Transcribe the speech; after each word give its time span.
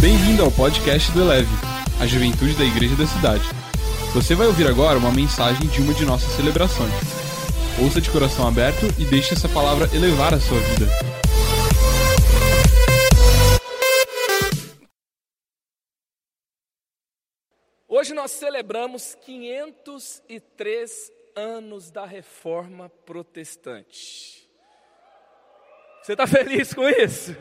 Bem-vindo 0.00 0.42
ao 0.42 0.50
podcast 0.50 1.12
do 1.12 1.20
Eleve, 1.20 1.50
a 2.00 2.06
juventude 2.06 2.56
da 2.56 2.64
igreja 2.64 2.96
da 2.96 3.06
cidade. 3.06 3.44
Você 4.14 4.34
vai 4.34 4.46
ouvir 4.46 4.66
agora 4.66 4.98
uma 4.98 5.12
mensagem 5.12 5.68
de 5.68 5.82
uma 5.82 5.92
de 5.92 6.06
nossas 6.06 6.32
celebrações. 6.36 6.90
Ouça 7.78 8.00
de 8.00 8.10
coração 8.10 8.48
aberto 8.48 8.86
e 8.98 9.04
deixe 9.04 9.34
essa 9.34 9.46
palavra 9.46 9.94
elevar 9.94 10.32
a 10.32 10.40
sua 10.40 10.58
vida. 10.58 10.86
Hoje 17.86 18.14
nós 18.14 18.30
celebramos 18.30 19.14
503 19.16 21.12
anos 21.36 21.90
da 21.90 22.06
reforma 22.06 22.88
protestante. 23.04 24.48
Você 26.02 26.12
está 26.12 26.26
feliz 26.26 26.72
com 26.72 26.88
isso? 26.88 27.36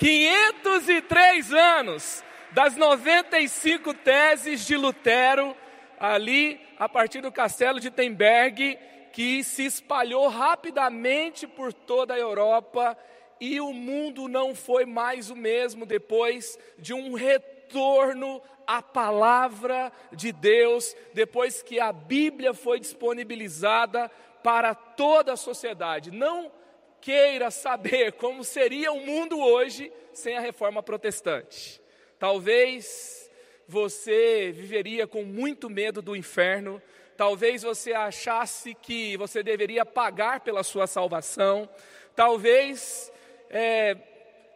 503 0.00 1.52
anos 1.52 2.24
das 2.52 2.74
95 2.74 3.92
teses 3.92 4.66
de 4.66 4.74
Lutero, 4.74 5.54
ali 5.98 6.58
a 6.78 6.88
partir 6.88 7.20
do 7.20 7.30
castelo 7.30 7.78
de 7.78 7.90
Temberg, 7.90 8.78
que 9.12 9.44
se 9.44 9.66
espalhou 9.66 10.26
rapidamente 10.28 11.46
por 11.46 11.74
toda 11.74 12.14
a 12.14 12.18
Europa 12.18 12.96
e 13.38 13.60
o 13.60 13.74
mundo 13.74 14.26
não 14.26 14.54
foi 14.54 14.86
mais 14.86 15.28
o 15.28 15.36
mesmo 15.36 15.84
depois 15.84 16.58
de 16.78 16.94
um 16.94 17.12
retorno 17.12 18.40
à 18.66 18.80
palavra 18.80 19.92
de 20.12 20.32
Deus, 20.32 20.96
depois 21.12 21.62
que 21.62 21.78
a 21.78 21.92
Bíblia 21.92 22.54
foi 22.54 22.80
disponibilizada 22.80 24.10
para 24.42 24.74
toda 24.74 25.34
a 25.34 25.36
sociedade. 25.36 26.10
Não 26.10 26.50
queira 27.00 27.50
saber 27.50 28.12
como 28.20 28.44
seria 28.44 28.92
o 28.92 29.00
mundo 29.00 29.38
hoje 29.38 29.92
sem 30.12 30.36
a 30.36 30.40
reforma 30.40 30.82
protestante. 30.82 31.80
Talvez 32.18 33.30
você 33.66 34.50
viveria 34.52 35.06
com 35.06 35.22
muito 35.22 35.70
medo 35.70 36.02
do 36.02 36.16
inferno, 36.16 36.82
talvez 37.16 37.62
você 37.62 37.92
achasse 37.92 38.74
que 38.74 39.16
você 39.16 39.42
deveria 39.42 39.86
pagar 39.86 40.40
pela 40.40 40.62
sua 40.62 40.86
salvação, 40.86 41.68
talvez 42.16 43.12
é, 43.48 43.96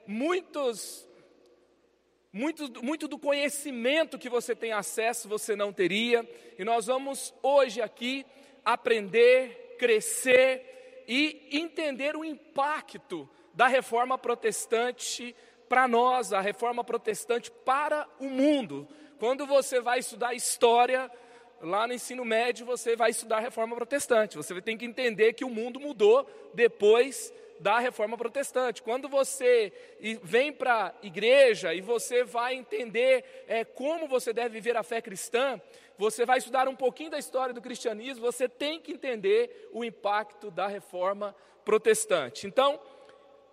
muitos, 0.06 1.08
muito, 2.32 2.82
muito 2.82 3.06
do 3.06 3.18
conhecimento 3.18 4.18
que 4.18 4.28
você 4.28 4.54
tem 4.54 4.72
acesso 4.72 5.28
você 5.28 5.54
não 5.54 5.72
teria, 5.72 6.28
e 6.58 6.64
nós 6.64 6.86
vamos 6.86 7.32
hoje 7.42 7.80
aqui 7.80 8.26
aprender, 8.64 9.76
crescer, 9.78 10.83
e 11.06 11.48
entender 11.52 12.16
o 12.16 12.24
impacto 12.24 13.28
da 13.52 13.66
reforma 13.66 14.18
protestante 14.18 15.34
para 15.68 15.88
nós, 15.88 16.32
a 16.32 16.40
reforma 16.40 16.84
protestante 16.84 17.50
para 17.50 18.06
o 18.18 18.28
mundo. 18.28 18.88
Quando 19.18 19.46
você 19.46 19.80
vai 19.80 20.00
estudar 20.00 20.34
história, 20.34 21.10
lá 21.60 21.86
no 21.86 21.94
ensino 21.94 22.24
médio, 22.24 22.66
você 22.66 22.94
vai 22.96 23.10
estudar 23.10 23.40
reforma 23.40 23.74
protestante. 23.74 24.36
Você 24.36 24.60
tem 24.60 24.76
que 24.76 24.84
entender 24.84 25.32
que 25.32 25.44
o 25.44 25.50
mundo 25.50 25.80
mudou 25.80 26.28
depois 26.52 27.32
da 27.60 27.78
reforma 27.78 28.16
protestante. 28.16 28.82
Quando 28.82 29.08
você 29.08 29.72
vem 30.22 30.52
para 30.52 30.86
a 30.86 30.94
igreja 31.06 31.72
e 31.72 31.80
você 31.80 32.24
vai 32.24 32.54
entender 32.54 33.44
é, 33.46 33.64
como 33.64 34.06
você 34.08 34.32
deve 34.32 34.50
viver 34.50 34.76
a 34.76 34.82
fé 34.82 35.00
cristã, 35.00 35.60
você 35.96 36.26
vai 36.26 36.38
estudar 36.38 36.68
um 36.68 36.76
pouquinho 36.76 37.10
da 37.10 37.18
história 37.18 37.54
do 37.54 37.62
cristianismo, 37.62 38.24
você 38.24 38.48
tem 38.48 38.80
que 38.80 38.92
entender 38.92 39.68
o 39.72 39.84
impacto 39.84 40.50
da 40.50 40.66
reforma 40.66 41.34
protestante. 41.64 42.46
Então, 42.46 42.80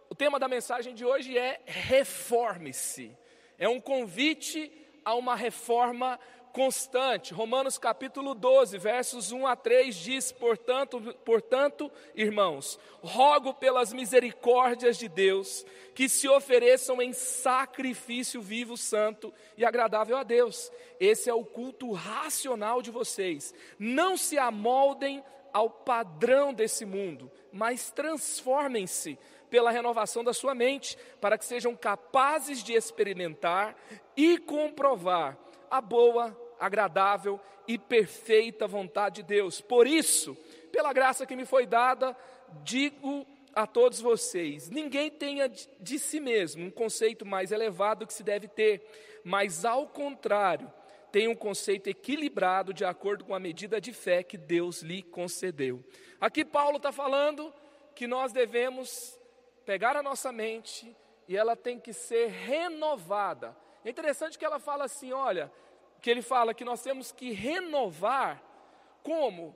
o 0.09 0.15
tema 0.15 0.39
da 0.39 0.47
mensagem 0.47 0.93
de 0.93 1.05
hoje 1.05 1.37
é 1.37 1.61
reforme-se. 1.65 3.15
É 3.57 3.69
um 3.69 3.79
convite 3.79 4.71
a 5.05 5.15
uma 5.15 5.35
reforma 5.35 6.19
constante. 6.51 7.33
Romanos 7.33 7.77
capítulo 7.77 8.33
12, 8.33 8.77
versos 8.77 9.31
1 9.31 9.47
a 9.47 9.55
3 9.55 9.95
diz: 9.95 10.31
"Portanto, 10.31 11.01
portanto, 11.25 11.91
irmãos, 12.15 12.79
rogo 13.01 13.53
pelas 13.53 13.91
misericórdias 13.93 14.97
de 14.97 15.07
Deus 15.07 15.65
que 15.93 16.07
se 16.07 16.27
ofereçam 16.27 17.01
em 17.01 17.13
sacrifício 17.13 18.41
vivo, 18.41 18.77
santo 18.77 19.33
e 19.57 19.65
agradável 19.65 20.17
a 20.17 20.23
Deus. 20.23 20.71
Esse 20.99 21.29
é 21.29 21.33
o 21.33 21.45
culto 21.45 21.91
racional 21.91 22.81
de 22.81 22.91
vocês. 22.91 23.53
Não 23.77 24.15
se 24.15 24.37
amoldem 24.37 25.23
ao 25.53 25.69
padrão 25.69 26.53
desse 26.53 26.85
mundo, 26.85 27.31
mas 27.51 27.91
transformem-se 27.91 29.17
pela 29.49 29.69
renovação 29.69 30.23
da 30.23 30.33
sua 30.33 30.55
mente, 30.55 30.97
para 31.19 31.37
que 31.37 31.43
sejam 31.43 31.75
capazes 31.75 32.63
de 32.63 32.73
experimentar 32.73 33.75
e 34.15 34.37
comprovar 34.37 35.37
a 35.69 35.81
boa, 35.81 36.37
agradável 36.61 37.39
e 37.67 37.77
perfeita 37.77 38.67
vontade 38.67 39.15
de 39.15 39.23
Deus. 39.23 39.59
Por 39.59 39.87
isso, 39.87 40.35
pela 40.71 40.93
graça 40.93 41.25
que 41.25 41.35
me 41.35 41.43
foi 41.43 41.65
dada, 41.65 42.15
digo 42.63 43.25
a 43.53 43.65
todos 43.65 43.99
vocês: 43.99 44.69
ninguém 44.69 45.09
tenha 45.09 45.49
de 45.49 45.99
si 45.99 46.19
mesmo 46.19 46.65
um 46.65 46.71
conceito 46.71 47.25
mais 47.25 47.51
elevado 47.51 48.05
que 48.05 48.13
se 48.13 48.23
deve 48.23 48.47
ter, 48.47 48.85
mas 49.23 49.65
ao 49.65 49.87
contrário, 49.87 50.71
tenha 51.11 51.29
um 51.29 51.35
conceito 51.35 51.87
equilibrado 51.87 52.73
de 52.73 52.85
acordo 52.85 53.25
com 53.25 53.33
a 53.33 53.39
medida 53.39 53.81
de 53.81 53.91
fé 53.91 54.23
que 54.23 54.37
Deus 54.37 54.81
lhe 54.81 55.01
concedeu. 55.01 55.83
Aqui 56.21 56.45
Paulo 56.45 56.77
está 56.77 56.91
falando 56.91 57.53
que 57.95 58.07
nós 58.07 58.31
devemos 58.31 59.19
pegar 59.65 59.97
a 59.97 60.03
nossa 60.03 60.31
mente 60.31 60.95
e 61.27 61.35
ela 61.35 61.55
tem 61.55 61.79
que 61.79 61.91
ser 61.91 62.27
renovada 62.29 63.55
é 63.83 63.89
interessante 63.89 64.37
que 64.37 64.45
ela 64.45 64.59
fala 64.59 64.85
assim: 64.85 65.11
olha, 65.11 65.51
que 66.01 66.09
ele 66.09 66.21
fala 66.21 66.53
que 66.53 66.65
nós 66.65 66.81
temos 66.81 67.11
que 67.11 67.31
renovar. 67.31 68.41
Como? 69.03 69.55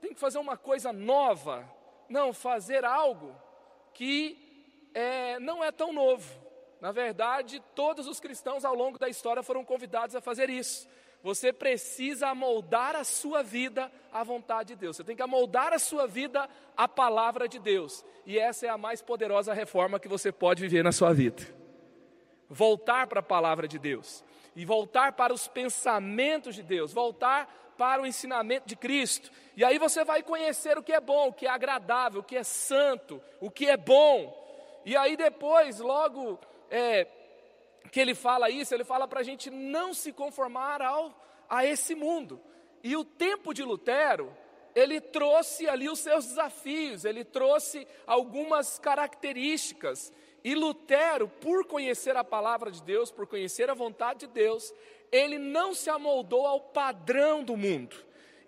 Tem 0.00 0.12
que 0.12 0.20
fazer 0.20 0.38
uma 0.38 0.56
coisa 0.56 0.92
nova. 0.92 1.68
Não, 2.08 2.32
fazer 2.32 2.84
algo 2.84 3.34
que 3.94 4.90
é, 4.94 5.38
não 5.38 5.64
é 5.64 5.72
tão 5.72 5.92
novo. 5.92 6.30
Na 6.80 6.92
verdade, 6.92 7.62
todos 7.74 8.06
os 8.06 8.20
cristãos 8.20 8.64
ao 8.64 8.74
longo 8.74 8.98
da 8.98 9.08
história 9.08 9.42
foram 9.42 9.64
convidados 9.64 10.14
a 10.14 10.20
fazer 10.20 10.50
isso. 10.50 10.86
Você 11.22 11.52
precisa 11.52 12.28
amoldar 12.28 12.94
a 12.94 13.02
sua 13.02 13.42
vida 13.42 13.90
à 14.12 14.22
vontade 14.22 14.74
de 14.74 14.76
Deus. 14.76 14.96
Você 14.96 15.04
tem 15.04 15.16
que 15.16 15.22
amoldar 15.22 15.72
a 15.72 15.78
sua 15.78 16.06
vida 16.06 16.48
à 16.76 16.86
palavra 16.86 17.48
de 17.48 17.58
Deus. 17.58 18.04
E 18.26 18.38
essa 18.38 18.66
é 18.66 18.68
a 18.68 18.78
mais 18.78 19.00
poderosa 19.00 19.54
reforma 19.54 19.98
que 19.98 20.08
você 20.08 20.30
pode 20.30 20.60
viver 20.60 20.84
na 20.84 20.92
sua 20.92 21.12
vida 21.12 21.56
voltar 22.48 23.06
para 23.06 23.20
a 23.20 23.22
palavra 23.22 23.66
de 23.66 23.78
Deus 23.78 24.24
e 24.56 24.64
voltar 24.64 25.12
para 25.12 25.34
os 25.34 25.46
pensamentos 25.46 26.54
de 26.54 26.62
Deus, 26.62 26.92
voltar 26.92 27.74
para 27.76 28.00
o 28.00 28.06
ensinamento 28.06 28.66
de 28.66 28.74
Cristo. 28.74 29.30
E 29.54 29.62
aí 29.62 29.78
você 29.78 30.02
vai 30.02 30.22
conhecer 30.22 30.78
o 30.78 30.82
que 30.82 30.94
é 30.94 31.00
bom, 31.00 31.28
o 31.28 31.32
que 31.32 31.46
é 31.46 31.50
agradável, 31.50 32.20
o 32.20 32.24
que 32.24 32.36
é 32.36 32.42
santo, 32.42 33.22
o 33.38 33.50
que 33.50 33.66
é 33.66 33.76
bom. 33.76 34.34
E 34.84 34.96
aí 34.96 35.14
depois, 35.14 35.78
logo 35.78 36.40
é, 36.70 37.06
que 37.92 38.00
ele 38.00 38.14
fala 38.14 38.48
isso, 38.48 38.74
ele 38.74 38.84
fala 38.84 39.06
para 39.06 39.20
a 39.20 39.22
gente 39.22 39.50
não 39.50 39.92
se 39.92 40.10
conformar 40.10 40.80
ao, 40.80 41.14
a 41.50 41.66
esse 41.66 41.94
mundo. 41.94 42.40
E 42.82 42.96
o 42.96 43.04
tempo 43.04 43.52
de 43.52 43.62
Lutero, 43.62 44.34
ele 44.74 45.00
trouxe 45.00 45.68
ali 45.68 45.88
os 45.88 45.98
seus 45.98 46.26
desafios, 46.26 47.04
ele 47.04 47.24
trouxe 47.24 47.86
algumas 48.06 48.78
características 48.78 50.12
e 50.46 50.54
Lutero, 50.54 51.26
por 51.26 51.66
conhecer 51.66 52.16
a 52.16 52.22
palavra 52.22 52.70
de 52.70 52.80
Deus, 52.80 53.10
por 53.10 53.26
conhecer 53.26 53.68
a 53.68 53.74
vontade 53.74 54.20
de 54.20 54.26
Deus, 54.28 54.72
ele 55.10 55.38
não 55.38 55.74
se 55.74 55.90
amoldou 55.90 56.46
ao 56.46 56.60
padrão 56.60 57.42
do 57.42 57.56
mundo. 57.56 57.96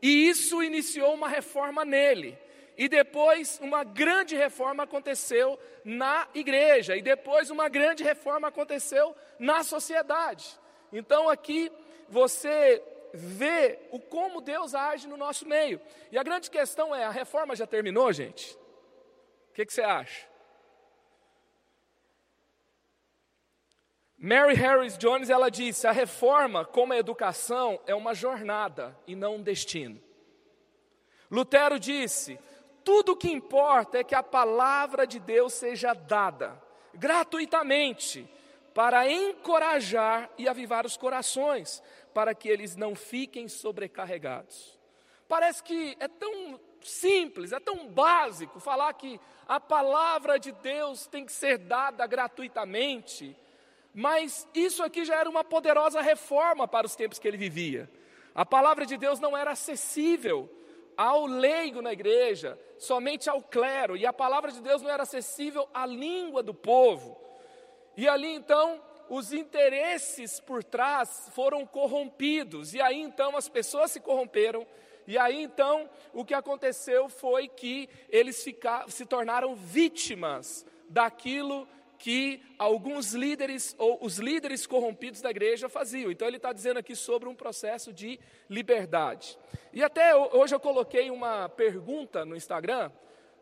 E 0.00 0.28
isso 0.28 0.62
iniciou 0.62 1.12
uma 1.12 1.28
reforma 1.28 1.84
nele. 1.84 2.38
E 2.76 2.88
depois 2.88 3.58
uma 3.60 3.82
grande 3.82 4.36
reforma 4.36 4.84
aconteceu 4.84 5.58
na 5.84 6.28
igreja. 6.36 6.96
E 6.96 7.02
depois 7.02 7.50
uma 7.50 7.68
grande 7.68 8.04
reforma 8.04 8.46
aconteceu 8.46 9.12
na 9.36 9.64
sociedade. 9.64 10.46
Então 10.92 11.28
aqui 11.28 11.68
você 12.08 12.80
vê 13.12 13.76
o 13.90 13.98
como 13.98 14.40
Deus 14.40 14.72
age 14.72 15.08
no 15.08 15.16
nosso 15.16 15.48
meio. 15.48 15.80
E 16.12 16.16
a 16.16 16.22
grande 16.22 16.48
questão 16.48 16.94
é: 16.94 17.02
a 17.02 17.10
reforma 17.10 17.56
já 17.56 17.66
terminou, 17.66 18.12
gente? 18.12 18.54
O 19.50 19.54
que, 19.54 19.66
que 19.66 19.72
você 19.72 19.82
acha? 19.82 20.37
Mary 24.18 24.54
Harris 24.54 24.98
Jones 24.98 25.30
ela 25.30 25.48
disse: 25.48 25.86
a 25.86 25.92
reforma, 25.92 26.64
como 26.64 26.92
a 26.92 26.98
educação, 26.98 27.80
é 27.86 27.94
uma 27.94 28.14
jornada 28.14 28.98
e 29.06 29.14
não 29.14 29.36
um 29.36 29.42
destino. 29.42 30.02
Lutero 31.30 31.78
disse: 31.78 32.36
tudo 32.84 33.12
o 33.12 33.16
que 33.16 33.30
importa 33.30 33.98
é 33.98 34.04
que 34.04 34.16
a 34.16 34.22
palavra 34.22 35.06
de 35.06 35.20
Deus 35.20 35.52
seja 35.52 35.94
dada 35.94 36.60
gratuitamente 36.92 38.28
para 38.74 39.10
encorajar 39.10 40.28
e 40.36 40.48
avivar 40.48 40.84
os 40.84 40.96
corações, 40.96 41.82
para 42.12 42.34
que 42.34 42.48
eles 42.48 42.74
não 42.74 42.96
fiquem 42.96 43.46
sobrecarregados. 43.46 44.76
Parece 45.28 45.62
que 45.62 45.96
é 46.00 46.08
tão 46.08 46.58
simples, 46.80 47.52
é 47.52 47.60
tão 47.60 47.86
básico 47.88 48.58
falar 48.58 48.92
que 48.94 49.20
a 49.46 49.60
palavra 49.60 50.38
de 50.38 50.50
Deus 50.50 51.06
tem 51.06 51.24
que 51.24 51.32
ser 51.32 51.58
dada 51.58 52.06
gratuitamente 52.06 53.36
Mas 53.94 54.46
isso 54.54 54.82
aqui 54.82 55.04
já 55.04 55.16
era 55.16 55.28
uma 55.28 55.42
poderosa 55.42 56.00
reforma 56.00 56.68
para 56.68 56.86
os 56.86 56.94
tempos 56.94 57.18
que 57.18 57.26
ele 57.26 57.36
vivia. 57.36 57.90
A 58.34 58.46
palavra 58.46 58.86
de 58.86 58.96
Deus 58.96 59.18
não 59.18 59.36
era 59.36 59.52
acessível 59.52 60.48
ao 60.96 61.26
leigo 61.26 61.80
na 61.80 61.92
igreja, 61.92 62.58
somente 62.76 63.30
ao 63.30 63.40
clero, 63.40 63.96
e 63.96 64.04
a 64.04 64.12
palavra 64.12 64.50
de 64.50 64.60
Deus 64.60 64.82
não 64.82 64.90
era 64.90 65.04
acessível 65.04 65.68
à 65.72 65.86
língua 65.86 66.42
do 66.42 66.52
povo. 66.52 67.16
E 67.96 68.08
ali 68.08 68.34
então, 68.34 68.80
os 69.08 69.32
interesses 69.32 70.40
por 70.40 70.62
trás 70.62 71.30
foram 71.34 71.64
corrompidos, 71.64 72.74
e 72.74 72.80
aí 72.80 73.00
então 73.00 73.36
as 73.36 73.48
pessoas 73.48 73.92
se 73.92 74.00
corromperam, 74.00 74.66
e 75.06 75.16
aí 75.16 75.42
então 75.42 75.88
o 76.12 76.24
que 76.24 76.34
aconteceu 76.34 77.08
foi 77.08 77.48
que 77.48 77.88
eles 78.08 78.44
se 78.88 79.06
tornaram 79.06 79.54
vítimas 79.54 80.66
daquilo 80.88 81.66
que 81.98 82.40
alguns 82.56 83.12
líderes 83.12 83.74
ou 83.76 83.98
os 84.04 84.18
líderes 84.18 84.66
corrompidos 84.66 85.20
da 85.20 85.30
igreja 85.30 85.68
faziam. 85.68 86.10
Então 86.12 86.28
ele 86.28 86.36
está 86.36 86.52
dizendo 86.52 86.78
aqui 86.78 86.94
sobre 86.94 87.28
um 87.28 87.34
processo 87.34 87.92
de 87.92 88.20
liberdade. 88.48 89.36
E 89.72 89.82
até 89.82 90.14
hoje 90.14 90.54
eu 90.54 90.60
coloquei 90.60 91.10
uma 91.10 91.48
pergunta 91.48 92.24
no 92.24 92.36
Instagram, 92.36 92.90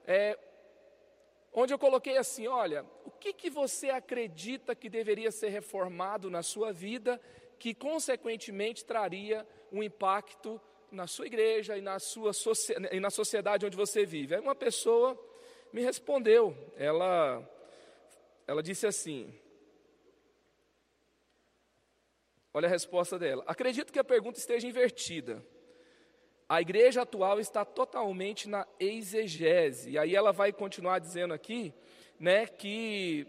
é, 0.07 0.39
onde 1.53 1.75
eu 1.75 1.79
coloquei 1.79 2.17
assim: 2.17 2.47
olha, 2.47 2.85
o 3.05 3.11
que, 3.11 3.35
que 3.35 3.51
você 3.51 3.91
acredita 3.91 4.75
que 4.75 4.89
deveria 4.89 5.31
ser 5.31 5.51
reformado 5.51 6.31
na 6.31 6.43
sua 6.43 6.73
vida, 6.73 7.21
que 7.59 7.75
consequentemente 7.75 8.87
traria 8.87 9.47
um 9.71 9.83
impacto 9.83 10.59
na 10.91 11.07
sua 11.07 11.27
igreja 11.27 11.77
e 11.77 11.83
na, 11.83 11.99
sua 11.99 12.33
e 12.91 13.01
na 13.01 13.11
sociedade 13.11 13.67
onde 13.67 13.77
você 13.77 14.07
vive? 14.07 14.35
Aí 14.35 14.41
uma 14.41 14.55
pessoa 14.55 15.19
me 15.73 15.83
respondeu, 15.83 16.57
ela 16.77 17.47
ela 18.47 18.63
disse 18.63 18.87
assim: 18.87 19.35
Olha 22.55 22.69
a 22.69 22.71
resposta 22.71 23.19
dela. 23.19 23.45
Acredito 23.47 23.93
que 23.93 23.99
a 23.99 24.05
pergunta 24.05 24.39
esteja 24.39 24.67
invertida. 24.67 25.45
A 26.49 26.61
igreja 26.61 27.03
atual 27.03 27.41
está 27.41 27.65
totalmente 27.65 28.49
na 28.49 28.67
exegese. 28.79 29.91
E 29.91 29.99
aí 29.99 30.15
ela 30.15 30.33
vai 30.33 30.53
continuar 30.53 31.01
dizendo 31.01 31.35
aqui, 31.35 31.75
né, 32.21 32.47
que 32.47 33.27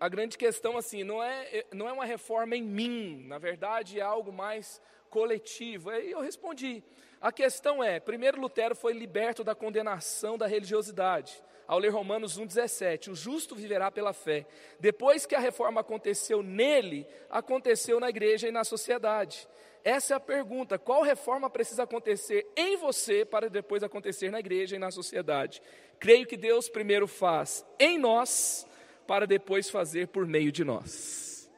a 0.00 0.08
grande 0.08 0.36
questão 0.36 0.76
assim, 0.76 1.04
não 1.04 1.22
é 1.22 1.66
não 1.72 1.88
é 1.88 1.92
uma 1.92 2.04
reforma 2.04 2.56
em 2.56 2.62
mim, 2.62 3.24
na 3.28 3.38
verdade 3.38 4.00
é 4.00 4.02
algo 4.02 4.32
mais 4.32 4.80
coletivo. 5.08 5.90
Aí 5.90 6.10
eu 6.10 6.20
respondi. 6.20 6.82
A 7.20 7.30
questão 7.30 7.84
é, 7.84 8.00
primeiro 8.00 8.40
Lutero 8.40 8.74
foi 8.74 8.92
liberto 8.92 9.44
da 9.44 9.54
condenação 9.54 10.36
da 10.36 10.46
religiosidade 10.46 11.42
ao 11.66 11.78
ler 11.78 11.90
Romanos 11.90 12.38
1,17: 12.38 13.08
o 13.08 13.14
justo 13.14 13.54
viverá 13.54 13.90
pela 13.90 14.12
fé. 14.12 14.46
Depois 14.78 15.26
que 15.26 15.34
a 15.34 15.40
reforma 15.40 15.80
aconteceu 15.80 16.42
nele, 16.42 17.06
aconteceu 17.30 17.98
na 17.98 18.08
igreja 18.08 18.48
e 18.48 18.52
na 18.52 18.64
sociedade. 18.64 19.48
Essa 19.84 20.14
é 20.14 20.16
a 20.16 20.20
pergunta: 20.20 20.78
qual 20.78 21.02
reforma 21.02 21.50
precisa 21.50 21.82
acontecer 21.82 22.46
em 22.56 22.76
você 22.76 23.24
para 23.24 23.50
depois 23.50 23.82
acontecer 23.82 24.30
na 24.30 24.40
igreja 24.40 24.76
e 24.76 24.78
na 24.78 24.90
sociedade? 24.90 25.62
Creio 25.98 26.26
que 26.26 26.36
Deus 26.36 26.68
primeiro 26.68 27.06
faz 27.06 27.64
em 27.78 27.98
nós, 27.98 28.66
para 29.06 29.26
depois 29.26 29.68
fazer 29.68 30.08
por 30.08 30.26
meio 30.26 30.50
de 30.50 30.64
nós. 30.64 31.50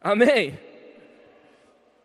Amém? 0.00 0.73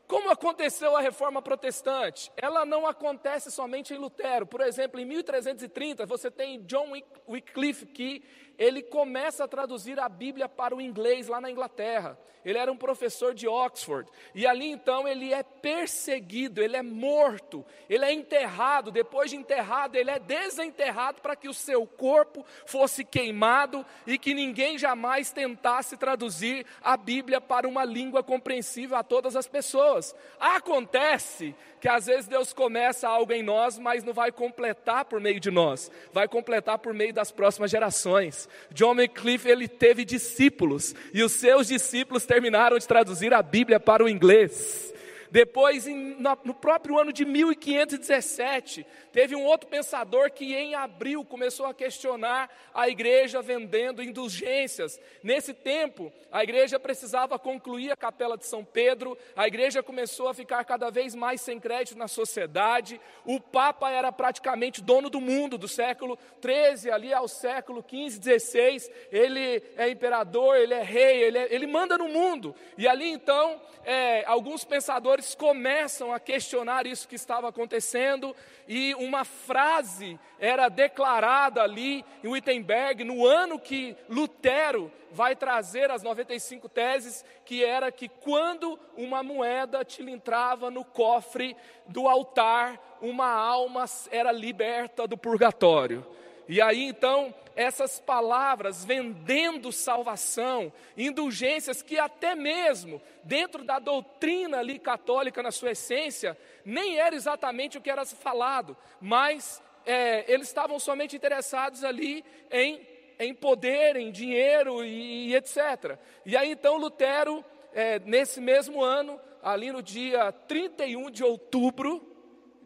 Como 0.10 0.32
aconteceu 0.32 0.98
a 0.98 1.02
reforma 1.02 1.40
protestante? 1.40 2.32
Ela 2.36 2.66
não 2.66 2.88
acontece 2.88 3.52
somente 3.52 3.94
em 3.94 3.98
Lutero. 3.98 4.44
Por 4.44 4.60
exemplo, 4.60 5.00
em 5.00 5.06
1330, 5.06 6.04
você 6.08 6.32
tem 6.32 6.64
John 6.64 6.92
Wycliffe, 7.28 7.86
que 7.86 8.24
ele 8.60 8.84
começa 8.84 9.46
a 9.46 9.48
traduzir 9.48 9.98
a 9.98 10.10
Bíblia 10.10 10.50
para 10.50 10.76
o 10.76 10.82
inglês 10.82 11.30
lá 11.30 11.40
na 11.40 11.50
Inglaterra. 11.50 12.20
Ele 12.44 12.58
era 12.58 12.72
um 12.72 12.78
professor 12.78 13.34
de 13.34 13.48
Oxford. 13.48 14.10
E 14.36 14.46
ali 14.46 14.70
então 14.70 15.08
ele 15.08 15.34
é 15.34 15.44
perseguido, 15.44 16.62
ele 16.62 16.76
é 16.76 16.82
morto, 16.82 17.66
ele 17.90 18.04
é 18.04 18.14
enterrado. 18.14 18.92
Depois 18.92 19.30
de 19.30 19.38
enterrado, 19.38 19.96
ele 19.96 20.12
é 20.12 20.20
desenterrado 20.20 21.22
para 21.22 21.36
que 21.36 21.48
o 21.48 21.54
seu 21.54 21.86
corpo 21.86 22.46
fosse 22.66 23.04
queimado 23.04 23.86
e 24.06 24.18
que 24.18 24.34
ninguém 24.34 24.78
jamais 24.78 25.32
tentasse 25.32 25.96
traduzir 25.96 26.66
a 26.82 26.98
Bíblia 26.98 27.40
para 27.40 27.68
uma 27.68 27.86
língua 27.86 28.24
compreensível 28.24 28.98
a 28.98 29.04
todas 29.04 29.36
as 29.36 29.48
pessoas. 29.48 30.16
Acontece 30.40 31.56
que 31.80 31.88
às 31.88 32.06
vezes 32.06 32.28
Deus 32.28 32.54
começa 32.54 33.08
algo 33.08 33.32
em 33.32 33.42
nós, 33.42 33.78
mas 33.80 34.04
não 34.04 34.14
vai 34.14 34.32
completar 34.32 35.06
por 35.06 35.20
meio 35.20 35.40
de 35.40 35.50
nós, 35.50 35.90
vai 36.12 36.28
completar 36.28 36.78
por 36.80 36.94
meio 36.94 37.14
das 37.14 37.32
próximas 37.32 37.72
gerações. 37.72 38.48
John 38.72 38.96
Wycliffe, 38.96 39.50
ele 39.50 39.68
teve 39.68 40.04
discípulos, 40.04 40.94
e 41.14 41.24
os 41.24 41.32
seus 41.34 41.68
discípulos 41.68 42.26
terminaram 42.26 42.78
de 42.78 42.88
traduzir 42.88 43.34
a 43.34 43.42
Bíblia 43.42 43.80
para 43.80 44.04
o 44.04 44.10
inglês. 44.10 44.94
Depois, 45.32 45.88
em, 45.88 46.18
no 46.44 46.54
próprio 46.54 47.00
ano 47.00 47.14
de 47.14 47.24
1517, 47.26 48.86
teve 49.12 49.36
um 49.36 49.46
outro 49.46 49.68
pensador 49.68 50.32
que 50.32 50.56
em 50.56 50.76
abril 50.76 51.24
começou 51.24 51.66
a 51.66 51.74
questionar 51.74 52.50
a 52.74 52.90
igreja 52.90 53.42
vendendo 53.42 54.02
indulgências. 54.02 55.00
Nesse 55.24 55.54
tempo, 55.54 56.12
a 56.32 56.44
igreja 56.44 56.80
precisava 56.80 57.38
concluir 57.38 57.92
a 57.92 57.98
capela 57.98 58.38
de 58.38 58.46
São 58.46 58.64
Pedro, 58.64 59.18
a 59.36 59.48
igreja 59.48 59.84
começou 59.84 60.28
a 60.28 60.34
ficar 60.34 60.64
cada 60.64 60.90
vez 60.90 61.14
mais 61.14 61.42
sem 61.42 61.60
crédito 61.60 61.98
na 61.98 62.08
sociedade, 62.08 63.00
o 63.26 63.40
Papa 63.40 63.90
era 63.90 64.12
praticamente 64.12 64.82
dono 64.82 65.10
do 65.10 65.22
mundo, 65.22 65.58
do 65.58 65.68
século 65.68 66.18
13 66.42 66.92
ali 66.92 67.14
ao 67.14 67.28
século 67.28 67.84
15, 67.84 68.20
16, 68.20 68.92
ele 69.12 69.62
é 69.76 69.90
imperador, 69.90 70.56
ele 70.58 70.74
é 70.74 70.84
rei, 70.84 71.24
ele, 71.24 71.38
é, 71.38 71.54
ele 71.54 71.68
manda 71.68 71.98
no 71.98 72.08
mundo. 72.08 72.56
E 72.78 72.88
ali 72.88 73.10
então, 73.10 73.62
é, 73.84 74.24
alguns 74.26 74.64
pensadores 74.64 75.19
pastores 75.20 75.36
começam 75.36 76.14
a 76.14 76.20
questionar 76.20 76.88
isso 76.88 77.08
que 77.08 77.16
estava 77.16 77.50
acontecendo, 77.50 78.36
e 78.68 78.94
uma 78.96 79.26
frase 79.26 80.20
era 80.40 80.70
declarada 80.70 81.62
ali 81.62 82.06
em 82.24 82.28
Wittenberg, 82.28 83.04
no 83.04 83.26
ano 83.26 83.60
que 83.60 83.96
Lutero 84.08 84.92
vai 85.12 85.36
trazer 85.36 85.92
as 85.92 86.04
95 86.04 86.70
teses, 86.70 87.26
que 87.44 87.64
era 87.64 87.92
que 87.92 88.08
quando 88.08 88.80
uma 88.96 89.24
moeda 89.24 89.84
tilintrava 89.84 90.72
no 90.72 90.86
cofre 90.86 91.56
do 91.88 92.08
altar, 92.08 92.80
uma 93.02 93.30
alma 93.30 93.86
era 94.12 94.32
liberta 94.32 95.08
do 95.08 95.18
purgatório. 95.18 96.06
E 96.50 96.60
aí 96.60 96.86
então, 96.86 97.32
essas 97.56 98.00
palavras 98.00 98.84
vendendo 98.84 99.72
salvação, 99.72 100.74
indulgências 100.98 101.84
que 101.84 102.00
até 102.00 102.34
mesmo 102.34 103.00
dentro 103.24 103.64
da 103.64 103.78
doutrina 103.78 104.58
ali 104.58 104.80
católica 104.80 105.44
na 105.44 105.52
sua 105.52 105.72
essência, 105.72 106.36
nem 106.66 106.98
era 106.98 107.16
exatamente 107.16 107.78
o 107.78 107.82
que 107.82 107.92
era 107.92 108.04
falado, 108.04 108.76
mas 109.00 109.62
é, 109.86 110.26
eles 110.28 110.48
estavam 110.48 110.80
somente 110.80 111.16
interessados 111.16 111.84
ali 111.84 112.26
em, 112.50 112.82
em 113.20 113.32
poder, 113.32 113.96
em 113.96 114.10
dinheiro 114.12 114.84
e, 114.84 115.28
e 115.28 115.36
etc. 115.36 116.00
E 116.26 116.36
aí 116.36 116.50
então 116.50 116.78
Lutero, 116.78 117.46
é, 117.76 118.00
nesse 118.00 118.42
mesmo 118.42 118.84
ano, 118.84 119.22
ali 119.44 119.72
no 119.72 119.84
dia 119.84 120.32
31 120.32 121.12
de 121.12 121.24
outubro 121.24 122.10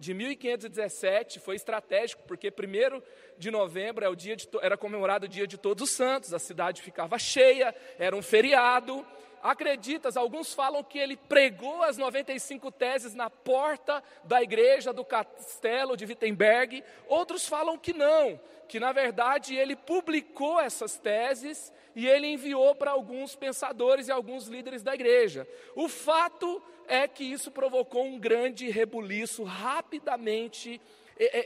de 0.03 0.13
1517, 0.13 1.39
foi 1.39 1.55
estratégico, 1.55 2.23
porque 2.27 2.51
primeiro 2.51 3.01
de 3.37 3.51
novembro 3.51 4.05
é 4.05 4.09
o 4.09 4.15
dia 4.15 4.35
de, 4.35 4.47
era 4.61 4.77
comemorado 4.77 5.25
o 5.25 5.29
dia 5.29 5.47
de 5.47 5.57
Todos 5.57 5.89
os 5.89 5.95
Santos, 5.95 6.33
a 6.33 6.39
cidade 6.39 6.81
ficava 6.81 7.17
cheia, 7.17 7.75
era 7.97 8.15
um 8.15 8.21
feriado. 8.21 9.05
Acreditas, 9.41 10.15
alguns 10.15 10.53
falam 10.53 10.81
que 10.81 10.97
ele 10.97 11.17
pregou 11.17 11.83
as 11.83 11.97
95 11.97 12.71
teses 12.71 13.13
na 13.13 13.29
porta 13.29 14.01
da 14.23 14.41
igreja 14.41 14.93
do 14.93 15.03
castelo 15.03 15.97
de 15.97 16.05
Wittenberg, 16.05 16.81
outros 17.09 17.45
falam 17.45 17.77
que 17.77 17.91
não, 17.91 18.39
que 18.73 18.79
na 18.79 18.91
verdade 18.91 19.55
ele 19.55 19.75
publicou 19.75 20.59
essas 20.59 20.97
teses 20.97 21.71
e 21.95 22.07
ele 22.07 22.25
enviou 22.25 22.73
para 22.73 22.89
alguns 22.89 23.35
pensadores 23.35 24.07
e 24.07 24.11
alguns 24.11 24.47
líderes 24.47 24.81
da 24.81 24.95
igreja. 24.95 25.47
O 25.75 25.87
fato 25.87 26.59
é 26.87 27.07
que 27.07 27.23
isso 27.23 27.51
provocou 27.51 28.03
um 28.03 28.17
grande 28.17 28.67
rebuliço 28.71 29.43
rapidamente 29.43 30.81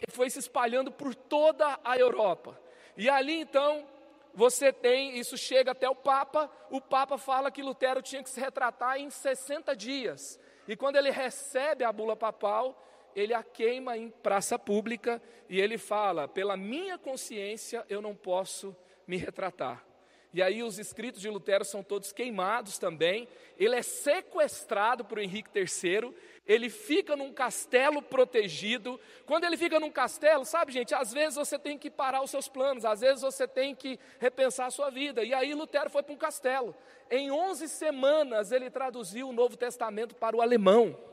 foi 0.07 0.29
se 0.29 0.39
espalhando 0.39 0.89
por 0.89 1.13
toda 1.13 1.77
a 1.83 1.97
Europa. 1.97 2.57
E 2.95 3.09
ali 3.09 3.41
então, 3.41 3.85
você 4.33 4.71
tem, 4.71 5.19
isso 5.19 5.37
chega 5.37 5.71
até 5.71 5.89
o 5.89 5.95
Papa, 5.95 6.49
o 6.71 6.79
Papa 6.79 7.17
fala 7.17 7.51
que 7.51 7.61
Lutero 7.61 8.01
tinha 8.01 8.23
que 8.23 8.29
se 8.29 8.39
retratar 8.39 9.01
em 9.01 9.09
60 9.09 9.75
dias. 9.75 10.39
E 10.65 10.77
quando 10.77 10.95
ele 10.95 11.11
recebe 11.11 11.83
a 11.83 11.91
bula 11.91 12.15
papal, 12.15 12.81
ele 13.17 13.33
a 13.33 13.41
queima 13.41 13.97
em 13.97 14.11
praça 14.11 14.59
pública 14.59 15.19
e 15.49 15.59
ele 15.59 15.79
fala: 15.79 16.27
pela 16.27 16.55
minha 16.55 16.99
consciência 16.99 17.83
eu 17.89 17.99
não 17.99 18.15
posso 18.15 18.75
me 19.07 19.17
retratar. 19.17 19.83
E 20.31 20.41
aí 20.41 20.61
os 20.61 20.77
escritos 20.77 21.19
de 21.19 21.27
Lutero 21.27 21.65
são 21.65 21.81
todos 21.81 22.11
queimados 22.11 22.77
também. 22.77 23.27
Ele 23.57 23.75
é 23.75 23.81
sequestrado 23.81 25.03
por 25.03 25.17
Henrique 25.17 25.49
III. 25.55 26.13
Ele 26.45 26.69
fica 26.69 27.15
num 27.15 27.33
castelo 27.33 28.03
protegido. 28.03 28.99
Quando 29.25 29.45
ele 29.45 29.57
fica 29.57 29.79
num 29.79 29.89
castelo, 29.89 30.45
sabe, 30.45 30.71
gente, 30.71 30.93
às 30.93 31.11
vezes 31.11 31.35
você 31.35 31.57
tem 31.57 31.75
que 31.75 31.89
parar 31.89 32.21
os 32.21 32.29
seus 32.29 32.47
planos, 32.47 32.85
às 32.85 32.99
vezes 32.99 33.21
você 33.21 33.47
tem 33.47 33.73
que 33.73 33.97
repensar 34.19 34.67
a 34.67 34.71
sua 34.71 34.91
vida. 34.91 35.23
E 35.23 35.33
aí 35.33 35.55
Lutero 35.55 35.89
foi 35.89 36.03
para 36.03 36.13
um 36.13 36.17
castelo. 36.17 36.75
Em 37.09 37.31
11 37.31 37.67
semanas 37.67 38.51
ele 38.51 38.69
traduziu 38.69 39.29
o 39.29 39.33
Novo 39.33 39.57
Testamento 39.57 40.13
para 40.13 40.35
o 40.35 40.41
alemão 40.41 41.06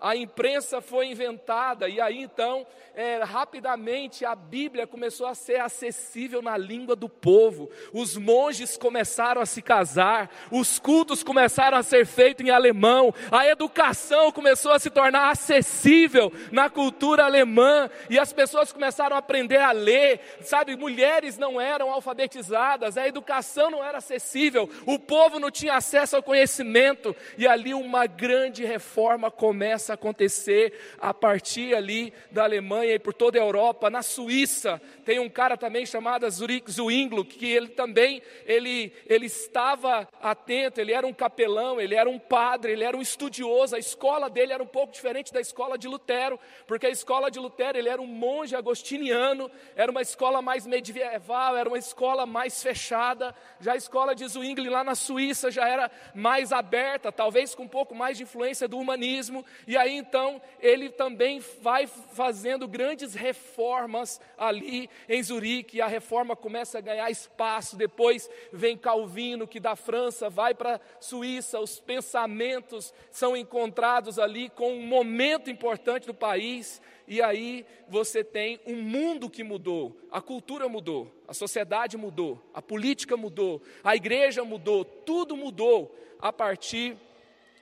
a 0.00 0.16
imprensa 0.16 0.80
foi 0.80 1.06
inventada, 1.06 1.88
e 1.88 2.00
aí 2.00 2.18
então, 2.18 2.66
é, 2.94 3.22
rapidamente, 3.22 4.24
a 4.24 4.34
Bíblia 4.34 4.86
começou 4.86 5.26
a 5.26 5.34
ser 5.34 5.60
acessível 5.60 6.40
na 6.40 6.56
língua 6.56 6.94
do 6.94 7.08
povo, 7.08 7.70
os 7.92 8.16
monges 8.16 8.76
começaram 8.76 9.40
a 9.40 9.46
se 9.46 9.60
casar, 9.60 10.30
os 10.50 10.78
cultos 10.78 11.22
começaram 11.22 11.76
a 11.76 11.82
ser 11.82 12.06
feitos 12.06 12.46
em 12.46 12.50
alemão, 12.50 13.12
a 13.30 13.46
educação 13.46 14.30
começou 14.30 14.72
a 14.72 14.78
se 14.78 14.90
tornar 14.90 15.30
acessível 15.30 16.32
na 16.52 16.70
cultura 16.70 17.24
alemã, 17.24 17.90
e 18.08 18.18
as 18.18 18.32
pessoas 18.32 18.72
começaram 18.72 19.16
a 19.16 19.18
aprender 19.18 19.58
a 19.58 19.72
ler, 19.72 20.20
sabe, 20.42 20.76
mulheres 20.76 21.36
não 21.38 21.60
eram 21.60 21.90
alfabetizadas, 21.90 22.96
a 22.96 23.06
educação 23.06 23.70
não 23.70 23.84
era 23.84 23.98
acessível, 23.98 24.68
o 24.86 24.98
povo 24.98 25.40
não 25.40 25.50
tinha 25.50 25.74
acesso 25.74 26.16
ao 26.16 26.22
conhecimento, 26.22 27.14
e 27.36 27.46
ali 27.46 27.74
uma 27.74 28.06
grande 28.06 28.64
reforma 28.64 29.30
começa 29.30 29.87
começa 29.88 29.92
a 29.92 29.94
acontecer 29.94 30.72
a 30.98 31.14
partir 31.14 31.74
ali 31.74 32.12
da 32.30 32.44
Alemanha 32.44 32.94
e 32.94 32.98
por 32.98 33.14
toda 33.14 33.38
a 33.38 33.42
Europa. 33.42 33.88
Na 33.88 34.02
Suíça 34.02 34.80
tem 35.04 35.18
um 35.18 35.28
cara 35.28 35.56
também 35.56 35.86
chamado 35.86 36.28
Zurich 36.30 36.70
Zwingli, 36.70 37.24
que 37.24 37.46
ele 37.46 37.68
também 37.68 38.20
ele, 38.44 38.92
ele 39.06 39.26
estava 39.26 40.08
atento, 40.20 40.80
ele 40.80 40.92
era 40.92 41.06
um 41.06 41.12
capelão, 41.12 41.80
ele 41.80 41.94
era 41.94 42.08
um 42.08 42.18
padre, 42.18 42.72
ele 42.72 42.84
era 42.84 42.96
um 42.96 43.02
estudioso. 43.02 43.76
A 43.76 43.78
escola 43.78 44.28
dele 44.28 44.52
era 44.52 44.62
um 44.62 44.66
pouco 44.66 44.92
diferente 44.92 45.32
da 45.32 45.40
escola 45.40 45.78
de 45.78 45.88
Lutero, 45.88 46.38
porque 46.66 46.86
a 46.86 46.90
escola 46.90 47.30
de 47.30 47.38
Lutero 47.38 47.78
ele 47.78 47.88
era 47.88 48.02
um 48.02 48.06
monge 48.06 48.56
agostiniano, 48.56 49.50
era 49.76 49.90
uma 49.90 50.02
escola 50.02 50.42
mais 50.42 50.66
medieval, 50.66 51.56
era 51.56 51.68
uma 51.68 51.78
escola 51.78 52.26
mais 52.26 52.62
fechada. 52.62 53.34
Já 53.60 53.72
a 53.72 53.76
escola 53.76 54.14
de 54.14 54.26
Zwingli 54.26 54.68
lá 54.68 54.82
na 54.84 54.94
Suíça 54.94 55.50
já 55.50 55.66
era 55.68 55.90
mais 56.14 56.52
aberta, 56.52 57.12
talvez 57.12 57.54
com 57.54 57.62
um 57.62 57.68
pouco 57.68 57.94
mais 57.94 58.16
de 58.16 58.24
influência 58.24 58.68
do 58.68 58.78
humanismo, 58.78 59.44
e 59.66 59.76
aí 59.78 59.96
então 59.96 60.40
ele 60.60 60.90
também 60.90 61.40
vai 61.62 61.86
fazendo 61.86 62.68
grandes 62.68 63.14
reformas 63.14 64.20
ali 64.36 64.90
em 65.08 65.22
Zurique, 65.22 65.80
a 65.80 65.86
reforma 65.86 66.36
começa 66.36 66.78
a 66.78 66.80
ganhar 66.80 67.10
espaço. 67.10 67.76
Depois 67.76 68.28
vem 68.52 68.76
Calvino, 68.76 69.46
que 69.46 69.60
da 69.60 69.76
França 69.76 70.28
vai 70.28 70.54
para 70.54 70.76
a 70.76 70.80
Suíça, 71.00 71.60
os 71.60 71.80
pensamentos 71.80 72.92
são 73.10 73.36
encontrados 73.36 74.18
ali 74.18 74.48
com 74.50 74.72
um 74.72 74.86
momento 74.86 75.50
importante 75.50 76.06
do 76.06 76.14
país. 76.14 76.80
E 77.06 77.22
aí 77.22 77.64
você 77.88 78.22
tem 78.22 78.60
um 78.66 78.76
mundo 78.76 79.30
que 79.30 79.42
mudou, 79.42 79.96
a 80.10 80.20
cultura 80.20 80.68
mudou, 80.68 81.10
a 81.26 81.32
sociedade 81.32 81.96
mudou, 81.96 82.38
a 82.52 82.60
política 82.60 83.16
mudou, 83.16 83.62
a 83.82 83.96
igreja 83.96 84.44
mudou, 84.44 84.84
tudo 84.84 85.34
mudou 85.34 85.96
a 86.20 86.30
partir 86.30 86.98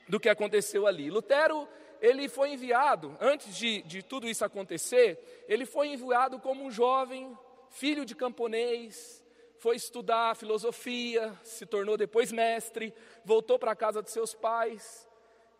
do 0.09 0.19
que 0.19 0.29
aconteceu 0.29 0.87
ali. 0.87 1.11
Lutero 1.11 1.69
ele 2.07 2.29
foi 2.29 2.53
enviado, 2.53 3.17
antes 3.21 3.57
de, 3.57 3.83
de 3.83 4.01
tudo 4.01 4.29
isso 4.29 4.45
acontecer, 4.45 5.45
ele 5.49 5.67
foi 5.67 5.89
enviado 5.89 6.39
como 6.39 6.65
um 6.65 6.71
jovem, 6.71 7.37
filho 7.71 8.05
de 8.05 8.15
camponês, 8.15 9.25
foi 9.59 9.75
estudar 9.75 10.37
filosofia, 10.37 11.37
se 11.43 11.67
tornou 11.67 11.97
depois 11.97 12.31
mestre, 12.31 12.95
voltou 13.25 13.59
para 13.59 13.73
a 13.73 13.77
casa 13.77 14.03
de 14.03 14.11
seus 14.11 14.35
pais, 14.35 15.09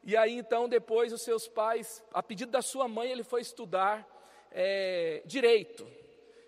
e 0.05 0.17
aí 0.17 0.39
então 0.39 0.69
depois 0.69 1.13
os 1.13 1.23
seus 1.23 1.49
pais, 1.49 2.05
a 2.13 2.23
pedido 2.23 2.53
da 2.53 2.63
sua 2.63 2.87
mãe, 2.87 3.11
ele 3.11 3.25
foi 3.25 3.41
estudar 3.41 4.07
é, 4.53 5.23
direito. 5.27 5.85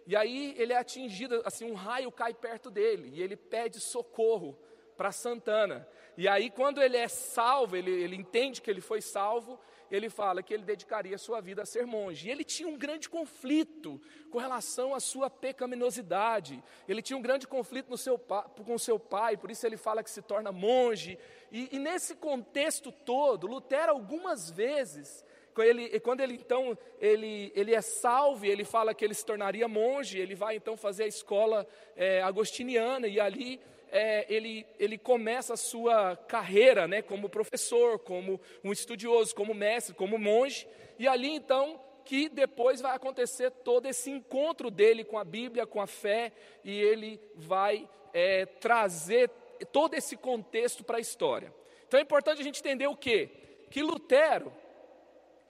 E 0.07 0.15
aí 0.15 0.55
ele 0.57 0.73
é 0.73 0.77
atingido, 0.77 1.43
assim, 1.45 1.69
um 1.69 1.75
raio 1.75 2.13
cai 2.13 2.33
perto 2.33 2.71
dele, 2.71 3.11
e 3.15 3.21
ele 3.21 3.37
pede 3.37 3.81
socorro 3.81 4.57
para 4.97 5.11
Santana. 5.11 5.89
E 6.19 6.27
aí, 6.27 6.51
quando 6.51 6.83
ele 6.83 6.97
é 6.97 7.07
salvo, 7.07 7.77
ele, 7.77 7.93
ele 7.93 8.17
entende 8.17 8.61
que 8.61 8.69
ele 8.69 8.81
foi 8.81 9.01
salvo, 9.01 9.57
ele 9.89 10.11
fala 10.11 10.43
que 10.43 10.53
ele 10.53 10.65
dedicaria 10.65 11.17
sua 11.17 11.41
vida 11.41 11.63
a 11.63 11.65
ser 11.65 11.87
monge. 11.87 12.27
E 12.27 12.31
ele 12.33 12.43
tinha 12.43 12.69
um 12.69 12.77
grande 12.77 13.09
conflito 13.09 14.03
com 14.29 14.39
relação 14.39 14.97
à 14.97 14.99
sua 14.99 15.31
pecaminosidade. 15.31 16.61
Ele 16.89 17.03
tinha 17.03 17.17
um 17.17 17.23
grande 17.23 17.47
conflito 17.47 17.97
seu, 17.97 18.19
com 18.19 18.77
seu 18.77 18.99
pai, 18.99 19.37
por 19.37 19.49
isso 19.49 19.65
ele 19.65 19.77
fala 19.77 20.03
que 20.03 20.11
se 20.11 20.21
torna 20.21 20.51
monge. 20.51 21.17
E, 21.53 21.69
e 21.71 21.79
nesse 21.79 22.17
contexto 22.17 22.91
todo, 22.91 23.47
Lutero 23.47 23.93
algumas 23.93 24.51
vezes 24.51 25.25
ele, 25.57 26.01
quando 26.01 26.21
ele 26.21 26.35
então 26.35 26.77
ele, 27.01 27.53
ele 27.55 27.75
é 27.75 27.81
salvo, 27.81 28.45
ele 28.45 28.65
fala 28.65 28.95
que 28.95 29.05
ele 29.05 29.15
se 29.15 29.25
tornaria 29.25 29.67
monge, 29.69 30.19
ele 30.19 30.35
vai 30.35 30.57
então 30.57 30.77
fazer 30.77 31.05
a 31.05 31.09
escola 31.09 31.67
é, 31.97 32.23
agostiniana 32.23 33.07
e 33.07 33.19
ali 33.19 33.61
é, 33.91 34.27
ele, 34.33 34.67
ele 34.79 34.99
começa 34.99 35.55
a 35.55 35.57
sua 35.57 36.17
carreira 36.17 36.87
né, 36.87 37.03
como 37.03 37.29
professor, 37.29 37.99
como 37.99 38.41
um 38.63 38.73
estudioso, 38.73 39.35
como 39.35 39.55
mestre, 39.55 39.95
como 39.95 40.19
monge, 40.19 40.67
e 40.99 41.07
ali 41.07 41.29
então 41.29 41.81
que 42.05 42.29
depois 42.29 42.81
vai 42.81 42.97
acontecer 42.97 43.51
todo 43.51 43.87
esse 43.87 44.11
encontro 44.11 44.71
dele 44.71 45.05
com 45.05 45.19
a 45.19 45.25
Bíblia, 45.25 45.67
com 45.67 45.81
a 45.81 45.87
fé, 45.87 46.33
e 46.65 46.81
ele 46.81 47.21
vai 47.35 47.89
é, 48.15 48.47
trazer 48.47 49.31
todo 49.73 49.95
esse 49.95 50.17
contexto 50.17 50.83
para 50.83 50.97
a 50.97 51.01
história. 51.01 51.53
Então 51.87 52.01
é 52.01 52.03
importante 52.03 52.41
a 52.41 52.45
gente 52.45 52.61
entender 52.61 52.87
o 52.87 52.97
quê? 52.97 53.29
Que 53.71 53.83
Lutero, 53.83 54.51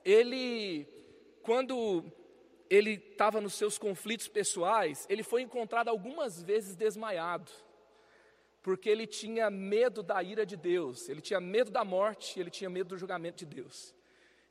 ele, 0.05 0.85
quando 1.43 2.05
ele 2.69 2.95
estava 2.95 3.41
nos 3.41 3.55
seus 3.55 3.79
conflitos 3.79 4.27
pessoais, 4.27 5.07
ele 5.09 5.23
foi 5.23 5.43
encontrado 5.43 5.89
algumas 5.89 6.43
vezes 6.43 6.75
desmaiado 6.75 7.53
porque 8.63 8.89
ele 8.89 9.07
tinha 9.07 9.51
medo 9.51 10.03
da 10.03 10.23
ira 10.23 10.45
de 10.45 10.57
Deus, 10.57 11.09
ele 11.09 11.21
tinha 11.21 11.41
medo 11.41 11.71
da 11.71 11.85
morte, 11.85 12.39
ele 12.39 12.51
tinha 12.51 12.69
medo 12.69 12.91
do 12.91 12.99
julgamento 12.99 13.39
de 13.39 13.47
Deus. 13.47 13.95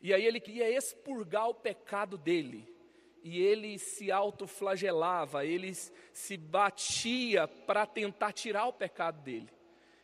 E 0.02 0.14
aí 0.14 0.26
ele 0.26 0.40
queria 0.40 0.70
expurgar 0.70 1.50
o 1.50 1.54
pecado 1.54 2.18
dele, 2.18 2.68
e 3.24 3.42
ele 3.42 3.78
se 3.78 4.12
autoflagelava, 4.12 5.46
ele 5.46 5.74
se 6.14 6.38
batia 6.38 7.48
para 7.48 7.86
tentar 7.86 8.32
tirar 8.32 8.68
o 8.68 8.74
pecado 8.74 9.22
dele. 9.22 9.50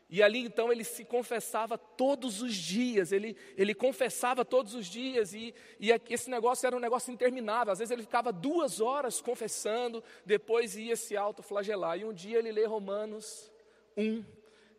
E 0.10 0.22
ali 0.22 0.39
então 0.39 0.72
ele 0.72 0.83
se 0.83 1.05
confessava 1.05 1.77
todos 1.77 2.41
os 2.41 2.53
dias, 2.53 3.12
ele, 3.12 3.36
ele 3.57 3.74
confessava 3.74 4.43
todos 4.43 4.75
os 4.75 4.88
dias, 4.88 5.33
e, 5.33 5.55
e 5.79 5.89
esse 6.10 6.29
negócio 6.29 6.67
era 6.67 6.75
um 6.75 6.79
negócio 6.79 7.12
interminável. 7.12 7.72
Às 7.72 7.79
vezes 7.79 7.91
ele 7.91 8.03
ficava 8.03 8.31
duas 8.31 8.81
horas 8.81 9.22
confessando, 9.22 10.03
depois 10.25 10.75
ia 10.75 10.95
se 10.95 11.15
autoflagelar. 11.15 11.98
E 11.98 12.05
um 12.05 12.13
dia 12.13 12.38
ele 12.38 12.51
lê 12.51 12.65
Romanos 12.65 13.52
1, 13.98 14.24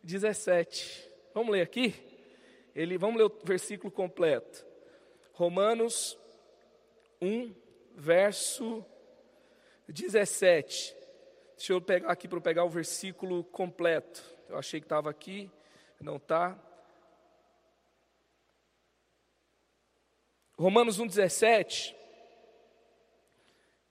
17. 0.03 1.09
Vamos 1.33 1.51
ler 1.51 1.61
aqui? 1.61 1.93
Ele, 2.75 2.97
vamos 2.97 3.17
ler 3.17 3.25
o 3.25 3.39
versículo 3.43 3.91
completo. 3.91 4.65
Romanos 5.33 6.17
1, 7.21 7.53
verso 7.95 8.85
17. 9.87 10.95
Deixa 11.57 11.73
eu 11.73 11.81
pegar 11.81 12.11
aqui 12.11 12.27
para 12.27 12.41
pegar 12.41 12.63
o 12.65 12.69
versículo 12.69 13.43
completo. 13.45 14.23
Eu 14.49 14.57
achei 14.57 14.79
que 14.79 14.85
estava 14.85 15.09
aqui, 15.09 15.49
não 15.99 16.17
está. 16.17 16.59
Romanos 20.57 20.99
1,17, 20.99 21.93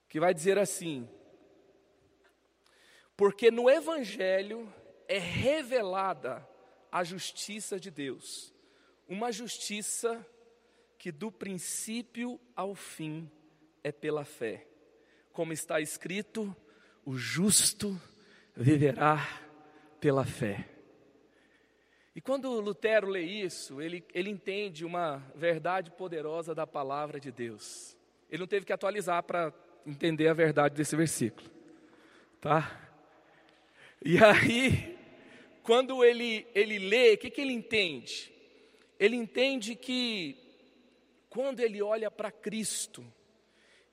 que 0.08 0.18
vai 0.18 0.32
dizer 0.32 0.58
assim: 0.58 1.08
Porque 3.16 3.50
no 3.50 3.68
Evangelho 3.68 4.72
é 5.08 5.18
revelada 5.18 6.46
a 6.90 7.02
justiça 7.02 7.78
de 7.78 7.90
Deus, 7.90 8.52
uma 9.08 9.32
justiça 9.32 10.24
que 10.98 11.12
do 11.12 11.30
princípio 11.30 12.40
ao 12.56 12.74
fim 12.74 13.30
é 13.82 13.92
pela 13.92 14.24
fé. 14.24 14.66
Como 15.32 15.52
está 15.52 15.80
escrito, 15.80 16.56
o 17.04 17.16
justo 17.16 18.00
viverá 18.56 19.28
pela 20.00 20.24
fé. 20.24 20.68
E 22.14 22.20
quando 22.20 22.60
Lutero 22.60 23.08
lê 23.08 23.22
isso, 23.22 23.82
ele, 23.82 24.04
ele 24.14 24.30
entende 24.30 24.84
uma 24.84 25.18
verdade 25.34 25.90
poderosa 25.90 26.54
da 26.54 26.66
palavra 26.66 27.18
de 27.18 27.32
Deus. 27.32 27.96
Ele 28.30 28.40
não 28.40 28.46
teve 28.46 28.64
que 28.64 28.72
atualizar 28.72 29.22
para 29.24 29.52
entender 29.84 30.28
a 30.28 30.32
verdade 30.32 30.76
desse 30.76 30.94
versículo, 30.94 31.50
tá? 32.40 32.80
E 34.02 34.22
aí, 34.22 34.93
quando 35.64 36.04
ele, 36.04 36.46
ele 36.54 36.78
lê, 36.78 37.14
o 37.14 37.18
que, 37.18 37.30
que 37.30 37.40
ele 37.40 37.54
entende? 37.54 38.30
Ele 39.00 39.16
entende 39.16 39.74
que 39.74 40.36
quando 41.30 41.60
ele 41.60 41.80
olha 41.80 42.10
para 42.10 42.30
Cristo 42.30 43.02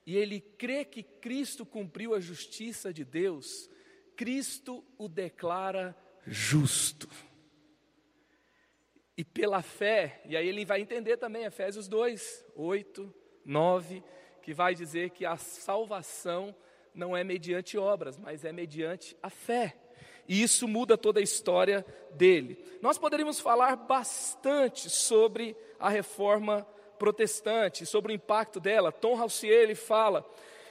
e 0.06 0.18
ele 0.18 0.42
crê 0.42 0.84
que 0.84 1.02
Cristo 1.02 1.66
cumpriu 1.66 2.14
a 2.14 2.20
justiça 2.20 2.94
de 2.94 3.06
Deus, 3.06 3.70
Cristo 4.18 4.84
o 4.98 5.08
declara 5.08 5.96
justo. 6.28 7.10
E 9.16 9.24
pela 9.24 9.62
fé, 9.62 10.22
e 10.26 10.36
aí 10.36 10.50
ele 10.50 10.66
vai 10.66 10.82
entender 10.82 11.16
também 11.16 11.46
Efésios 11.46 11.88
2, 11.88 12.48
8, 12.54 13.16
9, 13.46 14.04
que 14.42 14.54
vai 14.54 14.76
dizer 14.76 15.12
que 15.12 15.26
a 15.26 15.38
salvação 15.38 16.54
não 16.94 17.16
é 17.16 17.24
mediante 17.24 17.78
obras, 17.78 18.18
mas 18.18 18.44
é 18.44 18.52
mediante 18.52 19.16
a 19.24 19.30
fé. 19.30 19.81
E 20.32 20.42
isso 20.42 20.66
muda 20.66 20.98
toda 20.98 21.20
a 21.20 21.22
história 21.22 21.86
dele. 22.12 22.58
Nós 22.82 22.98
poderíamos 22.98 23.42
falar 23.42 23.76
bastante 23.76 24.90
sobre 24.90 25.58
a 25.78 25.90
reforma 25.90 26.66
protestante, 26.98 27.86
sobre 27.86 28.14
o 28.14 28.16
impacto 28.16 28.58
dela. 28.58 28.94
Tom 28.94 29.20
Hausier 29.20 29.64
ele 29.64 29.76
fala 29.76 30.26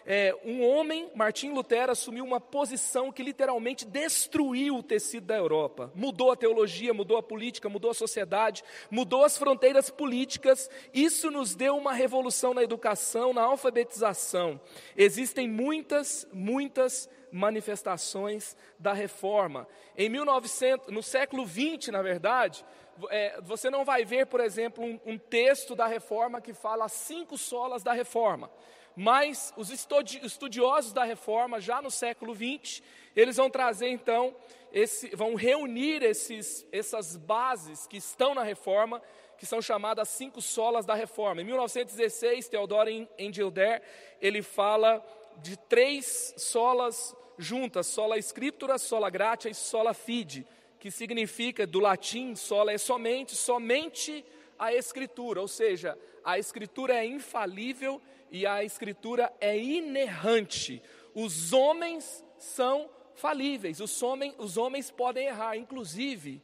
é, 0.06 0.34
um 0.46 0.66
homem, 0.66 1.10
Martim 1.14 1.50
Lutero, 1.50 1.92
assumiu 1.92 2.24
uma 2.24 2.40
posição 2.40 3.12
que 3.12 3.22
literalmente 3.22 3.84
destruiu 3.84 4.76
o 4.76 4.82
tecido 4.82 5.26
da 5.26 5.36
Europa. 5.36 5.92
Mudou 5.94 6.32
a 6.32 6.36
teologia, 6.36 6.94
mudou 6.94 7.18
a 7.18 7.22
política, 7.22 7.68
mudou 7.68 7.90
a 7.90 7.94
sociedade, 7.94 8.64
mudou 8.90 9.24
as 9.24 9.36
fronteiras 9.36 9.90
políticas. 9.90 10.70
Isso 10.94 11.30
nos 11.30 11.54
deu 11.54 11.76
uma 11.76 11.92
revolução 11.92 12.54
na 12.54 12.62
educação, 12.62 13.34
na 13.34 13.42
alfabetização. 13.42 14.58
Existem 14.96 15.46
muitas, 15.46 16.26
muitas 16.32 17.10
manifestações 17.32 18.56
da 18.78 18.92
reforma. 18.92 19.66
Em 19.96 20.08
1900, 20.08 20.92
no 20.92 21.02
século 21.02 21.44
20, 21.44 21.90
na 21.90 22.02
verdade, 22.02 22.64
é, 23.08 23.40
você 23.40 23.70
não 23.70 23.84
vai 23.84 24.04
ver, 24.04 24.26
por 24.26 24.40
exemplo, 24.40 24.84
um, 24.84 25.00
um 25.06 25.18
texto 25.18 25.74
da 25.74 25.86
reforma 25.86 26.40
que 26.40 26.52
fala 26.52 26.84
as 26.84 26.92
cinco 26.92 27.38
solas 27.38 27.82
da 27.82 27.92
reforma. 27.92 28.50
Mas 28.96 29.52
os 29.56 29.70
estudiosos 29.70 30.92
da 30.92 31.04
reforma, 31.04 31.60
já 31.60 31.80
no 31.80 31.90
século 31.90 32.34
XX, 32.34 32.82
eles 33.14 33.36
vão 33.36 33.48
trazer 33.48 33.88
então, 33.88 34.34
esse, 34.72 35.14
vão 35.14 35.34
reunir 35.34 36.02
esses, 36.02 36.66
essas 36.72 37.16
bases 37.16 37.86
que 37.86 37.96
estão 37.96 38.34
na 38.34 38.42
reforma, 38.42 39.00
que 39.38 39.46
são 39.46 39.62
chamadas 39.62 40.08
cinco 40.08 40.42
solas 40.42 40.84
da 40.84 40.94
reforma. 40.94 41.40
Em 41.40 41.44
1916, 41.44 42.48
Theodor 42.48 42.88
Engilder, 43.18 43.80
ele 44.20 44.42
fala 44.42 45.02
de 45.38 45.56
três 45.56 46.34
solas 46.36 47.14
juntas, 47.38 47.86
sola 47.86 48.18
scriptura, 48.18 48.78
sola 48.78 49.08
gratia 49.08 49.50
e 49.50 49.54
sola 49.54 49.94
fide, 49.94 50.46
que 50.78 50.90
significa 50.90 51.66
do 51.66 51.80
latim 51.80 52.34
sola 52.34 52.72
é 52.72 52.78
somente, 52.78 53.34
somente 53.34 54.24
a 54.58 54.74
escritura, 54.74 55.40
ou 55.40 55.48
seja, 55.48 55.98
a 56.24 56.38
escritura 56.38 56.94
é 56.94 57.04
infalível 57.04 58.00
e 58.30 58.46
a 58.46 58.62
escritura 58.62 59.32
é 59.40 59.58
inerrante. 59.58 60.82
Os 61.14 61.52
homens 61.52 62.24
são 62.38 62.90
falíveis, 63.14 63.80
os, 63.80 64.02
homens, 64.02 64.34
os 64.38 64.56
homens 64.56 64.90
podem 64.90 65.26
errar, 65.26 65.56
inclusive, 65.56 66.42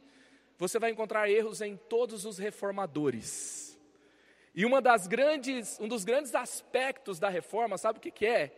você 0.57 0.79
vai 0.79 0.91
encontrar 0.91 1.29
erros 1.29 1.61
em 1.61 1.75
todos 1.75 2.25
os 2.25 2.37
reformadores. 2.37 3.77
E 4.53 4.65
uma 4.65 4.81
das 4.81 5.05
grandes, 5.05 5.79
um 5.79 5.87
dos 5.87 6.03
grandes 6.03 6.33
aspectos 6.33 7.19
da 7.19 7.29
reforma, 7.29 7.77
sabe 7.77 7.99
o 7.99 8.01
que, 8.01 8.09
que 8.09 8.25
é? 8.25 8.51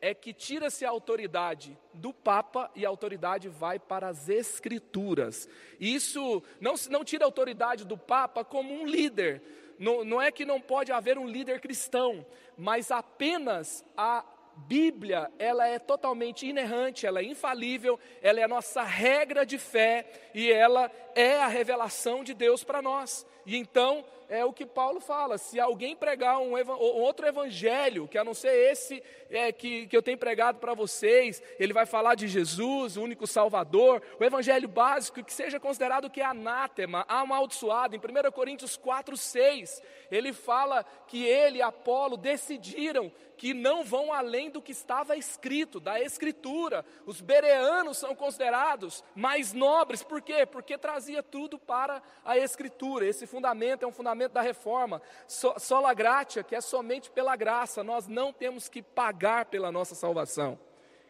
É 0.00 0.14
que 0.14 0.32
tira-se 0.32 0.84
a 0.84 0.90
autoridade 0.90 1.76
do 1.92 2.12
Papa 2.12 2.70
e 2.74 2.86
a 2.86 2.88
autoridade 2.88 3.48
vai 3.48 3.78
para 3.78 4.08
as 4.08 4.28
Escrituras. 4.28 5.48
Isso 5.80 6.42
não, 6.60 6.74
não 6.90 7.04
tira 7.04 7.24
a 7.24 7.26
autoridade 7.26 7.84
do 7.84 7.98
Papa 7.98 8.44
como 8.44 8.72
um 8.72 8.86
líder, 8.86 9.42
não, 9.78 10.04
não 10.04 10.20
é 10.20 10.32
que 10.32 10.44
não 10.44 10.60
pode 10.60 10.90
haver 10.90 11.18
um 11.18 11.26
líder 11.26 11.60
cristão, 11.60 12.26
mas 12.56 12.90
apenas 12.90 13.84
a 13.96 14.24
Bíblia, 14.66 15.30
ela 15.38 15.68
é 15.68 15.78
totalmente 15.78 16.44
inerrante, 16.44 17.06
ela 17.06 17.20
é 17.20 17.24
infalível, 17.24 17.98
ela 18.20 18.40
é 18.40 18.42
a 18.42 18.48
nossa 18.48 18.82
regra 18.82 19.46
de 19.46 19.56
fé 19.56 20.30
e 20.34 20.50
ela 20.50 20.90
é 21.14 21.40
a 21.40 21.46
revelação 21.46 22.24
de 22.24 22.34
Deus 22.34 22.64
para 22.64 22.82
nós. 22.82 23.24
E 23.48 23.56
então, 23.56 24.04
é 24.28 24.44
o 24.44 24.52
que 24.52 24.66
Paulo 24.66 25.00
fala: 25.00 25.38
se 25.38 25.58
alguém 25.58 25.96
pregar 25.96 26.38
um, 26.38 26.54
um 26.54 27.00
outro 27.00 27.26
evangelho, 27.26 28.06
que 28.06 28.18
a 28.18 28.22
não 28.22 28.34
ser 28.34 28.52
esse 28.70 29.02
é, 29.30 29.50
que, 29.50 29.86
que 29.86 29.96
eu 29.96 30.02
tenho 30.02 30.18
pregado 30.18 30.58
para 30.58 30.74
vocês, 30.74 31.42
ele 31.58 31.72
vai 31.72 31.86
falar 31.86 32.14
de 32.14 32.28
Jesus, 32.28 32.98
o 32.98 33.02
único 33.02 33.26
Salvador, 33.26 34.02
o 34.20 34.24
evangelho 34.24 34.68
básico, 34.68 35.24
que 35.24 35.32
seja 35.32 35.58
considerado 35.58 36.10
que 36.10 36.20
é 36.20 36.26
anátema, 36.26 37.06
amaldiçoado. 37.08 37.96
Em 37.96 37.98
1 37.98 38.30
Coríntios 38.30 38.76
4, 38.76 39.16
6, 39.16 39.82
ele 40.10 40.34
fala 40.34 40.84
que 41.06 41.24
ele 41.24 41.58
e 41.58 41.62
Apolo 41.62 42.18
decidiram 42.18 43.10
que 43.38 43.54
não 43.54 43.84
vão 43.84 44.12
além 44.12 44.50
do 44.50 44.60
que 44.60 44.72
estava 44.72 45.16
escrito, 45.16 45.78
da 45.78 46.00
Escritura. 46.00 46.84
Os 47.06 47.20
bereanos 47.20 47.96
são 47.96 48.14
considerados 48.14 49.04
mais 49.14 49.52
nobres, 49.52 50.02
por 50.02 50.20
quê? 50.20 50.44
Porque 50.44 50.76
trazia 50.76 51.22
tudo 51.22 51.56
para 51.56 52.02
a 52.24 52.36
Escritura. 52.36 53.06
Esse 53.06 53.26
fundamento 53.38 53.84
é 53.84 53.86
um 53.86 53.92
fundamento 53.92 54.32
da 54.32 54.42
reforma. 54.42 55.00
So, 55.28 55.54
sola 55.58 55.94
gratia, 55.94 56.42
que 56.42 56.56
é 56.56 56.60
somente 56.60 57.10
pela 57.10 57.36
graça, 57.36 57.84
nós 57.84 58.08
não 58.08 58.32
temos 58.32 58.68
que 58.68 58.82
pagar 58.82 59.46
pela 59.46 59.70
nossa 59.70 59.94
salvação. 59.94 60.58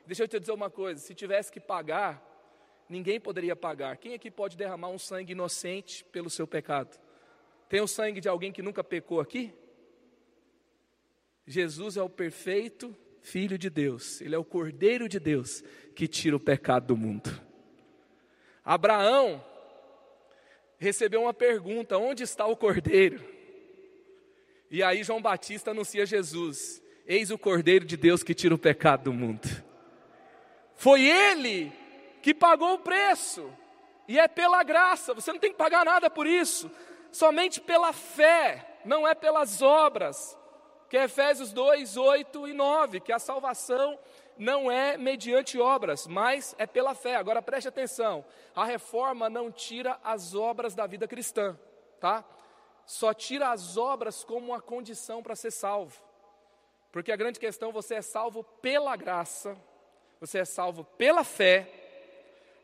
Deixa 0.07 0.25
eu 0.25 0.29
te 0.29 0.38
dizer 0.38 0.53
uma 0.53 0.69
coisa: 0.69 1.01
se 1.01 1.14
tivesse 1.14 1.51
que 1.51 1.59
pagar, 1.59 2.23
ninguém 2.88 3.19
poderia 3.19 3.57
pagar. 3.57 3.97
Quem 3.97 4.14
aqui 4.14 4.31
pode 4.31 4.57
derramar 4.57 4.88
um 4.88 4.99
sangue 4.99 5.33
inocente 5.33 6.05
pelo 6.05 6.29
seu 6.29 6.47
pecado? 6.47 6.99
Tem 7.67 7.81
o 7.81 7.88
sangue 7.88 8.21
de 8.21 8.29
alguém 8.29 8.53
que 8.53 8.62
nunca 8.62 8.85
pecou 8.85 9.21
aqui? 9.21 9.55
Jesus 11.47 11.97
é 11.97 12.03
o 12.03 12.11
perfeito 12.11 12.95
Filho 13.21 13.59
de 13.59 13.69
Deus, 13.69 14.21
ele 14.21 14.35
é 14.35 14.38
o 14.38 14.45
Cordeiro 14.45 15.09
de 15.09 15.19
Deus 15.19 15.62
que 15.95 16.07
tira 16.07 16.37
o 16.37 16.41
pecado 16.41 16.87
do 16.87 16.97
mundo. 16.97 17.31
Abraão 18.64 19.45
recebeu 20.79 21.23
uma 21.23 21.35
pergunta: 21.35 21.99
onde 21.99 22.23
está 22.23 22.47
o 22.47 22.57
Cordeiro? 22.57 23.23
E 24.71 24.83
aí 24.83 25.03
João 25.03 25.21
Batista 25.21 25.73
anuncia 25.73 26.07
Jesus: 26.07 26.83
Eis 27.07 27.31
o 27.31 27.38
Cordeiro 27.38 27.85
de 27.85 27.97
Deus 27.97 28.23
que 28.23 28.35
tira 28.35 28.55
o 28.55 28.59
pecado 28.59 29.05
do 29.05 29.12
mundo. 29.12 29.47
Foi 30.75 31.05
ele 31.05 31.73
que 32.23 32.33
pagou 32.33 32.75
o 32.75 32.79
preço, 32.79 33.53
e 34.07 34.19
é 34.19 34.29
pela 34.29 34.62
graça, 34.62 35.12
você 35.12 35.33
não 35.33 35.41
tem 35.41 35.51
que 35.51 35.59
pagar 35.59 35.85
nada 35.85 36.09
por 36.09 36.27
isso, 36.27 36.71
somente 37.11 37.61
pela 37.61 37.93
fé, 37.93 38.79
não 38.85 39.07
é 39.07 39.14
pelas 39.14 39.61
obras 39.61 40.38
que 40.88 40.97
é 40.97 41.05
Efésios 41.05 41.53
2, 41.53 41.97
8 41.97 42.49
e 42.49 42.53
9, 42.55 43.01
que 43.01 43.12
a 43.12 43.19
salvação 43.19 43.99
não 44.38 44.70
é 44.70 44.96
mediante 44.96 45.59
obras, 45.59 46.07
mas 46.07 46.55
é 46.59 46.66
pela 46.66 46.94
fé. 46.94 47.16
Agora 47.16 47.42
preste 47.42 47.68
atenção: 47.68 48.24
a 48.55 48.64
reforma 48.64 49.29
não 49.29 49.51
tira 49.51 49.98
as 50.03 50.35
obras 50.35 50.74
da 50.74 50.87
vida 50.87 51.07
cristã, 51.09 51.59
tá? 52.01 52.24
Só 52.87 53.12
tira 53.12 53.51
as 53.51 53.77
obras 53.77 54.24
como 54.24 54.46
uma 54.46 54.61
condição 54.61 55.22
para 55.22 55.37
ser 55.37 55.51
salvo. 55.51 56.01
Porque 56.90 57.12
a 57.12 57.16
grande 57.16 57.38
questão, 57.38 57.70
você 57.70 57.96
é 57.96 58.03
salvo 58.03 58.42
pela 58.42 58.96
graça, 58.96 59.57
você 60.20 60.38
é 60.38 60.44
salvo 60.44 60.85
pela 60.85 61.22
fé, 61.22 61.70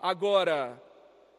agora, 0.01 0.81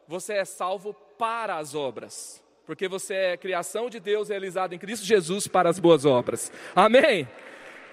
você 0.07 0.33
é 0.33 0.45
salvo 0.45 0.93
para 0.93 1.57
as 1.57 1.73
obras 1.73 2.45
porque 2.65 2.87
você 2.87 3.13
é 3.13 3.37
criação 3.37 3.89
de 3.89 3.99
Deus 3.99 4.29
realizada 4.29 4.73
em 4.73 4.79
Cristo 4.79 5.05
Jesus 5.05 5.47
para 5.47 5.69
as 5.69 5.79
boas 5.79 6.03
obras. 6.03 6.51
Amém? 6.75 7.27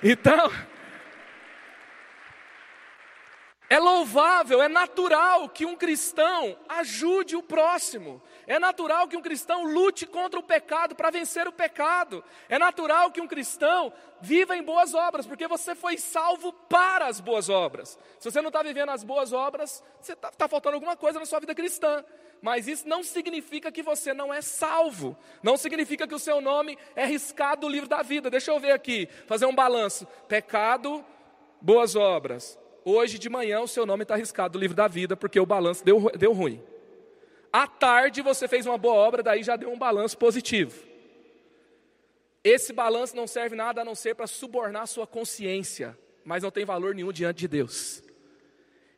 Então, 0.03 0.51
é 3.73 3.79
louvável, 3.79 4.61
é 4.61 4.69
natural 4.69 5.49
que 5.49 5.65
um 5.65 5.75
cristão 5.75 6.59
ajude 6.69 7.35
o 7.35 7.43
próximo. 7.43 8.21
É 8.47 8.59
natural 8.59 9.09
que 9.09 9.17
um 9.17 9.23
cristão 9.23 9.65
lute 9.65 10.05
contra 10.05 10.39
o 10.39 10.43
pecado 10.43 10.95
para 10.95 11.09
vencer 11.09 11.49
o 11.49 11.53
pecado. 11.53 12.23
É 12.51 12.59
natural 12.59 13.11
que 13.11 13.19
um 13.19 13.27
cristão 13.27 13.91
viva 14.21 14.55
em 14.55 14.63
boas 14.63 14.93
obras, 14.93 15.27
porque 15.27 15.49
você 15.49 15.75
foi 15.75 15.97
salvo 15.97 16.53
para 16.53 17.07
as 17.07 17.19
boas 17.19 17.49
obras. 17.49 17.99
Se 18.19 18.31
você 18.31 18.43
não 18.43 18.49
está 18.49 18.63
vivendo 18.63 18.91
as 18.91 19.03
boas 19.03 19.33
obras, 19.33 19.83
você 19.99 20.13
está 20.13 20.31
tá 20.31 20.47
faltando 20.47 20.75
alguma 20.75 20.95
coisa 20.95 21.19
na 21.19 21.25
sua 21.25 21.41
vida 21.41 21.55
cristã 21.55 22.05
mas 22.43 22.67
isso 22.67 22.89
não 22.89 23.05
significa 23.05 23.71
que 23.71 23.85
você 23.85 24.13
não 24.13 24.35
é 24.35 24.43
salvo, 24.43 25.17
não 25.45 25.57
significa 25.57 26.09
que 26.09 26.15
o 26.15 26.19
seu 26.19 26.41
nome 26.41 26.77
é 26.97 27.07
riscado 27.07 27.61
do 27.63 27.69
livro 27.69 27.89
da 27.89 28.03
vida. 28.03 28.29
Deixa 28.29 28.51
eu 28.51 28.59
ver 28.59 28.73
aqui, 28.73 29.09
fazer 29.29 29.47
um 29.47 29.55
balanço: 29.55 30.07
pecado, 30.27 31.05
boas 31.61 31.95
obras. 31.95 32.61
Hoje 32.85 33.19
de 33.19 33.29
manhã 33.29 33.61
o 33.61 33.69
seu 33.69 33.87
nome 33.87 34.03
está 34.03 34.17
riscado 34.17 34.53
do 34.53 34.59
livro 34.59 34.77
da 34.77 34.89
vida, 34.89 35.17
porque 35.17 35.39
o 35.39 35.47
balanço 35.47 35.85
deu, 35.85 36.11
deu 36.19 36.33
ruim. 36.33 36.63
À 37.53 37.67
tarde 37.67 38.23
você 38.23 38.49
fez 38.49 38.67
uma 38.67 38.79
boa 38.79 38.95
obra, 38.95 39.23
daí 39.23 39.43
já 39.43 39.57
deu 39.57 39.71
um 39.71 39.79
balanço 39.79 40.17
positivo. 40.19 40.83
Esse 42.43 42.73
balanço 42.73 43.15
não 43.15 43.27
serve 43.27 43.55
nada 43.55 43.83
a 43.83 43.85
não 43.85 43.95
ser 43.95 44.15
para 44.15 44.27
subornar 44.27 44.87
sua 44.89 45.07
consciência, 45.07 45.97
mas 46.25 46.43
não 46.43 46.51
tem 46.51 46.65
valor 46.65 46.95
nenhum 46.95 47.13
diante 47.13 47.39
de 47.39 47.49
Deus. 47.49 48.03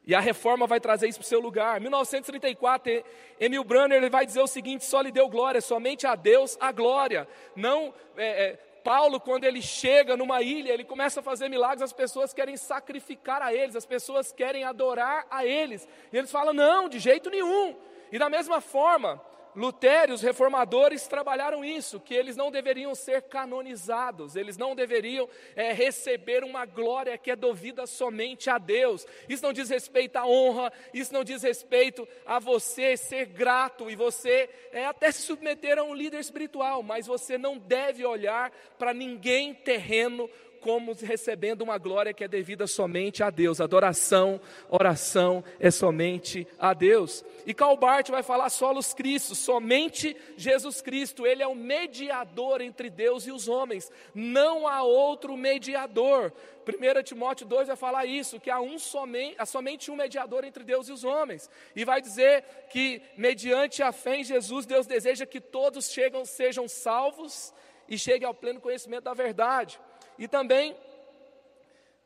E 0.07 0.15
a 0.15 0.21
reforma 0.21 0.67
vai 0.67 0.81
trazer 0.81 1.09
isso 1.09 1.19
para 1.19 1.25
o 1.27 1.29
seu 1.29 1.41
lugar. 1.41 1.81
1934, 1.81 3.05
Emil 3.41 3.65
Brunner 3.65 3.99
ele 3.99 4.11
vai 4.11 4.27
dizer 4.27 4.41
o 4.41 4.47
seguinte: 4.47 4.85
só 4.85 5.01
lhe 5.01 5.11
deu 5.11 5.29
glória, 5.29 5.61
somente 5.61 6.07
a 6.07 6.15
Deus 6.15 6.57
a 6.61 6.71
glória. 6.73 7.27
Não, 7.57 7.93
é, 8.17 8.45
é, 8.45 8.59
Paulo, 8.85 9.19
quando 9.19 9.45
ele 9.45 9.63
chega 9.63 10.15
numa 10.15 10.43
ilha, 10.43 10.71
ele 10.71 10.85
começa 10.85 11.21
a 11.21 11.23
fazer 11.23 11.49
milagres, 11.49 11.81
as 11.81 11.93
pessoas 11.93 12.35
querem 12.35 12.55
sacrificar 12.55 13.41
a 13.41 13.53
eles, 13.53 13.75
as 13.75 13.87
pessoas 13.87 14.31
querem 14.31 14.63
adorar 14.63 15.27
a 15.31 15.47
eles. 15.47 15.89
E 16.13 16.19
eles 16.19 16.31
falam: 16.31 16.53
não, 16.53 16.87
de 16.87 16.99
jeito 16.99 17.31
nenhum. 17.31 17.75
E 18.13 18.19
da 18.19 18.29
mesma 18.29 18.61
forma, 18.61 19.21
Lutero 19.57 20.15
os 20.15 20.23
reformadores 20.23 21.07
trabalharam 21.07 21.65
isso, 21.65 22.01
que 22.01 22.15
eles 22.15 22.37
não 22.37 22.51
deveriam 22.51 22.95
ser 22.95 23.23
canonizados, 23.23 24.35
eles 24.35 24.57
não 24.57 24.75
deveriam 24.75 25.29
é, 25.55 25.73
receber 25.73 26.43
uma 26.43 26.67
glória 26.67 27.17
que 27.17 27.31
é 27.31 27.37
devida 27.37 27.87
somente 27.87 28.51
a 28.51 28.59
Deus. 28.59 29.07
Isso 29.29 29.43
não 29.43 29.53
diz 29.53 29.71
respeito 29.71 30.17
à 30.17 30.27
honra, 30.27 30.73
isso 30.93 31.13
não 31.13 31.23
diz 31.23 31.43
respeito 31.43 32.07
a 32.27 32.39
você 32.39 32.97
ser 32.97 33.27
grato 33.27 33.91
e 33.91 33.95
você 33.95 34.49
é, 34.73 34.87
até 34.87 35.13
se 35.13 35.23
submeter 35.23 35.79
a 35.79 35.85
um 35.85 35.95
líder 35.95 36.19
espiritual, 36.19 36.83
mas 36.83 37.07
você 37.07 37.39
não 37.39 37.57
deve 37.57 38.05
olhar 38.05 38.51
para 38.79 38.93
ninguém 38.93 39.55
terreno 39.55 40.29
como 40.65 40.95
recebendo 40.95 41.61
uma 41.61 41.77
glória 41.77 42.15
que 42.15 42.25
é 42.25 42.29
devida 42.29 42.67
somente 42.67 43.23
a 43.23 43.29
Deus. 43.29 43.61
Adoração, 43.61 44.41
oração 44.71 45.45
é 45.61 45.71
somente 45.71 46.47
a 46.59 46.73
Deus. 46.73 47.23
E 47.45 47.53
Calbart 47.53 48.09
vai 48.09 48.23
falar 48.23 48.49
solos 48.49 48.95
Cristo, 48.95 49.35
somente 49.35 50.17
Jesus 50.39 50.81
Cristo. 50.81 51.27
Ele 51.27 51.43
é 51.43 51.47
o 51.47 51.55
mediador 51.55 52.63
entre 52.63 52.89
Deus 52.89 53.27
e 53.27 53.31
os 53.31 53.47
homens. 53.47 53.93
Não 54.15 54.67
há 54.67 54.83
outro 54.83 55.37
mediador. 55.37 56.33
1 56.67 57.03
Timóteo 57.03 57.45
2 57.45 57.69
vai 57.69 57.77
falar 57.77 58.07
isso, 58.07 58.41
que 58.41 58.49
há, 58.49 58.59
um 58.59 58.79
somente, 58.79 59.35
há 59.39 59.45
somente 59.45 59.91
um 59.91 59.97
mediador 59.97 60.45
entre 60.47 60.65
Deus 60.65 60.89
e 60.89 60.93
os 60.93 61.05
homens. 61.05 61.51
E 61.77 61.85
vai 61.85 62.01
dizer 62.01 62.43
que, 62.71 63.03
mediante 63.19 63.83
a 63.83 63.93
fé 63.93 64.17
em 64.17 64.25
Jesus, 64.25 64.65
Deus 64.65 64.87
deseja 64.87 65.27
que 65.27 65.43
todos 65.43 65.91
chegam, 65.91 66.25
sejam 66.25 66.67
salvos 66.67 67.53
e 67.87 67.99
cheguem 67.99 68.27
ao 68.27 68.33
pleno 68.33 68.63
conhecimento 68.63 69.05
da 69.05 69.13
verdade. 69.13 69.79
E 70.19 70.29
também, 70.29 70.77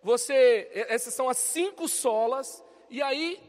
você, 0.03 0.68
essas 0.73 1.14
são 1.14 1.29
as 1.29 1.38
cinco 1.38 1.88
solas, 1.88 2.62
e 2.88 3.03
aí, 3.03 3.40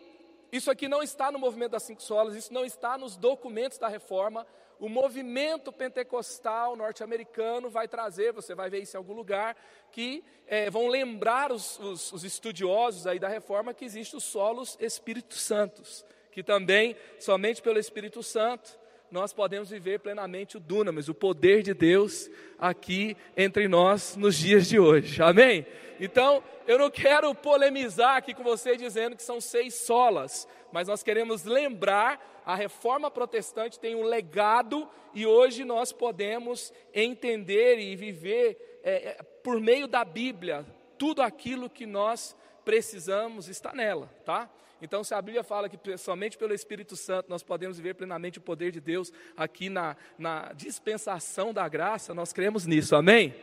isso 0.52 0.69
aqui 0.69 0.88
não 0.88 1.02
está 1.02 1.32
no 1.32 1.39
movimento 1.39 1.72
das 1.72 1.84
cinco 1.84 2.02
solas, 2.02 2.36
isso 2.36 2.54
não 2.54 2.65
está 2.65 2.98
nos 2.98 3.15
documentos 3.15 3.78
da 3.78 3.88
reforma. 3.88 4.45
O 4.80 4.88
movimento 4.88 5.72
pentecostal 5.74 6.76
norte-americano 6.76 7.69
vai 7.69 7.88
trazer, 7.88 8.32
você 8.32 8.56
vai 8.56 8.69
ver 8.69 8.82
isso 8.82 8.95
em 8.95 8.98
algum 8.98 9.13
lugar, 9.13 9.56
que 9.91 10.24
é, 10.48 10.69
vão 10.69 10.88
lembrar 10.88 11.52
os, 11.52 11.78
os, 11.80 12.13
os 12.13 12.24
estudiosos 12.24 13.06
aí 13.06 13.19
da 13.19 13.28
reforma 13.28 13.74
que 13.74 13.84
existem 13.86 14.17
os 14.17 14.24
solos 14.24 14.78
Espírito 14.80 15.36
Santos, 15.36 16.06
que 16.32 16.41
também, 16.41 16.95
somente 17.19 17.62
pelo 17.62 17.78
Espírito 17.78 18.24
Santo, 18.24 18.80
nós 19.12 19.34
podemos 19.34 19.69
viver 19.69 20.00
plenamente 20.00 20.58
o 20.58 20.60
dunamis, 20.60 21.10
o 21.10 21.13
poder 21.13 21.63
de 21.63 21.74
Deus 21.74 22.30
aqui 22.58 23.17
entre 23.36 23.67
nós 23.67 24.15
nos 24.15 24.38
dias 24.38 24.67
de 24.67 24.80
hoje. 24.80 25.22
Amém? 25.22 25.65
Então, 26.00 26.43
eu 26.67 26.78
não 26.78 26.89
quero 26.89 27.34
polemizar 27.34 28.17
aqui 28.17 28.34
com 28.34 28.43
você 28.43 28.78
dizendo 28.78 29.15
que 29.15 29.24
são 29.24 29.41
seis 29.41 29.74
solas, 29.76 30.48
mas 30.72 30.88
nós 30.88 31.04
queremos 31.04 31.43
lembrar 31.43 32.41
a 32.45 32.56
reforma 32.56 33.12
protestante 33.12 33.80
tem 33.80 33.95
um 33.95 34.04
legado 34.04 34.89
e 35.13 35.26
hoje 35.26 35.63
nós 35.63 35.91
podemos 35.91 36.74
entender 36.93 37.78
e 37.80 37.95
viver 37.95 38.80
é, 38.84 39.10
é 39.10 39.24
por 39.43 39.60
meio 39.60 39.88
da 39.88 40.04
Bíblia 40.04 40.65
tudo 40.98 41.22
aquilo 41.22 41.69
que 41.69 41.86
nós 41.86 42.36
precisamos 42.70 43.50
está 43.50 43.74
nela, 43.74 44.08
tá? 44.24 44.48
Então, 44.80 45.04
se 45.04 45.16
a 45.16 45.22
Bíblia 45.24 45.44
fala 45.44 45.68
que 45.68 45.98
somente 45.98 46.38
pelo 46.38 46.54
Espírito 46.54 46.96
Santo 46.96 47.28
nós 47.28 47.42
podemos 47.42 47.78
viver 47.78 47.96
plenamente 47.96 48.38
o 48.38 48.42
poder 48.42 48.72
de 48.72 48.80
Deus 48.80 49.12
aqui 49.36 49.72
na, 49.72 49.98
na 50.20 50.54
dispensação 50.54 51.52
da 51.52 51.68
graça, 51.68 52.14
nós 52.14 52.32
cremos 52.32 52.68
nisso, 52.68 52.96
amém? 52.96 53.34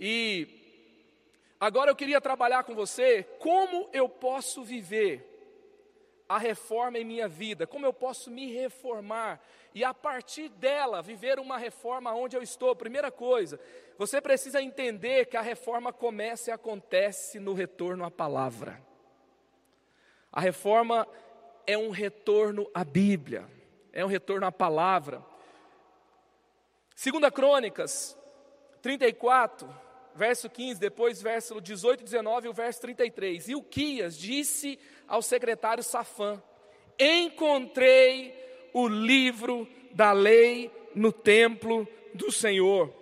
E 0.00 0.48
agora 1.60 1.88
eu 1.88 1.94
queria 1.94 2.20
trabalhar 2.20 2.64
com 2.64 2.74
você 2.74 3.22
como 3.38 3.88
eu 3.92 4.08
posso 4.08 4.64
viver 4.64 5.35
a 6.28 6.38
reforma 6.38 6.98
em 6.98 7.04
minha 7.04 7.28
vida, 7.28 7.66
como 7.66 7.86
eu 7.86 7.92
posso 7.92 8.30
me 8.30 8.52
reformar 8.52 9.40
e 9.74 9.84
a 9.84 9.94
partir 9.94 10.48
dela 10.48 11.02
viver 11.02 11.38
uma 11.38 11.58
reforma 11.58 12.12
onde 12.14 12.36
eu 12.36 12.42
estou. 12.42 12.74
Primeira 12.74 13.10
coisa, 13.10 13.60
você 13.98 14.20
precisa 14.20 14.60
entender 14.60 15.26
que 15.26 15.36
a 15.36 15.42
reforma 15.42 15.92
começa 15.92 16.50
e 16.50 16.52
acontece 16.52 17.38
no 17.38 17.52
retorno 17.52 18.04
à 18.04 18.10
palavra. 18.10 18.82
A 20.32 20.40
reforma 20.40 21.06
é 21.66 21.76
um 21.78 21.90
retorno 21.90 22.68
à 22.74 22.84
Bíblia, 22.84 23.46
é 23.92 24.04
um 24.04 24.08
retorno 24.08 24.46
à 24.46 24.52
palavra. 24.52 25.24
Segunda 26.94 27.30
Crônicas 27.30 28.18
34, 28.82 29.68
verso 30.14 30.48
15, 30.48 30.80
depois 30.80 31.20
verso 31.20 31.60
18 31.60 32.00
e 32.00 32.04
19 32.04 32.46
e 32.46 32.50
o 32.50 32.52
verso 32.52 32.80
33. 32.80 33.48
E 33.48 33.54
o 33.54 33.62
Quias 33.62 34.16
disse 34.16 34.78
ao 35.08 35.22
secretário 35.22 35.82
Safã: 35.82 36.42
Encontrei 36.98 38.34
o 38.72 38.88
livro 38.88 39.68
da 39.92 40.12
lei 40.12 40.70
no 40.94 41.12
templo 41.12 41.86
do 42.14 42.30
Senhor. 42.32 42.92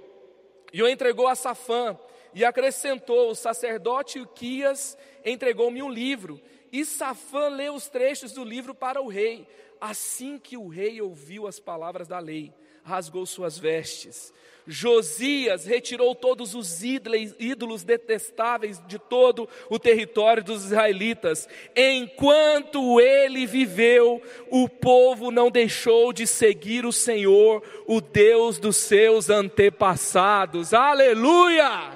E 0.73 0.83
o 0.83 0.89
entregou 0.89 1.29
a 1.29 1.35
Safã 1.35 1.99
e 2.35 2.45
acrescentou: 2.45 3.31
O 3.31 3.35
sacerdote 3.35 4.21
Uquias 4.21 4.99
entregou-me 5.25 5.83
um 5.83 5.91
livro. 5.91 6.41
E 6.73 6.85
Safã 6.85 7.49
leu 7.49 7.75
os 7.75 7.89
trechos 7.89 8.33
do 8.33 8.45
livro 8.45 8.75
para 8.75 9.01
o 9.01 9.09
rei. 9.09 9.47
Assim 9.81 10.39
que 10.39 10.57
o 10.57 10.67
rei 10.67 11.01
ouviu 11.01 11.47
as 11.47 11.61
palavras 11.61 12.09
da 12.09 12.19
lei, 12.19 12.53
rasgou 12.85 13.25
suas 13.25 13.59
vestes. 13.59 14.33
Josias 14.67 15.67
retirou 15.67 16.15
todos 16.15 16.55
os 16.55 16.83
ídolos 16.83 17.85
detestáveis 17.85 18.81
de 18.87 18.99
todo 18.99 19.47
o 19.69 19.79
território 19.79 20.43
dos 20.43 20.65
israelitas. 20.65 21.47
Enquanto 21.77 22.99
ele 22.99 23.47
viveu, 23.47 24.23
o 24.51 24.67
povo 24.67 25.31
não 25.31 25.51
deixou 25.51 26.15
de 26.15 26.27
seguir 26.27 26.87
o 26.87 26.93
Senhor, 26.93 27.63
o 27.87 28.01
Deus 28.01 28.59
dos 28.59 28.77
seus 28.77 29.29
antepassados. 29.29 30.73
Aleluia! 30.73 31.93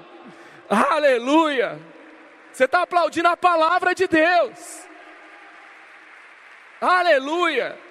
Aleluia! 0.68 1.81
Você 2.53 2.64
está 2.64 2.83
aplaudindo 2.83 3.29
a 3.29 3.37
palavra 3.37 3.94
de 3.94 4.07
Deus. 4.07 4.87
Aleluia! 6.81 7.88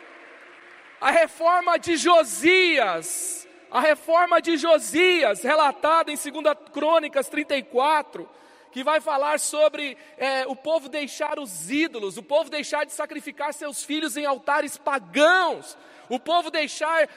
A 1.00 1.12
reforma 1.12 1.78
de 1.78 1.96
Josias, 1.96 3.48
a 3.70 3.80
reforma 3.80 4.42
de 4.42 4.58
Josias, 4.58 5.44
relatada 5.44 6.12
em 6.12 6.16
2 6.16 6.58
Crônicas 6.74 7.30
34, 7.30 8.28
que 8.72 8.84
vai 8.84 9.00
falar 9.00 9.40
sobre 9.40 9.96
é, 10.18 10.48
o 10.48 10.56
povo 10.56 10.90
deixar 10.90 11.38
os 11.38 11.70
ídolos, 11.70 12.18
o 12.18 12.24
povo 12.24 12.50
deixar 12.50 12.84
de 12.84 12.94
sacrificar 12.94 13.54
seus 13.54 13.84
filhos 13.84 14.18
em 14.18 14.26
altares 14.26 14.76
pagãos, 14.76 15.78
o 16.10 16.20
povo 16.20 16.50
deixar 16.50 17.08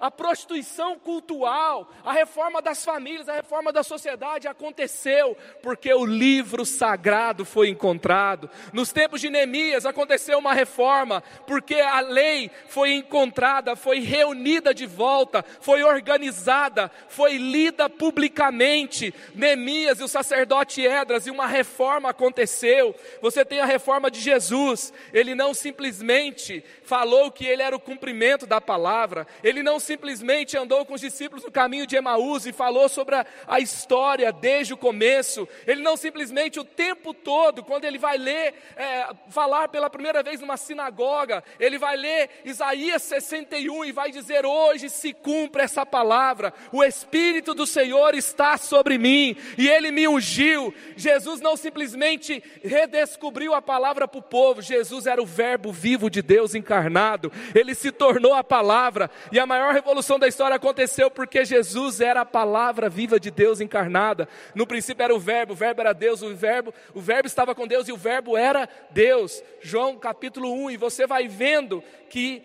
a, 0.00 0.10
prostituição 0.10 0.98
cultural, 0.98 1.90
a 2.04 2.12
reforma 2.12 2.62
das 2.62 2.84
famílias, 2.84 3.28
a 3.28 3.34
reforma 3.34 3.72
da 3.72 3.82
sociedade 3.82 4.46
aconteceu 4.46 5.36
porque 5.62 5.92
o 5.92 6.06
livro 6.06 6.64
sagrado 6.64 7.44
foi 7.44 7.68
encontrado. 7.68 8.48
Nos 8.72 8.92
tempos 8.92 9.20
de 9.20 9.28
Neemias 9.28 9.84
aconteceu 9.84 10.38
uma 10.38 10.54
reforma 10.54 11.22
porque 11.46 11.74
a 11.74 12.00
lei 12.00 12.50
foi 12.68 12.92
encontrada, 12.92 13.74
foi 13.74 14.00
reunida 14.00 14.72
de 14.72 14.86
volta, 14.86 15.44
foi 15.60 15.82
organizada, 15.82 16.90
foi 17.08 17.36
lida 17.36 17.90
publicamente. 17.90 19.12
Neemias 19.34 19.98
e 19.98 20.04
o 20.04 20.08
sacerdote 20.08 20.84
Edras 20.86 21.26
e 21.26 21.30
uma 21.30 21.46
reforma 21.46 22.10
aconteceu. 22.10 22.94
Você 23.20 23.44
tem 23.44 23.60
a 23.60 23.66
reforma 23.66 24.10
de 24.10 24.20
Jesus. 24.20 24.92
Ele 25.12 25.34
não 25.34 25.52
simplesmente 25.52 26.64
falou 26.84 27.30
que 27.30 27.44
ele 27.44 27.62
era 27.62 27.74
o 27.74 27.80
cumprimento 27.80 28.11
cumprimento 28.12 28.46
da 28.46 28.60
palavra. 28.60 29.26
Ele 29.42 29.62
não 29.62 29.80
simplesmente 29.80 30.56
andou 30.56 30.84
com 30.84 30.94
os 30.94 31.00
discípulos 31.00 31.44
no 31.44 31.50
caminho 31.50 31.86
de 31.86 31.96
Emaús 31.96 32.46
e 32.46 32.52
falou 32.52 32.88
sobre 32.88 33.14
a, 33.14 33.26
a 33.46 33.58
história 33.58 34.30
desde 34.30 34.74
o 34.74 34.76
começo. 34.76 35.48
Ele 35.66 35.82
não 35.82 35.96
simplesmente 35.96 36.60
o 36.60 36.64
tempo 36.64 37.14
todo, 37.14 37.64
quando 37.64 37.86
ele 37.86 37.96
vai 37.96 38.18
ler, 38.18 38.54
é, 38.76 39.08
falar 39.30 39.68
pela 39.68 39.88
primeira 39.88 40.22
vez 40.22 40.40
numa 40.40 40.58
sinagoga, 40.58 41.42
ele 41.58 41.78
vai 41.78 41.96
ler 41.96 42.28
Isaías 42.44 43.02
61 43.02 43.86
e 43.86 43.92
vai 43.92 44.10
dizer: 44.10 44.44
Hoje 44.44 44.90
se 44.90 45.14
cumpre 45.14 45.62
essa 45.62 45.86
palavra, 45.86 46.52
o 46.70 46.84
Espírito 46.84 47.54
do 47.54 47.66
Senhor 47.66 48.14
está 48.14 48.58
sobre 48.58 48.98
mim 48.98 49.34
e 49.56 49.68
ele 49.68 49.90
me 49.90 50.06
ungiu. 50.06 50.74
Jesus 50.96 51.40
não 51.40 51.56
simplesmente 51.56 52.42
redescobriu 52.62 53.54
a 53.54 53.62
palavra 53.62 54.06
para 54.06 54.18
o 54.18 54.22
povo, 54.22 54.60
Jesus 54.60 55.06
era 55.06 55.22
o 55.22 55.26
Verbo 55.26 55.72
vivo 55.72 56.10
de 56.10 56.20
Deus 56.20 56.54
encarnado, 56.54 57.32
ele 57.54 57.74
se 57.74 57.90
tornou 58.02 58.34
a 58.34 58.42
palavra, 58.42 59.08
e 59.30 59.38
a 59.38 59.46
maior 59.46 59.72
revolução 59.72 60.18
da 60.18 60.26
história 60.26 60.56
aconteceu 60.56 61.08
porque 61.08 61.44
Jesus 61.44 62.00
era 62.00 62.22
a 62.22 62.26
palavra 62.26 62.88
viva 62.88 63.20
de 63.20 63.30
Deus 63.30 63.60
encarnada. 63.60 64.28
No 64.56 64.66
princípio 64.66 65.04
era 65.04 65.14
o 65.14 65.20
verbo, 65.20 65.52
o 65.52 65.56
verbo 65.56 65.82
era 65.82 65.92
Deus, 65.92 66.20
o 66.20 66.34
verbo, 66.34 66.74
o 66.94 67.00
verbo 67.00 67.28
estava 67.28 67.54
com 67.54 67.64
Deus 67.64 67.86
e 67.86 67.92
o 67.92 67.96
verbo 67.96 68.36
era 68.36 68.68
Deus. 68.90 69.40
João 69.60 69.96
capítulo 70.00 70.52
1, 70.52 70.72
e 70.72 70.76
você 70.76 71.06
vai 71.06 71.28
vendo 71.28 71.80
que 72.10 72.42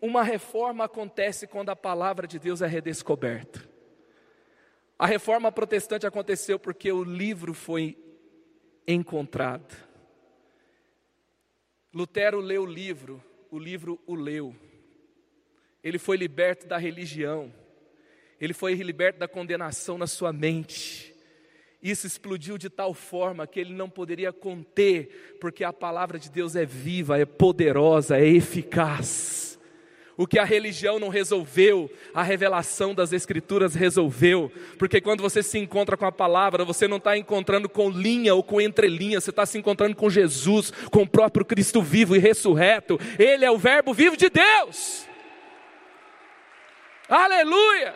uma 0.00 0.22
reforma 0.22 0.84
acontece 0.84 1.46
quando 1.46 1.68
a 1.68 1.76
palavra 1.76 2.26
de 2.26 2.38
Deus 2.38 2.62
é 2.62 2.66
redescoberta. 2.66 3.62
A 4.98 5.04
reforma 5.04 5.52
protestante 5.52 6.06
aconteceu 6.06 6.58
porque 6.58 6.90
o 6.90 7.04
livro 7.04 7.52
foi 7.52 7.98
encontrado. 8.88 9.76
Lutero 11.92 12.40
leu 12.40 12.62
o 12.62 12.66
livro, 12.66 13.22
o 13.52 13.58
livro 13.58 14.00
o 14.06 14.14
leu. 14.14 14.56
Ele 15.84 15.98
foi 15.98 16.16
liberto 16.16 16.66
da 16.66 16.78
religião. 16.78 17.52
Ele 18.40 18.54
foi 18.54 18.72
liberto 18.74 19.20
da 19.20 19.28
condenação 19.28 19.98
na 19.98 20.06
sua 20.06 20.32
mente. 20.32 21.14
Isso 21.82 22.06
explodiu 22.06 22.56
de 22.56 22.70
tal 22.70 22.94
forma 22.94 23.46
que 23.46 23.60
ele 23.60 23.74
não 23.74 23.90
poderia 23.90 24.32
conter, 24.32 25.36
porque 25.38 25.62
a 25.62 25.72
palavra 25.72 26.18
de 26.18 26.30
Deus 26.30 26.56
é 26.56 26.64
viva, 26.64 27.18
é 27.18 27.26
poderosa, 27.26 28.16
é 28.16 28.26
eficaz. 28.26 29.51
O 30.16 30.26
que 30.26 30.38
a 30.38 30.44
religião 30.44 30.98
não 30.98 31.08
resolveu, 31.08 31.90
a 32.12 32.22
revelação 32.22 32.94
das 32.94 33.12
Escrituras 33.12 33.74
resolveu. 33.74 34.52
Porque 34.78 35.00
quando 35.00 35.22
você 35.22 35.42
se 35.42 35.58
encontra 35.58 35.96
com 35.96 36.04
a 36.04 36.12
palavra, 36.12 36.64
você 36.64 36.86
não 36.86 36.98
está 36.98 37.16
encontrando 37.16 37.68
com 37.68 37.88
linha 37.88 38.34
ou 38.34 38.42
com 38.42 38.60
entrelinha, 38.60 39.20
você 39.20 39.30
está 39.30 39.46
se 39.46 39.56
encontrando 39.56 39.96
com 39.96 40.10
Jesus, 40.10 40.70
com 40.90 41.02
o 41.02 41.08
próprio 41.08 41.44
Cristo 41.44 41.80
vivo 41.80 42.14
e 42.14 42.18
ressurreto. 42.18 43.00
Ele 43.18 43.44
é 43.44 43.50
o 43.50 43.58
Verbo 43.58 43.94
vivo 43.94 44.16
de 44.16 44.28
Deus. 44.28 45.06
Aleluia! 47.08 47.94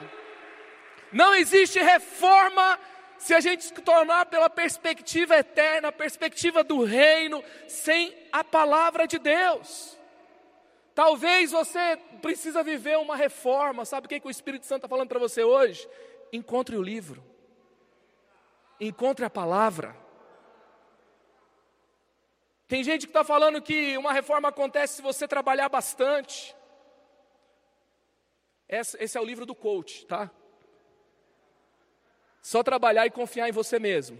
Não 1.13 1.35
existe 1.35 1.79
reforma 1.79 2.79
se 3.19 3.35
a 3.35 3.41
gente 3.41 3.73
tornar 3.73 4.27
pela 4.27 4.49
perspectiva 4.49 5.37
eterna, 5.37 5.89
a 5.89 5.93
perspectiva 5.93 6.63
do 6.63 6.85
reino, 6.85 7.43
sem 7.67 8.15
a 8.33 8.45
palavra 8.45 9.07
de 9.07 9.19
Deus. 9.19 9.96
Talvez 10.97 11.51
você 11.53 11.99
precisa 12.23 12.63
viver 12.63 12.97
uma 12.97 13.15
reforma. 13.15 13.85
Sabe 13.85 14.07
o 14.07 14.09
que, 14.09 14.19
que 14.19 14.27
o 14.27 14.31
Espírito 14.31 14.65
Santo 14.65 14.79
está 14.79 14.89
falando 14.89 15.11
para 15.11 15.19
você 15.19 15.45
hoje? 15.45 15.87
Encontre 16.33 16.75
o 16.75 16.83
livro. 16.83 17.23
Encontre 18.81 19.23
a 19.23 19.29
palavra. 19.29 19.95
Tem 22.67 22.83
gente 22.83 23.03
que 23.03 23.11
está 23.11 23.23
falando 23.23 23.61
que 23.61 23.99
uma 23.99 24.11
reforma 24.11 24.49
acontece 24.49 24.95
se 24.95 25.03
você 25.03 25.29
trabalhar 25.29 25.69
bastante. 25.69 26.57
Esse, 28.67 28.97
esse 28.99 29.19
é 29.19 29.21
o 29.21 29.25
livro 29.25 29.45
do 29.45 29.55
coach, 29.55 30.07
tá? 30.07 30.31
Só 32.41 32.63
trabalhar 32.63 33.05
e 33.05 33.11
confiar 33.11 33.51
em 33.51 33.53
você 33.53 33.79
mesmo. 33.79 34.19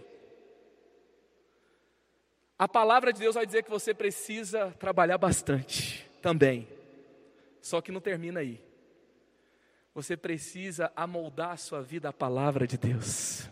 A 2.55 2.67
palavra 2.67 3.11
de 3.11 3.19
Deus 3.19 3.33
vai 3.33 3.47
dizer 3.47 3.63
que 3.63 3.71
você 3.71 3.95
precisa 3.95 4.75
trabalhar 4.79 5.17
bastante 5.17 6.06
também. 6.21 6.67
Só 7.61 7.81
que 7.81 7.91
não 7.91 7.99
termina 7.99 8.39
aí. 8.39 8.61
Você 9.93 10.15
precisa 10.15 10.91
amoldar 10.95 11.51
a 11.51 11.57
sua 11.57 11.81
vida 11.81 12.09
à 12.09 12.13
palavra 12.13 12.67
de 12.67 12.77
Deus. 12.77 13.49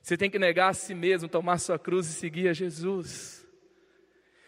Você 0.00 0.16
tem 0.16 0.30
que 0.30 0.38
negar 0.38 0.68
a 0.68 0.74
si 0.74 0.94
mesmo, 0.94 1.28
tomar 1.28 1.58
sua 1.58 1.78
cruz 1.78 2.08
e 2.08 2.12
seguir 2.12 2.48
a 2.48 2.52
Jesus. 2.52 3.46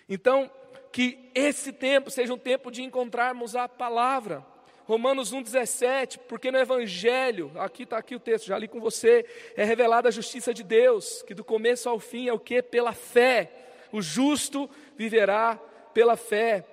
Então, 0.09 0.51
que 0.93 1.31
esse 1.35 1.73
tempo 1.73 2.11
seja 2.11 2.33
um 2.33 2.39
tempo 2.39 2.71
de 2.71 2.83
encontrarmos 2.83 3.57
a 3.57 3.69
palavra. 3.69 4.47
Romanos 4.85 5.33
1,17, 5.33 6.19
porque 6.29 6.53
no 6.53 6.59
Evangelho, 6.59 7.51
aqui 7.57 7.85
está 7.85 7.97
aqui 7.99 8.15
o 8.15 8.21
texto, 8.21 8.47
já 8.47 8.59
li 8.59 8.69
com 8.69 8.81
você, 8.81 9.25
é 9.57 9.65
revelada 9.65 10.09
a 10.09 10.13
justiça 10.13 10.53
de 10.53 10.63
Deus, 10.63 11.23
que 11.23 11.35
do 11.35 11.43
começo 11.43 11.89
ao 11.89 11.99
fim 11.99 12.29
é 12.29 12.33
o 12.33 12.39
que? 12.39 12.63
Pela 12.63 12.93
fé. 12.93 13.51
O 13.91 14.03
justo 14.03 14.69
viverá 14.97 15.59
pela 15.95 16.17
fé. 16.17 16.65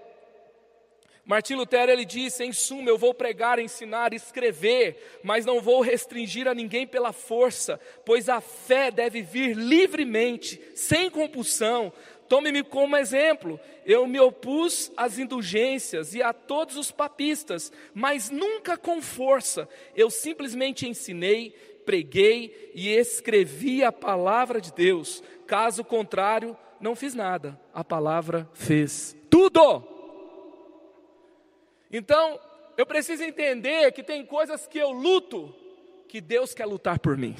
Martim 1.23 1.53
Lutero 1.53 1.91
ele 1.91 2.03
disse: 2.03 2.43
em 2.43 2.51
suma, 2.51 2.89
eu 2.89 2.97
vou 2.97 3.13
pregar, 3.13 3.59
ensinar, 3.59 4.13
escrever, 4.13 5.19
mas 5.23 5.45
não 5.45 5.61
vou 5.61 5.81
restringir 5.81 6.47
a 6.47 6.53
ninguém 6.53 6.85
pela 6.87 7.13
força, 7.13 7.79
pois 8.03 8.27
a 8.27 8.41
fé 8.41 8.91
deve 8.91 9.21
vir 9.21 9.55
livremente, 9.55 10.59
sem 10.75 11.09
compulsão. 11.09 11.93
Tome-me 12.27 12.63
como 12.63 12.95
exemplo. 12.95 13.59
Eu 13.85 14.07
me 14.07 14.19
opus 14.19 14.91
às 14.95 15.19
indulgências 15.19 16.13
e 16.13 16.21
a 16.21 16.31
todos 16.31 16.77
os 16.77 16.89
papistas, 16.89 17.71
mas 17.93 18.29
nunca 18.29 18.77
com 18.77 19.01
força. 19.01 19.67
Eu 19.95 20.09
simplesmente 20.09 20.87
ensinei, 20.87 21.53
preguei 21.85 22.71
e 22.73 22.89
escrevi 22.89 23.83
a 23.83 23.91
palavra 23.91 24.61
de 24.61 24.71
Deus. 24.71 25.21
Caso 25.45 25.83
contrário, 25.83 26.57
não 26.81 26.95
fiz 26.95 27.13
nada. 27.13 27.59
A 27.73 27.83
palavra 27.83 28.49
fez 28.53 29.15
tudo. 29.29 29.87
Então, 31.91 32.39
eu 32.77 32.85
preciso 32.85 33.23
entender 33.23 33.91
que 33.91 34.03
tem 34.03 34.25
coisas 34.25 34.65
que 34.65 34.77
eu 34.77 34.91
luto, 34.91 35.53
que 36.07 36.19
Deus 36.19 36.53
quer 36.53 36.65
lutar 36.65 36.99
por 36.99 37.17
mim. 37.17 37.35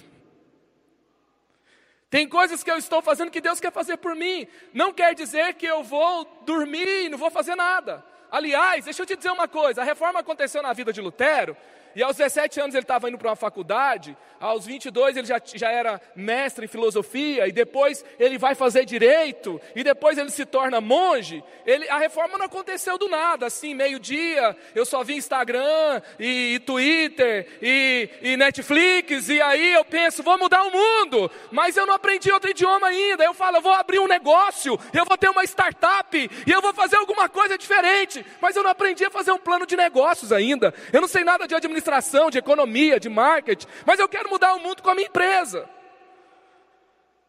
Tem 2.10 2.28
coisas 2.28 2.62
que 2.62 2.70
eu 2.70 2.78
estou 2.78 3.02
fazendo 3.02 3.32
que 3.32 3.40
Deus 3.40 3.60
quer 3.60 3.72
fazer 3.72 3.98
por 3.98 4.16
mim. 4.16 4.46
Não 4.74 4.94
quer 4.94 5.16
dizer 5.16 5.54
que 5.54 5.66
eu 5.66 5.82
vou 5.82 6.26
dormir 6.46 7.06
e 7.06 7.10
não 7.10 7.18
vou 7.18 7.32
fazer 7.32 7.56
nada. 7.56 8.04
Aliás, 8.30 8.86
deixa 8.86 9.02
eu 9.02 9.06
te 9.06 9.16
dizer 9.16 9.32
uma 9.32 9.48
coisa: 9.48 9.82
a 9.82 9.86
reforma 9.86 10.20
aconteceu 10.20 10.62
na 10.62 10.74
vida 10.74 10.92
de 10.92 11.00
Lutero, 11.00 11.56
e 11.96 12.04
aos 12.04 12.16
17 12.16 12.60
anos 12.60 12.76
ele 12.76 12.84
estava 12.84 13.10
indo 13.10 13.18
para 13.18 13.30
uma 13.30 13.36
faculdade, 13.36 14.16
aos 14.40 14.66
22 14.66 15.18
ele 15.18 15.28
já, 15.28 15.40
já 15.44 15.70
era 15.70 16.02
mestre 16.16 16.66
em 16.66 16.68
filosofia, 16.68 17.48
e 17.48 17.52
depois 17.52 18.04
ele 18.20 18.38
vai 18.38 18.56
fazer 18.56 18.86
direito, 18.86 19.62
e 19.76 19.84
depois 19.84 20.18
ele 20.18 20.32
se 20.32 20.46
torna 20.46 20.82
monge. 20.82 21.44
Ele, 21.66 21.88
a 21.90 21.98
reforma 21.98 22.38
não 22.38 22.46
aconteceu 22.46 22.98
do 22.98 23.08
nada, 23.08 23.46
assim, 23.46 23.76
meio-dia, 23.76 24.56
eu 24.74 24.86
só 24.86 25.04
vi 25.04 25.16
Instagram, 25.16 26.02
e, 26.20 26.56
e 26.56 26.60
Twitter, 26.60 27.48
e, 27.62 28.10
e, 28.22 28.38
Netflix, 28.38 29.30
e 29.30 29.42
aí 29.42 29.74
eu 29.74 29.86
penso, 29.86 30.24
vou 30.24 30.38
mudar 30.38 30.64
o 30.64 30.72
mundo, 30.72 31.30
mas 31.52 31.78
eu 31.78 31.86
não 31.86 31.94
aprendi 31.94 32.32
outro 32.32 32.50
idioma 32.50 32.88
ainda. 32.88 33.24
Eu 33.24 33.34
falo, 33.34 33.58
eu 33.58 33.62
vou 33.62 33.74
abrir 33.74 34.00
um 34.00 34.08
negócio, 34.08 34.80
eu 34.94 35.06
vou 35.06 35.18
ter 35.18 35.30
uma 35.30 35.44
startup, 35.44 36.18
e 36.18 36.52
eu 36.52 36.62
vou 36.62 36.74
fazer 36.74 36.96
alguma 36.96 37.30
coisa 37.30 37.58
diferente, 37.58 38.26
mas 38.42 38.56
eu 38.56 38.64
não 38.64 38.72
aprendi 38.72 39.06
a 39.06 39.12
fazer 39.12 39.32
um 39.32 39.38
plano 39.38 39.66
de 39.66 39.76
negócios 39.76 40.32
ainda. 40.32 40.74
Eu 40.92 41.02
não 41.02 41.08
sei 41.08 41.24
nada 41.24 41.48
de 41.48 41.54
administração 41.54 41.81
administração, 41.82 42.30
de 42.30 42.38
economia, 42.38 43.00
de 43.00 43.10
marketing, 43.10 43.68
mas 43.86 44.00
eu 44.00 44.08
quero 44.08 44.30
mudar 44.30 44.54
o 44.54 44.60
mundo 44.60 44.82
com 44.82 44.90
a 44.90 44.96
minha 44.96 45.08
empresa. 45.08 45.68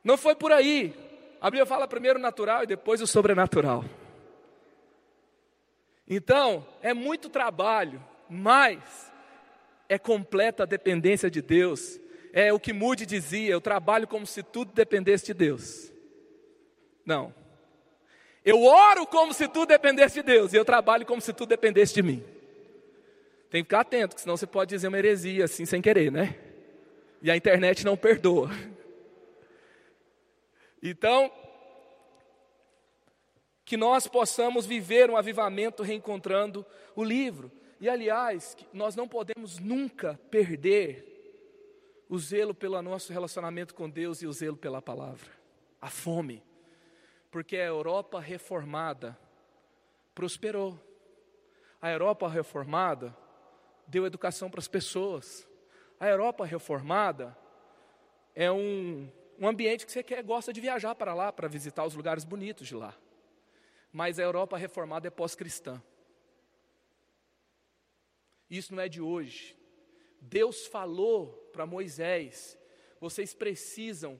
Não 0.04 0.16
foi 0.16 0.34
por 0.34 0.52
aí. 0.52 0.94
A 1.40 1.50
Bíblia 1.50 1.66
fala 1.66 1.88
primeiro 1.88 2.18
o 2.18 2.22
natural 2.22 2.62
e 2.62 2.66
depois 2.66 3.00
o 3.00 3.06
sobrenatural. 3.06 3.84
Então, 6.06 6.66
é 6.82 6.92
muito 6.92 7.28
trabalho, 7.28 8.02
mas 8.28 9.12
é 9.88 9.98
completa 9.98 10.64
a 10.64 10.66
dependência 10.66 11.30
de 11.30 11.40
Deus. 11.40 11.98
É 12.32 12.52
o 12.52 12.60
que 12.60 12.72
Moody 12.72 13.06
dizia: 13.06 13.50
eu 13.50 13.60
trabalho 13.60 14.06
como 14.06 14.26
se 14.26 14.42
tudo 14.42 14.72
dependesse 14.72 15.26
de 15.26 15.34
Deus. 15.34 15.92
Não. 17.04 17.34
Eu 18.44 18.64
oro 18.64 19.06
como 19.06 19.32
se 19.32 19.46
tudo 19.46 19.66
dependesse 19.66 20.16
de 20.16 20.22
Deus, 20.22 20.52
e 20.52 20.56
eu 20.56 20.64
trabalho 20.64 21.06
como 21.06 21.20
se 21.20 21.32
tudo 21.32 21.50
dependesse 21.50 21.94
de 21.94 22.02
mim. 22.02 22.24
Tem 23.52 23.62
que 23.62 23.66
ficar 23.66 23.80
atento, 23.80 24.18
senão 24.18 24.34
você 24.34 24.46
pode 24.46 24.70
dizer 24.70 24.88
uma 24.88 24.96
heresia 24.96 25.44
assim 25.44 25.66
sem 25.66 25.82
querer, 25.82 26.10
né? 26.10 26.34
E 27.20 27.30
a 27.30 27.36
internet 27.36 27.84
não 27.84 27.96
perdoa. 27.96 28.48
Então, 30.84 31.30
que 33.64 33.76
nós 33.76 34.08
possamos 34.08 34.66
viver 34.66 35.08
um 35.08 35.16
avivamento 35.16 35.84
reencontrando 35.84 36.66
o 36.96 37.04
livro. 37.04 37.52
E 37.80 37.88
aliás, 37.88 38.56
nós 38.72 38.96
não 38.96 39.06
podemos 39.06 39.60
nunca 39.60 40.18
perder 40.28 42.04
o 42.08 42.18
zelo 42.18 42.52
pelo 42.52 42.82
nosso 42.82 43.12
relacionamento 43.12 43.76
com 43.76 43.88
Deus 43.88 44.22
e 44.22 44.26
o 44.26 44.32
zelo 44.32 44.56
pela 44.56 44.82
palavra. 44.82 45.30
A 45.80 45.88
fome. 45.88 46.42
Porque 47.30 47.56
a 47.56 47.66
Europa 47.66 48.18
reformada 48.18 49.16
prosperou. 50.16 50.76
A 51.80 51.88
Europa 51.92 52.28
reformada 52.28 53.16
deu 53.92 54.06
educação 54.06 54.50
para 54.50 54.58
as 54.58 54.66
pessoas. 54.66 55.46
A 56.00 56.08
Europa 56.08 56.46
reformada 56.46 57.36
é 58.34 58.50
um, 58.50 59.06
um 59.38 59.46
ambiente 59.46 59.84
que 59.84 59.92
você 59.92 60.02
quer, 60.02 60.22
gosta 60.22 60.50
de 60.50 60.62
viajar 60.62 60.94
para 60.94 61.12
lá, 61.12 61.30
para 61.30 61.46
visitar 61.46 61.84
os 61.84 61.94
lugares 61.94 62.24
bonitos 62.24 62.66
de 62.66 62.74
lá. 62.74 62.96
Mas 63.92 64.18
a 64.18 64.22
Europa 64.22 64.56
reformada 64.56 65.08
é 65.08 65.10
pós-cristã. 65.10 65.80
Isso 68.48 68.74
não 68.74 68.82
é 68.82 68.88
de 68.88 69.02
hoje. 69.02 69.54
Deus 70.18 70.66
falou 70.66 71.50
para 71.52 71.66
Moisés: 71.66 72.58
vocês 72.98 73.34
precisam 73.34 74.18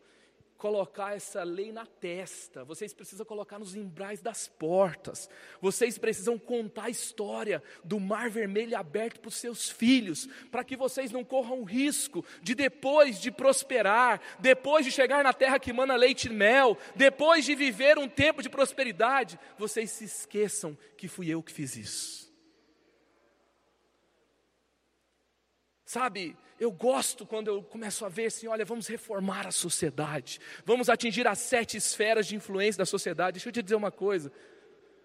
colocar 0.62 1.16
essa 1.16 1.42
lei 1.42 1.72
na 1.72 1.85
testa, 1.85 2.62
vocês 2.62 2.94
precisam 2.94 3.27
colocar 3.27 3.59
nos 3.59 3.75
embrais 3.75 4.22
das 4.22 4.46
portas, 4.46 5.29
vocês 5.61 5.98
precisam 5.98 6.38
contar 6.38 6.85
a 6.85 6.88
história 6.88 7.61
do 7.83 7.98
mar 7.98 8.31
vermelho 8.31 8.79
aberto 8.79 9.18
para 9.18 9.29
os 9.29 9.35
seus 9.35 9.68
filhos, 9.68 10.29
para 10.53 10.62
que 10.62 10.77
vocês 10.77 11.11
não 11.11 11.25
corram 11.25 11.62
o 11.62 11.64
risco 11.64 12.25
de 12.40 12.55
depois 12.55 13.20
de 13.20 13.33
prosperar, 13.33 14.20
depois 14.38 14.85
de 14.85 14.92
chegar 14.92 15.25
na 15.25 15.33
terra 15.33 15.59
que 15.59 15.72
mana 15.72 15.96
leite 15.96 16.29
e 16.29 16.33
mel, 16.33 16.79
depois 16.94 17.44
de 17.44 17.57
viver 17.57 17.98
um 17.98 18.09
tempo 18.09 18.40
de 18.40 18.48
prosperidade, 18.48 19.40
vocês 19.59 19.90
se 19.90 20.05
esqueçam 20.05 20.79
que 20.96 21.09
fui 21.09 21.29
eu 21.29 21.42
que 21.42 21.51
fiz 21.51 21.75
isso. 21.75 22.33
Sabe, 25.85 26.37
eu 26.62 26.70
gosto 26.70 27.27
quando 27.27 27.48
eu 27.48 27.61
começo 27.61 28.05
a 28.05 28.09
ver 28.09 28.27
assim: 28.27 28.46
olha, 28.46 28.64
vamos 28.64 28.87
reformar 28.87 29.48
a 29.48 29.51
sociedade, 29.51 30.38
vamos 30.64 30.88
atingir 30.88 31.27
as 31.27 31.38
sete 31.40 31.77
esferas 31.77 32.25
de 32.27 32.37
influência 32.37 32.79
da 32.79 32.87
sociedade. 32.87 33.35
Deixa 33.35 33.48
eu 33.48 33.53
te 33.53 33.62
dizer 33.62 33.75
uma 33.75 33.90
coisa: 33.90 34.31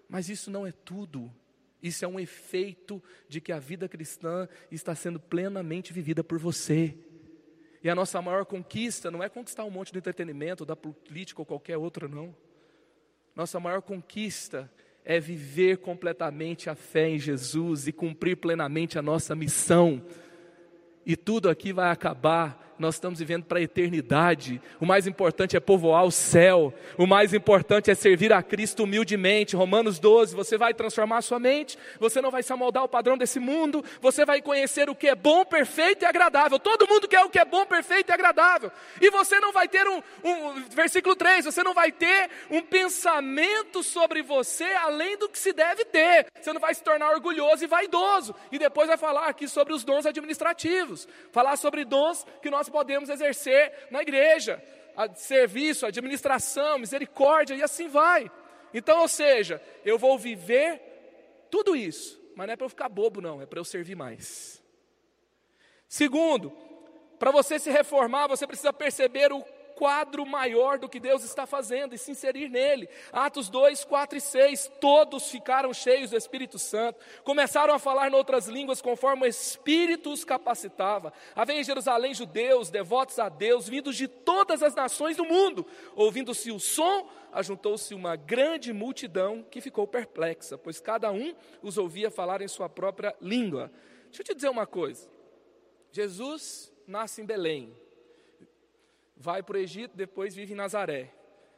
Mas 0.07 0.29
isso 0.29 0.51
não 0.51 0.67
é 0.67 0.71
tudo. 0.71 1.33
Isso 1.81 2.05
é 2.05 2.07
um 2.07 2.19
efeito 2.19 3.03
de 3.27 3.41
que 3.41 3.51
a 3.51 3.59
vida 3.59 3.87
cristã 3.87 4.47
está 4.71 4.93
sendo 4.93 5.19
plenamente 5.19 5.93
vivida 5.93 6.23
por 6.23 6.37
você. 6.37 6.95
E 7.83 7.89
a 7.89 7.95
nossa 7.95 8.21
maior 8.21 8.45
conquista 8.45 9.09
não 9.09 9.23
é 9.23 9.29
conquistar 9.29 9.63
um 9.63 9.69
monte 9.69 9.91
de 9.91 9.97
entretenimento, 9.97 10.65
da 10.65 10.75
política 10.75 11.41
ou 11.41 11.45
qualquer 11.45 11.77
outra, 11.77 12.07
não. 12.07 12.35
Nossa 13.35 13.59
maior 13.59 13.81
conquista 13.81 14.71
é 15.05 15.19
viver 15.19 15.77
completamente 15.77 16.69
a 16.69 16.75
fé 16.75 17.09
em 17.09 17.19
Jesus 17.19 17.87
e 17.87 17.91
cumprir 17.91 18.37
plenamente 18.37 18.97
a 18.99 19.01
nossa 19.01 19.35
missão. 19.35 20.03
E 21.09 21.15
tudo 21.15 21.49
aqui 21.49 21.71
vai 21.71 21.89
acabar 21.89 22.66
nós 22.79 22.95
estamos 22.95 23.19
vivendo 23.19 23.43
para 23.45 23.59
a 23.59 23.61
eternidade. 23.61 24.61
O 24.79 24.85
mais 24.85 25.07
importante 25.07 25.57
é 25.57 25.59
povoar 25.59 26.05
o 26.05 26.11
céu. 26.11 26.73
O 26.97 27.07
mais 27.07 27.33
importante 27.33 27.89
é 27.89 27.95
servir 27.95 28.31
a 28.31 28.43
Cristo 28.43 28.83
humildemente. 28.83 29.55
Romanos 29.55 29.99
12, 29.99 30.35
você 30.35 30.57
vai 30.57 30.73
transformar 30.73 31.17
a 31.17 31.21
sua 31.21 31.39
mente, 31.39 31.77
você 31.99 32.21
não 32.21 32.29
vai 32.29 32.43
se 32.43 32.53
amoldar 32.53 32.83
ao 32.83 32.89
padrão 32.89 33.17
desse 33.17 33.39
mundo, 33.39 33.83
você 34.01 34.25
vai 34.25 34.41
conhecer 34.41 34.89
o 34.89 34.95
que 34.95 35.07
é 35.07 35.15
bom, 35.15 35.43
perfeito 35.43 36.03
e 36.03 36.05
agradável. 36.05 36.59
Todo 36.59 36.87
mundo 36.87 37.07
quer 37.07 37.23
o 37.23 37.29
que 37.29 37.39
é 37.39 37.45
bom, 37.45 37.65
perfeito 37.65 38.09
e 38.09 38.13
agradável. 38.13 38.71
E 39.01 39.09
você 39.09 39.39
não 39.39 39.51
vai 39.51 39.67
ter 39.67 39.87
um, 39.87 40.01
um 40.23 40.63
versículo 40.69 41.15
3, 41.15 41.45
você 41.45 41.63
não 41.63 41.73
vai 41.73 41.91
ter 41.91 42.29
um 42.51 42.61
pensamento 42.61 43.81
sobre 43.81 44.21
você 44.21 44.65
além 44.65 45.17
do 45.17 45.29
que 45.29 45.39
se 45.39 45.51
deve 45.51 45.85
ter. 45.85 46.27
Você 46.39 46.53
não 46.53 46.61
vai 46.61 46.73
se 46.73 46.83
tornar 46.83 47.11
orgulhoso 47.11 47.63
e 47.63 47.67
vaidoso. 47.67 48.35
E 48.51 48.59
depois 48.59 48.87
vai 48.87 48.97
falar 48.97 49.27
aqui 49.27 49.47
sobre 49.47 49.73
os 49.73 49.83
dons 49.83 50.05
administrativos, 50.05 51.07
falar 51.31 51.57
sobre 51.57 51.83
dons 51.83 52.25
que 52.41 52.49
nós 52.49 52.66
nós 52.67 52.69
podemos 52.69 53.09
exercer 53.09 53.87
na 53.89 54.01
igreja, 54.01 54.61
a 54.95 55.13
serviço, 55.15 55.85
administração, 55.85 56.77
misericórdia 56.77 57.55
e 57.55 57.63
assim 57.63 57.87
vai. 57.87 58.29
Então, 58.73 58.99
ou 58.99 59.07
seja, 59.07 59.61
eu 59.85 59.97
vou 59.97 60.17
viver 60.17 60.81
tudo 61.49 61.75
isso, 61.75 62.19
mas 62.35 62.47
não 62.47 62.53
é 62.53 62.57
para 62.57 62.65
eu 62.65 62.69
ficar 62.69 62.89
bobo, 62.89 63.21
não, 63.21 63.41
é 63.41 63.45
para 63.45 63.59
eu 63.59 63.63
servir 63.63 63.95
mais. 63.95 64.61
Segundo, 65.87 66.51
para 67.17 67.31
você 67.31 67.57
se 67.57 67.71
reformar, 67.71 68.27
você 68.27 68.45
precisa 68.45 68.73
perceber 68.73 69.31
o 69.31 69.41
quadro 69.77 70.25
maior 70.25 70.79
do 70.79 70.89
que 70.89 70.99
Deus 70.99 71.23
está 71.23 71.45
fazendo 71.45 71.93
e 71.93 71.97
se 71.99 72.09
inserir 72.09 72.49
nele. 72.49 72.89
Atos 73.13 73.47
2, 73.47 73.85
4 73.85 74.17
e 74.17 74.21
6, 74.21 74.71
todos 74.81 75.29
ficaram 75.29 75.71
cheios 75.71 76.09
do 76.09 76.17
Espírito 76.17 76.57
Santo, 76.57 76.99
começaram 77.23 77.73
a 77.73 77.79
falar 77.79 78.09
em 78.09 78.15
outras 78.15 78.47
línguas 78.47 78.81
conforme 78.81 79.23
o 79.23 79.27
Espírito 79.27 80.11
os 80.11 80.23
capacitava. 80.23 81.13
Havia 81.35 81.59
em 81.59 81.63
Jerusalém 81.63 82.13
judeus, 82.13 82.71
devotos 82.71 83.19
a 83.19 83.29
Deus, 83.29 83.69
vindos 83.69 83.95
de 83.95 84.07
todas 84.07 84.63
as 84.63 84.73
nações 84.73 85.15
do 85.15 85.23
mundo. 85.23 85.63
Ouvindo-se 85.95 86.51
o 86.51 86.59
som, 86.59 87.07
ajuntou-se 87.31 87.93
uma 87.93 88.15
grande 88.15 88.73
multidão 88.73 89.43
que 89.43 89.61
ficou 89.61 89.85
perplexa, 89.85 90.57
pois 90.57 90.79
cada 90.79 91.11
um 91.11 91.35
os 91.61 91.77
ouvia 91.77 92.09
falar 92.09 92.41
em 92.41 92.47
sua 92.47 92.67
própria 92.67 93.15
língua. 93.21 93.71
Deixa 94.05 94.21
eu 94.21 94.25
te 94.25 94.33
dizer 94.33 94.49
uma 94.49 94.65
coisa. 94.65 95.07
Jesus 95.91 96.73
nasce 96.87 97.21
em 97.21 97.25
Belém, 97.25 97.75
vai 99.17 99.41
para 99.41 99.57
o 99.57 99.59
Egito, 99.59 99.97
depois 99.97 100.35
vive 100.35 100.53
em 100.53 100.55
Nazaré. 100.55 101.13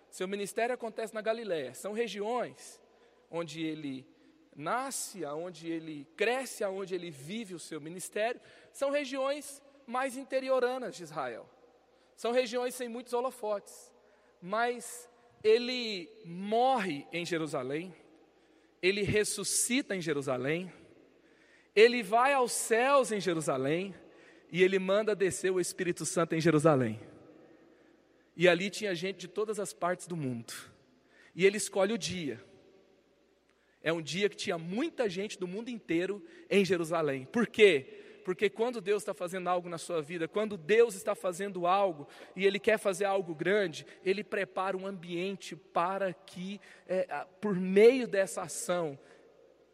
Seu 0.09 0.27
ministério 0.27 0.73
acontece 0.73 1.13
na 1.13 1.21
Galiléia. 1.21 1.73
São 1.73 1.93
regiões 1.93 2.81
onde 3.29 3.61
ele 3.63 4.07
nasce, 4.55 5.23
aonde 5.23 5.69
ele 5.69 6.07
cresce, 6.17 6.63
aonde 6.63 6.95
ele 6.95 7.11
vive 7.11 7.53
o 7.53 7.59
seu 7.59 7.79
ministério. 7.79 8.41
São 8.73 8.89
regiões 8.89 9.61
mais 9.85 10.17
interioranas 10.17 10.95
de 10.95 11.03
Israel. 11.03 11.47
São 12.15 12.31
regiões 12.31 12.73
sem 12.75 12.89
muitos 12.89 13.13
holofotes. 13.13 13.93
Mas 14.41 15.09
ele 15.43 16.09
morre 16.25 17.05
em 17.11 17.25
Jerusalém, 17.25 17.93
ele 18.81 19.03
ressuscita 19.03 19.95
em 19.95 20.01
Jerusalém, 20.01 20.71
ele 21.75 22.01
vai 22.01 22.33
aos 22.33 22.51
céus 22.51 23.11
em 23.11 23.19
Jerusalém 23.19 23.93
e 24.51 24.63
ele 24.63 24.79
manda 24.79 25.15
descer 25.15 25.51
o 25.51 25.59
Espírito 25.59 26.05
Santo 26.05 26.35
em 26.35 26.41
Jerusalém. 26.41 26.99
E 28.39 28.47
ali 28.47 28.69
tinha 28.69 28.95
gente 28.95 29.17
de 29.17 29.27
todas 29.27 29.59
as 29.59 29.73
partes 29.73 30.07
do 30.07 30.15
mundo. 30.15 30.53
E 31.35 31.45
ele 31.45 31.57
escolhe 31.57 31.91
o 31.91 31.97
dia. 31.97 32.41
É 33.83 33.91
um 33.91 34.01
dia 34.01 34.29
que 34.29 34.37
tinha 34.37 34.57
muita 34.57 35.09
gente 35.09 35.37
do 35.37 35.45
mundo 35.45 35.67
inteiro 35.67 36.23
em 36.49 36.63
Jerusalém. 36.63 37.25
Por 37.25 37.45
quê? 37.45 38.21
Porque 38.23 38.49
quando 38.49 38.79
Deus 38.79 39.01
está 39.01 39.13
fazendo 39.13 39.49
algo 39.49 39.67
na 39.67 39.77
sua 39.77 40.01
vida, 40.01 40.25
quando 40.25 40.55
Deus 40.55 40.95
está 40.95 41.13
fazendo 41.13 41.67
algo 41.67 42.07
e 42.33 42.45
Ele 42.45 42.59
quer 42.59 42.79
fazer 42.79 43.03
algo 43.03 43.35
grande, 43.35 43.85
Ele 44.05 44.23
prepara 44.23 44.77
um 44.77 44.87
ambiente 44.87 45.53
para 45.57 46.13
que, 46.13 46.61
é, 46.87 47.25
por 47.41 47.57
meio 47.57 48.07
dessa 48.07 48.43
ação, 48.43 48.97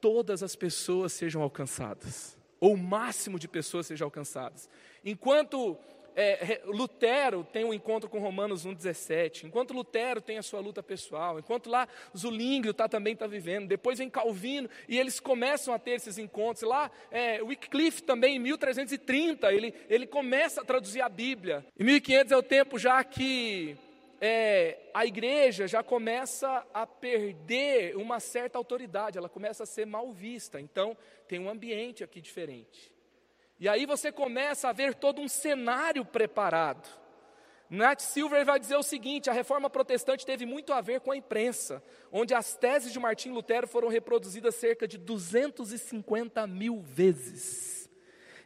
todas 0.01 0.41
as 0.41 0.55
pessoas 0.55 1.13
sejam 1.13 1.43
alcançadas, 1.43 2.35
ou 2.59 2.73
o 2.73 2.77
máximo 2.77 3.37
de 3.37 3.47
pessoas 3.47 3.85
sejam 3.85 4.07
alcançadas. 4.07 4.67
Enquanto 5.03 5.77
é, 6.15 6.61
Lutero 6.65 7.43
tem 7.43 7.65
um 7.65 7.73
encontro 7.73 8.09
com 8.09 8.19
Romanos 8.19 8.65
1,17, 8.65 9.43
enquanto 9.43 9.73
Lutero 9.73 10.21
tem 10.21 10.37
a 10.37 10.43
sua 10.43 10.59
luta 10.59 10.81
pessoal, 10.81 11.37
enquanto 11.39 11.69
lá 11.69 11.87
Zulingro 12.15 12.73
tá, 12.73 12.87
também 12.87 13.13
está 13.13 13.27
vivendo, 13.27 13.67
depois 13.67 13.99
vem 13.99 14.09
Calvino 14.09 14.69
e 14.87 14.97
eles 14.97 15.19
começam 15.19 15.73
a 15.73 15.79
ter 15.79 15.91
esses 15.91 16.17
encontros. 16.17 16.63
Lá, 16.63 16.89
é, 17.11 17.43
Wycliffe 17.43 18.01
também, 18.01 18.37
em 18.37 18.39
1330, 18.39 19.51
ele, 19.51 19.73
ele 19.89 20.07
começa 20.07 20.61
a 20.61 20.65
traduzir 20.65 21.01
a 21.01 21.09
Bíblia. 21.09 21.65
Em 21.77 21.83
1500 21.83 22.31
é 22.31 22.37
o 22.37 22.43
tempo 22.43 22.79
já 22.79 23.03
que 23.03 23.77
é, 24.21 24.79
a 24.93 25.05
igreja 25.05 25.67
já 25.67 25.83
começa 25.83 26.65
a 26.73 26.87
perder 26.87 27.97
uma 27.97 28.19
certa 28.19 28.57
autoridade, 28.57 29.17
ela 29.17 29.29
começa 29.29 29.63
a 29.63 29.65
ser 29.65 29.85
mal 29.85 30.11
vista. 30.13 30.59
Então, 30.61 30.97
tem 31.27 31.39
um 31.39 31.49
ambiente 31.49 32.03
aqui 32.03 32.21
diferente. 32.21 32.94
E 33.59 33.69
aí 33.69 33.85
você 33.85 34.11
começa 34.11 34.69
a 34.69 34.73
ver 34.73 34.95
todo 34.95 35.21
um 35.21 35.27
cenário 35.27 36.03
preparado. 36.03 36.87
Nat 37.69 38.01
Silver 38.01 38.45
vai 38.45 38.59
dizer 38.59 38.75
o 38.75 38.83
seguinte: 38.83 39.29
a 39.29 39.33
reforma 39.33 39.69
protestante 39.69 40.25
teve 40.25 40.45
muito 40.45 40.73
a 40.73 40.81
ver 40.81 40.99
com 40.99 41.11
a 41.11 41.17
imprensa, 41.17 41.81
onde 42.11 42.33
as 42.33 42.55
teses 42.55 42.91
de 42.91 42.99
Martim 42.99 43.29
Lutero 43.29 43.67
foram 43.67 43.87
reproduzidas 43.87 44.55
cerca 44.55 44.87
de 44.87 44.97
250 44.97 46.45
mil 46.47 46.81
vezes. 46.81 47.89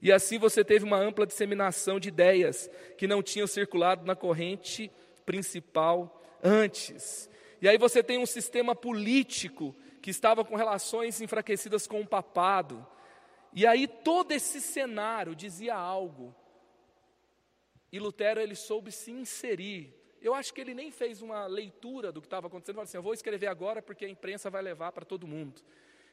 E 0.02 0.12
assim 0.12 0.38
você 0.38 0.64
teve 0.64 0.86
uma 0.86 0.98
ampla 0.98 1.28
disseminação 1.28 2.00
de 2.00 2.08
ideias 2.08 2.70
que 2.98 3.08
não 3.08 3.22
tinham 3.22 3.48
circulado 3.48 4.06
na 4.06 4.16
corrente 4.16 4.90
principal 5.26 6.24
antes. 6.42 7.30
E 7.62 7.68
aí 7.68 7.78
você 7.78 8.02
tem 8.02 8.18
um 8.18 8.26
sistema 8.26 8.74
político 8.74 9.76
que 10.02 10.10
estava 10.10 10.46
com 10.46 10.56
relações 10.56 11.20
enfraquecidas 11.20 11.86
com 11.86 12.00
o 12.00 12.08
papado, 12.08 12.88
e 13.54 13.66
aí 13.66 13.88
todo 13.88 14.32
esse 14.32 14.62
cenário 14.62 15.36
dizia 15.36 15.76
algo. 15.76 16.36
E 17.92 18.00
Lutero 18.00 18.40
ele 18.40 18.56
soube 18.56 18.92
se 18.92 19.12
inserir. 19.12 19.96
Eu 20.22 20.34
acho 20.34 20.54
que 20.54 20.62
ele 20.62 20.74
nem 20.74 20.92
fez 20.92 21.22
uma 21.22 21.48
leitura 21.48 22.12
do 22.12 22.22
que 22.22 22.28
estava 22.28 22.48
acontecendo, 22.48 22.76
falou 22.76 22.84
assim: 22.84 22.98
"Eu 22.98 23.04
vou 23.04 23.14
escrever 23.14 23.48
agora 23.48 23.82
porque 23.82 24.06
a 24.06 24.10
imprensa 24.10 24.50
vai 24.50 24.62
levar 24.62 24.92
para 24.92 25.06
todo 25.06 25.28
mundo". 25.28 25.62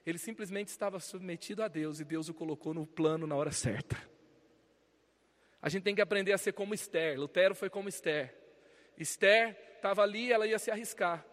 Ele 0.05 0.19
simplesmente 0.19 0.69
estava 0.69 1.01
submetido 1.01 1.63
a 1.63 1.69
Deus 1.69 1.99
e 1.99 2.05
Deus 2.05 2.29
o 2.29 2.35
colocou 2.35 2.73
no 2.73 2.87
plano 2.87 3.27
na 3.27 3.35
hora 3.35 3.51
certa. 3.51 3.97
A 5.61 5.69
gente 5.69 5.83
tem 5.83 5.95
que 5.97 6.01
aprender 6.01 6.33
a 6.33 6.39
ser 6.39 6.53
como 6.53 6.75
Esther. 6.75 7.19
Lutero 7.19 7.55
foi 7.55 7.69
como 7.69 7.89
Esther. 7.89 8.33
Esther 8.97 9.57
estava 9.75 10.03
ali, 10.03 10.33
ela 10.33 10.47
ia 10.47 10.59
se 10.61 10.71
arriscar. 10.71 11.27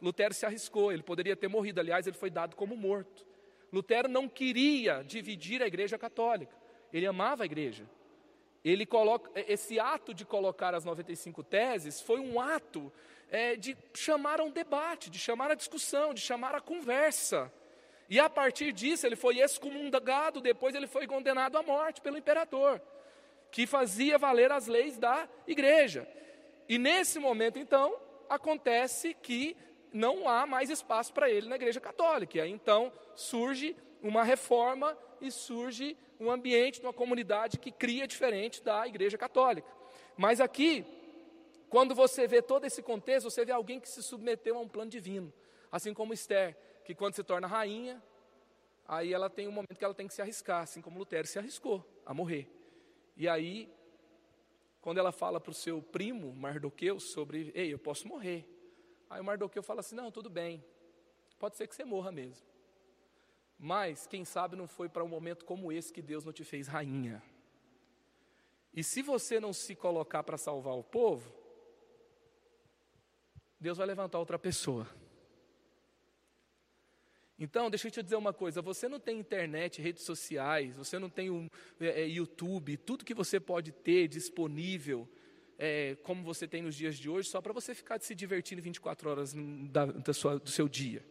Lutero 0.00 0.32
se 0.32 0.46
arriscou, 0.46 0.92
ele 0.92 1.02
poderia 1.02 1.36
ter 1.36 1.48
morrido, 1.48 1.80
aliás, 1.80 2.06
ele 2.06 2.16
foi 2.16 2.30
dado 2.30 2.56
como 2.56 2.76
morto. 2.76 3.26
Lutero 3.72 4.08
não 4.08 4.28
queria 4.28 5.02
dividir 5.02 5.62
a 5.62 5.66
igreja 5.66 5.98
católica, 5.98 6.54
ele 6.92 7.06
amava 7.06 7.42
a 7.42 7.46
igreja. 7.46 7.84
Ele 8.64 8.84
coloca, 8.84 9.30
esse 9.48 9.80
ato 9.80 10.12
de 10.12 10.24
colocar 10.24 10.74
as 10.74 10.84
95 10.84 11.42
teses 11.42 12.00
foi 12.00 12.20
um 12.20 12.38
ato 12.38 12.92
é, 13.30 13.56
de 13.56 13.76
chamar 13.94 14.40
a 14.40 14.44
um 14.44 14.50
debate, 14.50 15.08
de 15.08 15.18
chamar 15.18 15.50
a 15.50 15.54
discussão, 15.54 16.12
de 16.12 16.20
chamar 16.20 16.54
a 16.54 16.60
conversa. 16.60 17.50
E 18.08 18.18
a 18.18 18.28
partir 18.28 18.72
disso 18.72 19.06
ele 19.06 19.16
foi 19.16 19.38
excomungado, 19.38 20.40
depois 20.40 20.74
ele 20.74 20.86
foi 20.86 21.06
condenado 21.06 21.56
à 21.56 21.62
morte 21.62 22.00
pelo 22.00 22.18
imperador, 22.18 22.82
que 23.50 23.66
fazia 23.66 24.18
valer 24.18 24.52
as 24.52 24.66
leis 24.66 24.98
da 24.98 25.28
igreja. 25.46 26.06
E 26.68 26.76
nesse 26.76 27.18
momento, 27.18 27.58
então, 27.58 27.96
acontece 28.28 29.14
que 29.14 29.56
não 29.92 30.28
há 30.28 30.46
mais 30.46 30.70
espaço 30.70 31.12
para 31.12 31.30
ele 31.30 31.48
na 31.48 31.56
Igreja 31.56 31.80
Católica. 31.80 32.38
E 32.38 32.40
aí 32.40 32.50
então 32.50 32.92
surge 33.14 33.76
uma 34.02 34.22
reforma 34.24 34.96
e 35.20 35.30
surge 35.30 35.96
um 36.18 36.30
ambiente, 36.30 36.80
uma 36.80 36.92
comunidade 36.92 37.58
que 37.58 37.70
cria 37.70 38.06
diferente 38.06 38.62
da 38.62 38.86
Igreja 38.86 39.16
Católica. 39.16 39.68
Mas 40.16 40.40
aqui, 40.40 40.84
quando 41.68 41.94
você 41.94 42.26
vê 42.26 42.42
todo 42.42 42.64
esse 42.64 42.82
contexto, 42.82 43.30
você 43.30 43.44
vê 43.44 43.52
alguém 43.52 43.80
que 43.80 43.88
se 43.88 44.02
submeteu 44.02 44.56
a 44.56 44.60
um 44.60 44.68
plano 44.68 44.90
divino, 44.90 45.32
assim 45.70 45.94
como 45.94 46.12
Esther, 46.12 46.56
que 46.84 46.94
quando 46.94 47.14
se 47.14 47.24
torna 47.24 47.46
rainha, 47.46 48.02
aí 48.86 49.12
ela 49.12 49.30
tem 49.30 49.48
um 49.48 49.52
momento 49.52 49.78
que 49.78 49.84
ela 49.84 49.94
tem 49.94 50.06
que 50.06 50.14
se 50.14 50.20
arriscar, 50.20 50.62
assim 50.62 50.82
como 50.82 50.98
Lutero 50.98 51.26
se 51.26 51.38
arriscou 51.38 51.84
a 52.04 52.12
morrer. 52.12 52.48
E 53.16 53.28
aí, 53.28 53.72
quando 54.80 54.98
ela 54.98 55.12
fala 55.12 55.40
para 55.40 55.50
o 55.50 55.54
seu 55.54 55.80
primo 55.80 56.34
Mardoqueu 56.34 56.98
sobre, 56.98 57.50
ei, 57.54 57.72
eu 57.72 57.78
posso 57.78 58.08
morrer, 58.08 58.46
Aí 59.10 59.20
o 59.20 59.24
Mardoqueu 59.24 59.62
fala 59.62 59.80
assim: 59.80 59.94
não, 59.94 60.10
tudo 60.10 60.30
bem, 60.30 60.64
Pode 61.40 61.56
ser 61.56 61.66
que 61.66 61.74
você 61.74 61.86
morra 61.86 62.12
mesmo. 62.12 62.46
Mas, 63.58 64.06
quem 64.06 64.26
sabe 64.26 64.56
não 64.56 64.68
foi 64.68 64.90
para 64.90 65.02
um 65.02 65.08
momento 65.08 65.46
como 65.46 65.72
esse 65.72 65.90
que 65.90 66.02
Deus 66.02 66.22
não 66.22 66.34
te 66.34 66.44
fez 66.44 66.68
rainha. 66.68 67.22
E 68.74 68.84
se 68.84 69.00
você 69.00 69.40
não 69.40 69.52
se 69.52 69.74
colocar 69.74 70.22
para 70.22 70.36
salvar 70.36 70.74
o 70.74 70.84
povo, 70.84 71.32
Deus 73.58 73.78
vai 73.78 73.86
levantar 73.86 74.18
outra 74.18 74.38
pessoa. 74.38 74.86
Então, 77.38 77.70
deixa 77.70 77.88
eu 77.88 77.90
te 77.90 78.02
dizer 78.02 78.16
uma 78.16 78.34
coisa: 78.34 78.60
você 78.60 78.86
não 78.86 79.00
tem 79.00 79.18
internet, 79.18 79.80
redes 79.80 80.04
sociais, 80.04 80.76
você 80.76 80.98
não 80.98 81.08
tem 81.08 81.30
um, 81.30 81.48
é, 81.80 82.02
é, 82.02 82.06
YouTube, 82.06 82.76
tudo 82.76 83.04
que 83.04 83.14
você 83.14 83.40
pode 83.40 83.72
ter 83.72 84.08
disponível, 84.08 85.08
é, 85.62 85.94
como 86.02 86.24
você 86.24 86.48
tem 86.48 86.62
nos 86.62 86.74
dias 86.74 86.96
de 86.96 87.10
hoje, 87.10 87.28
só 87.28 87.38
para 87.42 87.52
você 87.52 87.74
ficar 87.74 88.00
se 88.00 88.14
divertindo 88.14 88.62
24 88.62 89.10
horas 89.10 89.34
da, 89.68 89.84
da 89.84 90.14
sua, 90.14 90.38
do 90.38 90.48
seu 90.48 90.66
dia. 90.66 91.04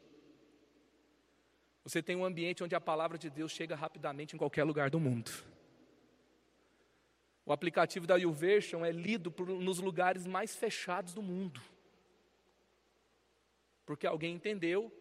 Você 1.84 2.02
tem 2.02 2.16
um 2.16 2.26
ambiente 2.26 2.64
onde 2.64 2.74
a 2.74 2.82
palavra 2.82 3.16
de 3.16 3.30
Deus 3.30 3.52
chega 3.52 3.76
rapidamente 3.76 4.36
em 4.36 4.39
qualquer 4.39 4.64
lugar 4.64 4.89
do 4.89 5.00
mundo. 5.00 5.32
O 7.45 7.54
aplicativo 7.54 8.08
da 8.08 8.16
YouVersion 8.16 8.84
é 8.84 8.91
lido 8.91 9.32
por, 9.32 9.47
nos 9.47 9.78
lugares 9.78 10.26
mais 10.26 10.56
fechados 10.56 11.14
do 11.14 11.22
mundo. 11.22 11.62
Porque 13.86 14.08
alguém 14.08 14.34
entendeu 14.34 14.91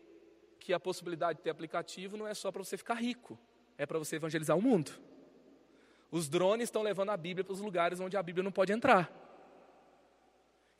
que 0.60 0.74
a 0.74 0.80
possibilidade 0.80 1.38
de 1.38 1.44
ter 1.44 1.50
aplicativo 1.50 2.18
não 2.18 2.26
é 2.26 2.34
só 2.34 2.52
para 2.52 2.62
você 2.62 2.76
ficar 2.76 2.94
rico, 2.94 3.38
é 3.78 3.86
para 3.86 3.98
você 3.98 4.16
evangelizar 4.16 4.56
o 4.58 4.62
mundo. 4.62 4.92
Os 6.10 6.28
drones 6.28 6.64
estão 6.64 6.82
levando 6.82 7.10
a 7.10 7.16
Bíblia 7.16 7.44
para 7.44 7.54
os 7.54 7.60
lugares 7.60 7.98
onde 7.98 8.14
a 8.14 8.22
Bíblia 8.22 8.42
não 8.42 8.52
pode 8.52 8.72
entrar. 8.72 9.26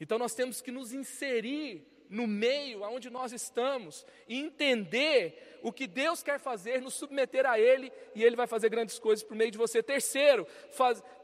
Então 0.00 0.18
nós 0.18 0.34
temos 0.34 0.60
que 0.60 0.70
nos 0.70 0.92
inserir 0.92 1.86
no 2.08 2.26
meio 2.26 2.84
aonde 2.84 3.10
nós 3.10 3.32
estamos 3.32 4.06
e 4.26 4.38
entender 4.38 5.58
o 5.62 5.72
que 5.72 5.86
Deus 5.86 6.22
quer 6.22 6.38
fazer, 6.38 6.80
nos 6.80 6.94
submeter 6.94 7.44
a 7.46 7.58
Ele 7.58 7.92
e 8.14 8.24
Ele 8.24 8.36
vai 8.36 8.46
fazer 8.46 8.68
grandes 8.68 8.98
coisas 8.98 9.24
por 9.24 9.36
meio 9.36 9.50
de 9.50 9.58
você. 9.58 9.82
Terceiro, 9.82 10.46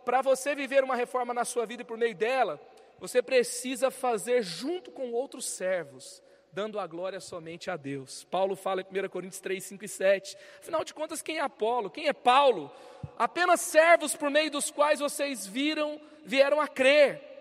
para 0.05 0.23
você 0.23 0.55
viver 0.55 0.85
uma 0.85 0.97
reforma 0.97 1.33
na 1.33 1.45
sua 1.45 1.65
vida 1.65 1.83
e 1.83 1.87
por 1.87 1.97
meio 1.97 2.15
dela, 2.15 2.61
você 2.99 3.23
precisa 3.23 3.91
fazer 3.91 4.43
junto 4.43 4.91
com 4.91 5.13
outros 5.13 5.47
servos 5.47 6.23
dando 6.55 6.79
a 6.79 6.87
glória 6.87 7.19
somente 7.19 7.69
a 7.69 7.77
Deus. 7.77 8.23
Paulo 8.31 8.55
fala 8.55 8.81
em 8.81 8.85
1 8.85 9.09
Coríntios 9.09 9.41
3, 9.41 9.63
5 9.63 9.85
e 9.85 9.89
7. 9.89 10.37
Afinal 10.61 10.85
de 10.85 10.95
contas, 10.95 11.21
quem 11.21 11.39
é 11.39 11.41
Apolo? 11.41 11.91
Quem 11.91 12.07
é 12.07 12.13
Paulo? 12.13 12.71
Apenas 13.19 13.61
servos 13.61 14.15
por 14.15 14.31
meio 14.31 14.53
dos 14.53 14.71
quais 14.71 15.01
vocês 15.01 15.45
viram, 15.45 16.01
vieram 16.25 16.61
a 16.61 16.69
crer. 16.69 17.34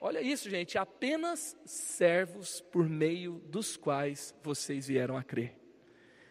Olha 0.00 0.20
isso, 0.20 0.48
gente, 0.50 0.76
apenas 0.78 1.56
servos 1.64 2.60
por 2.60 2.88
meio 2.88 3.40
dos 3.46 3.76
quais 3.76 4.34
vocês 4.42 4.86
vieram 4.86 5.16
a 5.16 5.22
crer. 5.22 5.54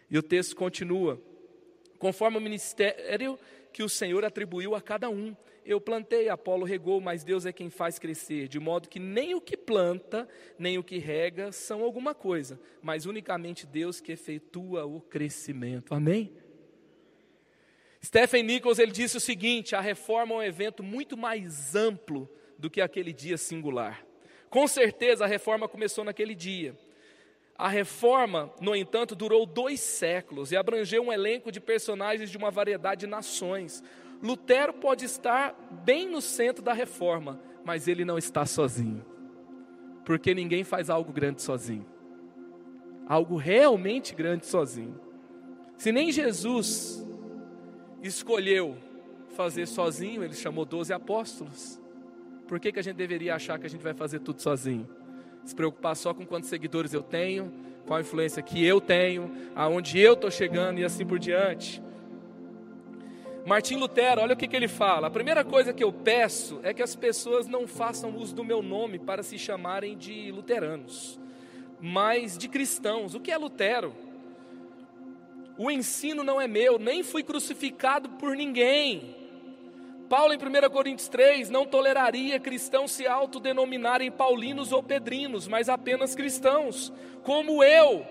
E 0.09 0.17
o 0.17 0.23
texto 0.23 0.55
continua: 0.55 1.21
conforme 1.97 2.37
o 2.37 2.41
ministério 2.41 3.39
que 3.75 3.83
o 3.83 3.89
Senhor 3.89 4.23
atribuiu 4.23 4.73
a 4.73 4.81
cada 4.81 5.09
um. 5.09 5.35
Eu 5.65 5.81
plantei, 5.81 6.29
Apolo 6.29 6.63
regou, 6.63 7.01
mas 7.01 7.25
Deus 7.25 7.45
é 7.45 7.51
quem 7.51 7.69
faz 7.69 7.99
crescer, 7.99 8.47
de 8.47 8.57
modo 8.57 8.87
que 8.87 8.99
nem 8.99 9.35
o 9.35 9.41
que 9.41 9.57
planta, 9.57 10.29
nem 10.57 10.77
o 10.77 10.83
que 10.83 10.97
rega 10.97 11.51
são 11.51 11.83
alguma 11.83 12.15
coisa, 12.15 12.57
mas 12.81 13.05
unicamente 13.05 13.65
Deus 13.65 13.99
que 13.99 14.13
efetua 14.13 14.85
o 14.85 15.01
crescimento. 15.01 15.93
Amém? 15.93 16.31
Stephen 18.01 18.43
Nichols 18.43 18.79
ele 18.79 18.91
disse 18.91 19.17
o 19.17 19.19
seguinte: 19.19 19.75
a 19.75 19.81
reforma 19.81 20.35
é 20.35 20.37
um 20.37 20.43
evento 20.43 20.81
muito 20.81 21.17
mais 21.17 21.75
amplo 21.75 22.29
do 22.57 22.69
que 22.69 22.81
aquele 22.81 23.13
dia 23.13 23.37
singular. 23.37 24.05
Com 24.49 24.67
certeza 24.67 25.25
a 25.25 25.27
reforma 25.27 25.67
começou 25.67 26.03
naquele 26.03 26.33
dia. 26.33 26.77
A 27.57 27.69
reforma, 27.69 28.53
no 28.59 28.75
entanto, 28.75 29.15
durou 29.15 29.45
dois 29.45 29.79
séculos 29.79 30.51
e 30.51 30.57
abrangeu 30.57 31.03
um 31.03 31.11
elenco 31.11 31.51
de 31.51 31.61
personagens 31.61 32.29
de 32.29 32.37
uma 32.37 32.51
variedade 32.51 33.01
de 33.01 33.07
nações. 33.07 33.81
Lutero 34.21 34.73
pode 34.73 35.05
estar 35.05 35.53
bem 35.83 36.09
no 36.09 36.21
centro 36.21 36.63
da 36.63 36.73
reforma, 36.73 37.39
mas 37.63 37.87
ele 37.87 38.03
não 38.03 38.17
está 38.17 38.45
sozinho. 38.45 39.05
Porque 40.03 40.33
ninguém 40.33 40.63
faz 40.63 40.89
algo 40.89 41.13
grande 41.13 41.41
sozinho. 41.41 41.85
Algo 43.07 43.37
realmente 43.37 44.13
grande 44.13 44.45
sozinho. 44.45 44.99
Se 45.77 45.91
nem 45.91 46.11
Jesus 46.11 47.05
escolheu 48.01 48.77
fazer 49.35 49.65
sozinho, 49.65 50.23
ele 50.23 50.33
chamou 50.33 50.65
doze 50.65 50.93
apóstolos. 50.93 51.79
Por 52.47 52.59
que, 52.59 52.71
que 52.71 52.79
a 52.79 52.83
gente 52.83 52.95
deveria 52.95 53.35
achar 53.35 53.57
que 53.57 53.65
a 53.65 53.69
gente 53.69 53.83
vai 53.83 53.93
fazer 53.93 54.19
tudo 54.19 54.41
sozinho? 54.41 54.87
Se 55.43 55.55
preocupar 55.55 55.95
só 55.95 56.13
com 56.13 56.25
quantos 56.25 56.49
seguidores 56.49 56.93
eu 56.93 57.01
tenho, 57.01 57.51
qual 57.85 57.97
a 57.97 58.01
influência 58.01 58.41
que 58.41 58.63
eu 58.65 58.81
tenho, 58.81 59.31
aonde 59.55 59.99
eu 59.99 60.13
estou 60.13 60.29
chegando 60.29 60.79
e 60.79 60.83
assim 60.83 61.05
por 61.05 61.19
diante. 61.19 61.81
Martim 63.45 63.75
Lutero, 63.75 64.21
olha 64.21 64.33
o 64.33 64.37
que, 64.37 64.47
que 64.47 64.55
ele 64.55 64.67
fala. 64.67 65.07
A 65.07 65.11
primeira 65.11 65.43
coisa 65.43 65.71
que 65.71 65.83
eu 65.83 65.93
peço 65.93 66.59
é 66.63 66.73
que 66.73 66.81
as 66.81 66.95
pessoas 66.95 67.47
não 67.47 67.67
façam 67.67 68.15
uso 68.17 68.33
do 68.33 68.43
meu 68.43 68.61
nome 68.63 68.97
para 68.97 69.21
se 69.21 69.37
chamarem 69.37 69.95
de 69.95 70.31
luteranos, 70.31 71.19
mas 71.79 72.37
de 72.37 72.47
cristãos. 72.47 73.13
O 73.13 73.19
que 73.19 73.31
é 73.31 73.37
Lutero? 73.37 73.93
O 75.57 75.69
ensino 75.69 76.23
não 76.23 76.41
é 76.41 76.47
meu, 76.47 76.79
nem 76.79 77.03
fui 77.03 77.21
crucificado 77.21 78.09
por 78.09 78.35
ninguém. 78.35 79.24
Paulo, 80.09 80.33
em 80.33 80.37
1 80.37 80.69
Coríntios 80.69 81.07
3, 81.07 81.49
não 81.49 81.65
toleraria 81.65 82.39
cristãos 82.39 82.91
se 82.91 83.07
autodenominarem 83.07 84.11
paulinos 84.11 84.71
ou 84.71 84.83
pedrinos, 84.83 85.47
mas 85.47 85.69
apenas 85.69 86.15
cristãos, 86.15 86.93
como 87.23 87.63
eu, 87.63 88.05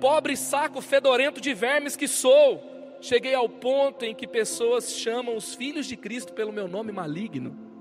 pobre 0.00 0.36
saco 0.36 0.80
fedorento 0.80 1.40
de 1.40 1.52
vermes 1.52 1.96
que 1.96 2.08
sou 2.08 2.74
cheguei 3.04 3.34
ao 3.34 3.48
ponto 3.48 4.02
em 4.04 4.14
que 4.14 4.26
pessoas 4.26 4.94
chamam 4.94 5.36
os 5.36 5.54
filhos 5.54 5.86
de 5.86 5.94
Cristo 5.94 6.32
pelo 6.32 6.52
meu 6.52 6.66
nome 6.66 6.90
maligno. 6.90 7.73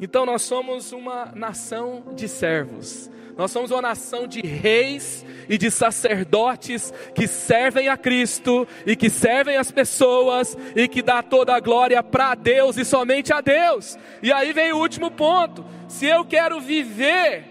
Então 0.00 0.24
nós 0.24 0.42
somos 0.42 0.92
uma 0.92 1.32
nação 1.34 2.14
de 2.14 2.28
servos. 2.28 3.10
Nós 3.36 3.52
somos 3.52 3.70
uma 3.70 3.80
nação 3.80 4.26
de 4.26 4.40
reis 4.40 5.24
e 5.48 5.56
de 5.56 5.70
sacerdotes 5.70 6.92
que 7.14 7.28
servem 7.28 7.88
a 7.88 7.96
Cristo 7.96 8.66
e 8.84 8.96
que 8.96 9.08
servem 9.08 9.56
as 9.56 9.70
pessoas 9.70 10.56
e 10.74 10.88
que 10.88 11.00
dá 11.00 11.22
toda 11.22 11.54
a 11.54 11.60
glória 11.60 12.02
para 12.02 12.34
Deus 12.34 12.76
e 12.76 12.84
somente 12.84 13.32
a 13.32 13.40
Deus. 13.40 13.96
E 14.22 14.32
aí 14.32 14.52
vem 14.52 14.72
o 14.72 14.78
último 14.78 15.08
ponto. 15.08 15.64
Se 15.86 16.06
eu 16.06 16.24
quero 16.24 16.60
viver 16.60 17.44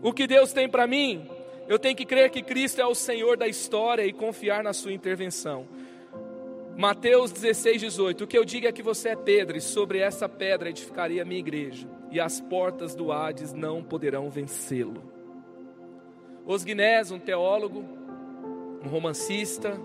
o 0.00 0.12
que 0.12 0.28
Deus 0.28 0.52
tem 0.52 0.68
para 0.68 0.86
mim, 0.86 1.28
eu 1.68 1.78
tenho 1.78 1.96
que 1.96 2.06
crer 2.06 2.30
que 2.30 2.42
Cristo 2.42 2.80
é 2.80 2.86
o 2.86 2.94
Senhor 2.94 3.36
da 3.36 3.48
história 3.48 4.06
e 4.06 4.12
confiar 4.12 4.62
na 4.62 4.72
sua 4.72 4.92
intervenção. 4.92 5.66
Mateus 6.80 7.30
16, 7.30 7.78
18. 7.78 8.24
O 8.24 8.26
que 8.26 8.38
eu 8.38 8.42
digo 8.42 8.66
é 8.66 8.72
que 8.72 8.82
você 8.82 9.10
é 9.10 9.14
pedra, 9.14 9.58
e 9.58 9.60
sobre 9.60 9.98
essa 9.98 10.26
pedra 10.26 10.70
edificaria 10.70 11.20
a 11.20 11.26
minha 11.26 11.38
igreja, 11.38 11.86
e 12.10 12.18
as 12.18 12.40
portas 12.40 12.94
do 12.94 13.12
Hades 13.12 13.52
não 13.52 13.82
poderão 13.82 14.30
vencê-lo. 14.30 15.02
Osguinés, 16.46 17.10
um 17.10 17.18
teólogo, 17.18 17.84
um 18.82 18.88
romancista, 18.88 19.78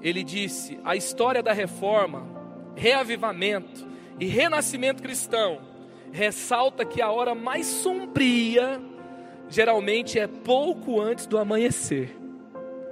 ele 0.00 0.22
disse: 0.22 0.78
a 0.84 0.94
história 0.94 1.42
da 1.42 1.52
reforma, 1.52 2.24
reavivamento 2.76 3.84
e 4.20 4.26
renascimento 4.26 5.02
cristão 5.02 5.60
ressalta 6.12 6.84
que 6.84 7.02
a 7.02 7.10
hora 7.10 7.34
mais 7.34 7.66
sombria 7.66 8.80
geralmente 9.48 10.20
é 10.20 10.28
pouco 10.28 11.00
antes 11.00 11.26
do 11.26 11.36
amanhecer. 11.36 12.16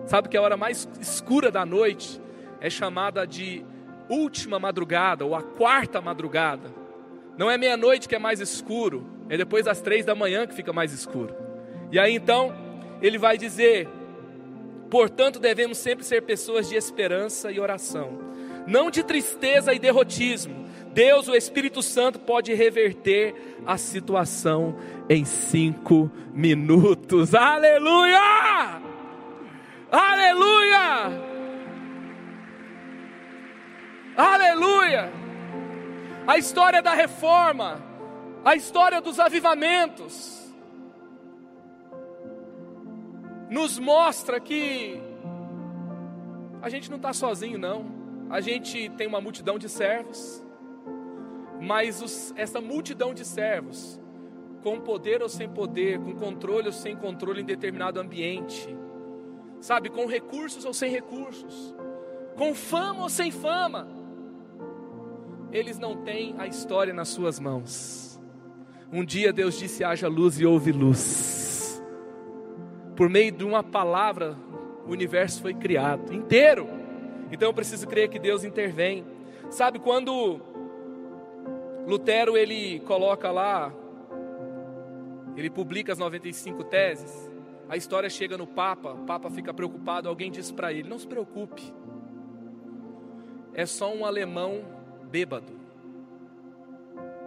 Sabe 0.07 0.29
que 0.29 0.37
a 0.37 0.43
hora 0.43 0.57
mais 0.57 0.89
escura 1.01 1.49
da 1.53 1.65
noite 1.65 2.21
é 2.61 2.69
chamada 2.69 3.27
de 3.27 3.65
última 4.09 4.59
madrugada 4.59 5.25
ou 5.25 5.35
a 5.35 5.43
quarta 5.43 6.01
madrugada. 6.01 6.73
Não 7.39 7.51
é 7.51 7.57
meia-noite 7.57 8.09
que 8.09 8.15
é 8.15 8.19
mais 8.19 8.41
escuro, 8.41 9.07
é 9.29 9.37
depois 9.37 9.65
das 9.65 9.81
três 9.81 10.05
da 10.05 10.15
manhã 10.15 10.47
que 10.47 10.55
fica 10.55 10.73
mais 10.73 10.93
escuro. 10.93 11.35
E 11.91 11.99
aí 11.99 12.15
então 12.15 12.55
ele 13.01 13.17
vai 13.17 13.39
dizer: 13.39 13.89
portanto 14.91 15.39
devemos 15.39 15.79
sempre 15.79 16.05
ser 16.05 16.23
pessoas 16.23 16.69
de 16.69 16.75
esperança 16.75 17.51
e 17.51 17.59
oração, 17.59 18.19
não 18.67 18.91
de 18.91 19.03
tristeza 19.03 19.73
e 19.73 19.79
derrotismo. 19.79 20.61
Deus, 20.93 21.29
o 21.29 21.37
Espírito 21.37 21.83
Santo, 21.83 22.19
pode 22.19 22.53
reverter 22.53 23.33
a 23.65 23.79
situação 23.79 24.77
em 25.09 25.25
cinco 25.25 26.11
minutos. 26.35 27.33
Aleluia! 27.33 28.83
Aleluia! 29.91 31.30
Aleluia! 34.17 35.13
A 36.27 36.39
história 36.39 36.83
da 36.83 36.95
reforma, 36.95 37.81
a 38.45 38.55
história 38.55 39.01
dos 39.01 39.19
avivamentos, 39.19 40.41
nos 43.49 43.79
mostra 43.79 44.39
que 44.39 45.01
a 46.63 46.69
gente 46.69 46.91
não 46.91 46.97
está 46.97 47.13
sozinho, 47.13 47.59
não. 47.59 47.99
A 48.29 48.41
gente 48.41 48.89
tem 48.91 49.07
uma 49.07 49.21
multidão 49.21 49.59
de 49.59 49.69
servos, 49.69 50.43
mas 51.61 52.01
os, 52.01 52.33
essa 52.37 52.61
multidão 52.61 53.13
de 53.13 53.25
servos 53.25 54.01
com 54.63 54.79
poder 54.81 55.23
ou 55.23 55.29
sem 55.29 55.49
poder, 55.49 55.99
com 55.99 56.15
controle 56.15 56.67
ou 56.67 56.73
sem 56.73 56.95
controle 56.97 57.41
em 57.41 57.45
determinado 57.45 57.99
ambiente, 57.99 58.77
sabe, 59.61 59.89
com 59.89 60.07
recursos 60.07 60.65
ou 60.65 60.73
sem 60.73 60.91
recursos, 60.91 61.75
com 62.37 62.55
fama 62.55 63.03
ou 63.03 63.09
sem 63.09 63.31
fama, 63.31 63.89
eles 65.53 65.79
não 65.79 65.97
têm 66.05 66.35
a 66.39 66.47
história 66.47 66.93
nas 66.93 67.09
suas 67.09 67.39
mãos. 67.39 68.21
Um 68.93 69.05
dia 69.05 69.33
Deus 69.33 69.59
disse: 69.59 69.85
haja 69.85 70.09
luz 70.09 70.41
e 70.41 70.47
houve 70.47 70.73
luz. 70.73 71.83
Por 72.97 73.09
meio 73.09 73.33
de 73.33 73.45
uma 73.45 73.63
palavra, 73.63 74.37
o 74.87 74.91
universo 74.91 75.41
foi 75.41 75.55
criado 75.55 76.13
inteiro. 76.13 76.69
Então 77.33 77.49
eu 77.49 77.55
preciso 77.55 77.87
crer 77.87 78.09
que 78.09 78.19
Deus 78.19 78.45
intervém. 78.45 79.05
Sabe 79.49 79.79
quando 79.79 80.41
Lutero 81.87 82.37
ele 82.37 82.81
coloca 82.81 83.31
lá 83.31 83.73
ele 85.37 85.51
publica 85.51 85.93
as 85.93 85.99
95 85.99 86.65
teses. 86.65 87.31
A 87.69 87.77
história 87.77 88.11
chega 88.11 88.37
no 88.37 88.47
Papa, 88.47 88.93
o 88.93 89.05
Papa 89.05 89.31
fica 89.31 89.55
preocupado. 89.55 90.09
Alguém 90.09 90.31
diz 90.31 90.51
para 90.51 90.73
ele: 90.73 90.89
Não 90.89 90.99
se 90.99 91.07
preocupe, 91.07 91.73
é 93.55 93.65
só 93.65 93.93
um 93.95 94.05
alemão 94.05 94.63
bêbado. 95.11 95.53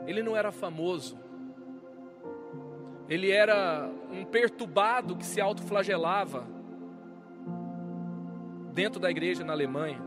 Ele 0.08 0.24
não 0.24 0.36
era 0.36 0.52
famoso, 0.52 1.18
ele 3.10 3.32
era 3.32 3.90
um 4.12 4.24
perturbado 4.26 5.16
que 5.16 5.26
se 5.26 5.42
autoflagelava 5.42 6.48
dentro 8.74 9.00
da 9.00 9.12
igreja 9.12 9.44
na 9.44 9.54
Alemanha. 9.54 10.02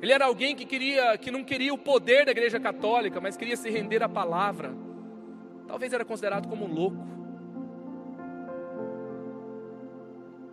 Ele 0.00 0.12
era 0.12 0.26
alguém 0.26 0.54
que 0.54 0.66
queria, 0.66 1.16
que 1.16 1.30
não 1.30 1.42
queria 1.42 1.72
o 1.72 1.78
poder 1.78 2.26
da 2.26 2.30
igreja 2.30 2.60
católica, 2.60 3.20
mas 3.20 3.36
queria 3.36 3.56
se 3.56 3.70
render 3.70 4.02
à 4.02 4.08
palavra. 4.08 4.74
Talvez 5.66 5.92
era 5.92 6.04
considerado 6.04 6.48
como 6.48 6.66
um 6.66 6.72
louco. 6.72 7.14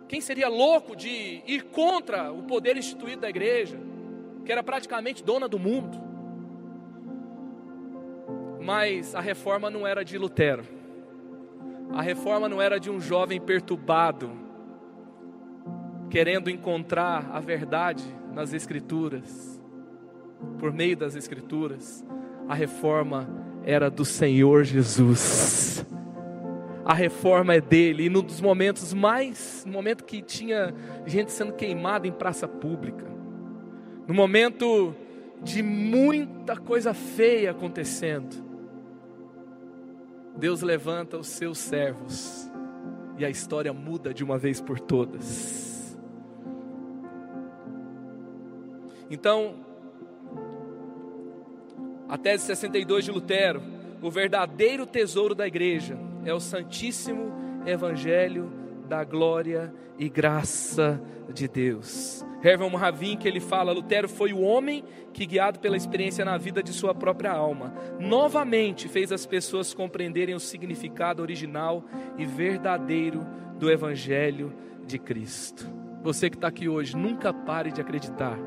Quem 0.08 0.20
seria 0.20 0.48
louco 0.48 0.96
de 0.96 1.42
ir 1.46 1.64
contra 1.64 2.32
o 2.32 2.42
poder 2.42 2.76
instituído 2.76 3.22
da 3.22 3.30
igreja, 3.30 3.78
que 4.44 4.52
era 4.52 4.62
praticamente 4.62 5.22
dona 5.22 5.48
do 5.48 5.58
mundo? 5.58 5.98
Mas 8.60 9.14
a 9.14 9.20
reforma 9.20 9.68
não 9.68 9.86
era 9.86 10.04
de 10.04 10.16
Lutero. 10.16 10.64
A 11.92 12.00
reforma 12.00 12.48
não 12.48 12.62
era 12.62 12.78
de 12.78 12.90
um 12.90 13.00
jovem 13.00 13.40
perturbado, 13.40 14.30
querendo 16.08 16.48
encontrar 16.48 17.28
a 17.32 17.40
verdade 17.40 18.04
nas 18.32 18.54
Escrituras, 18.54 19.60
por 20.58 20.72
meio 20.72 20.96
das 20.96 21.14
Escrituras. 21.16 22.04
A 22.48 22.54
reforma 22.54 23.28
era 23.64 23.90
do 23.90 24.04
Senhor 24.04 24.64
Jesus. 24.64 25.84
A 26.84 26.94
reforma 26.94 27.54
é 27.54 27.60
dele, 27.60 28.06
e 28.06 28.08
num 28.08 28.22
dos 28.22 28.40
momentos 28.40 28.92
mais, 28.92 29.64
no 29.66 29.72
momento 29.72 30.04
que 30.04 30.20
tinha 30.20 30.74
gente 31.06 31.30
sendo 31.30 31.52
queimada 31.52 32.08
em 32.08 32.12
praça 32.12 32.48
pública, 32.48 33.06
no 34.12 34.16
momento 34.16 34.94
de 35.42 35.62
muita 35.62 36.54
coisa 36.54 36.92
feia 36.92 37.50
acontecendo, 37.50 38.44
Deus 40.36 40.60
levanta 40.60 41.16
os 41.16 41.28
seus 41.28 41.56
servos 41.56 42.46
e 43.16 43.24
a 43.24 43.30
história 43.30 43.72
muda 43.72 44.12
de 44.12 44.22
uma 44.22 44.36
vez 44.36 44.60
por 44.60 44.78
todas. 44.78 45.96
Então, 49.10 49.54
a 52.06 52.18
tese 52.18 52.44
62 52.44 53.06
de 53.06 53.12
Lutero, 53.12 53.62
o 54.02 54.10
verdadeiro 54.10 54.84
tesouro 54.84 55.34
da 55.34 55.46
igreja 55.46 55.98
é 56.26 56.34
o 56.34 56.40
Santíssimo 56.40 57.32
Evangelho 57.64 58.52
da 58.86 59.04
glória 59.04 59.72
e 59.98 60.06
graça 60.10 61.00
de 61.32 61.48
Deus. 61.48 62.22
Herman 62.42 62.70
Ravin 62.76 63.16
que 63.16 63.28
ele 63.28 63.40
fala, 63.40 63.72
Lutero 63.72 64.08
foi 64.08 64.32
o 64.32 64.40
homem 64.40 64.84
que 65.12 65.26
guiado 65.26 65.58
pela 65.58 65.76
experiência 65.76 66.24
na 66.24 66.36
vida 66.36 66.62
de 66.62 66.72
sua 66.72 66.94
própria 66.94 67.32
alma, 67.32 67.74
novamente 67.98 68.88
fez 68.88 69.12
as 69.12 69.24
pessoas 69.26 69.72
compreenderem 69.72 70.34
o 70.34 70.40
significado 70.40 71.22
original 71.22 71.84
e 72.18 72.24
verdadeiro 72.24 73.26
do 73.58 73.70
evangelho 73.70 74.52
de 74.86 74.98
Cristo. 74.98 75.66
Você 76.02 76.28
que 76.28 76.36
está 76.36 76.48
aqui 76.48 76.68
hoje, 76.68 76.96
nunca 76.96 77.32
pare 77.32 77.70
de 77.70 77.80
acreditar 77.80 78.38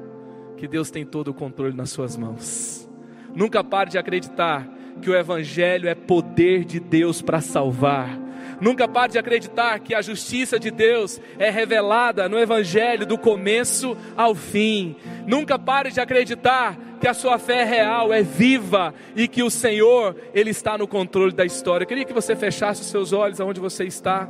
que 0.58 0.68
Deus 0.68 0.90
tem 0.90 1.06
todo 1.06 1.30
o 1.30 1.34
controle 1.34 1.76
nas 1.76 1.90
suas 1.90 2.18
mãos. 2.18 2.90
Nunca 3.34 3.64
pare 3.64 3.90
de 3.90 3.98
acreditar 3.98 4.68
que 5.02 5.10
o 5.10 5.16
Evangelho 5.16 5.90
é 5.90 5.96
poder 5.96 6.64
de 6.64 6.80
Deus 6.80 7.22
para 7.22 7.42
salvar. 7.42 8.18
Nunca 8.60 8.88
pare 8.88 9.12
de 9.12 9.18
acreditar 9.18 9.80
que 9.80 9.94
a 9.94 10.02
justiça 10.02 10.60
de 10.60 10.72
Deus 10.72 11.20
é 11.38 11.50
revelada 11.50 12.30
no 12.30 12.40
Evangelho 12.40 13.06
do 13.06 13.18
começo 13.18 13.98
ao 14.16 14.34
fim. 14.34 14.96
Nunca 15.28 15.58
pare 15.60 15.92
de 15.92 16.00
acreditar 16.00 16.78
que 17.00 17.08
a 17.08 17.14
sua 17.14 17.38
fé 17.38 17.62
é 17.62 17.66
real, 17.66 18.14
é 18.14 18.22
viva 18.22 18.94
e 19.16 19.28
que 19.28 19.44
o 19.44 19.50
Senhor, 19.50 20.16
Ele 20.34 20.50
está 20.50 20.78
no 20.78 20.88
controle 20.88 21.34
da 21.34 21.46
história. 21.46 21.84
Eu 21.84 21.88
queria 21.88 22.06
que 22.06 22.14
você 22.14 22.36
fechasse 22.36 22.82
os 22.82 22.88
seus 22.88 23.14
olhos 23.14 23.40
aonde 23.40 23.60
você 23.60 23.84
está. 23.86 24.28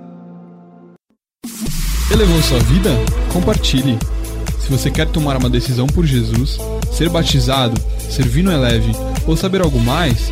Elevou 2.11 2.41
sua 2.41 2.59
vida? 2.59 2.89
Compartilhe. 3.33 3.97
Se 4.59 4.71
você 4.71 4.89
quer 4.89 5.07
tomar 5.07 5.37
uma 5.37 5.49
decisão 5.49 5.85
por 5.85 6.05
Jesus, 6.05 6.57
ser 6.91 7.09
batizado, 7.09 7.79
servir 7.99 8.43
no 8.43 8.51
Eleve 8.51 8.91
ou 9.27 9.37
saber 9.37 9.61
algo 9.61 9.79
mais, 9.79 10.31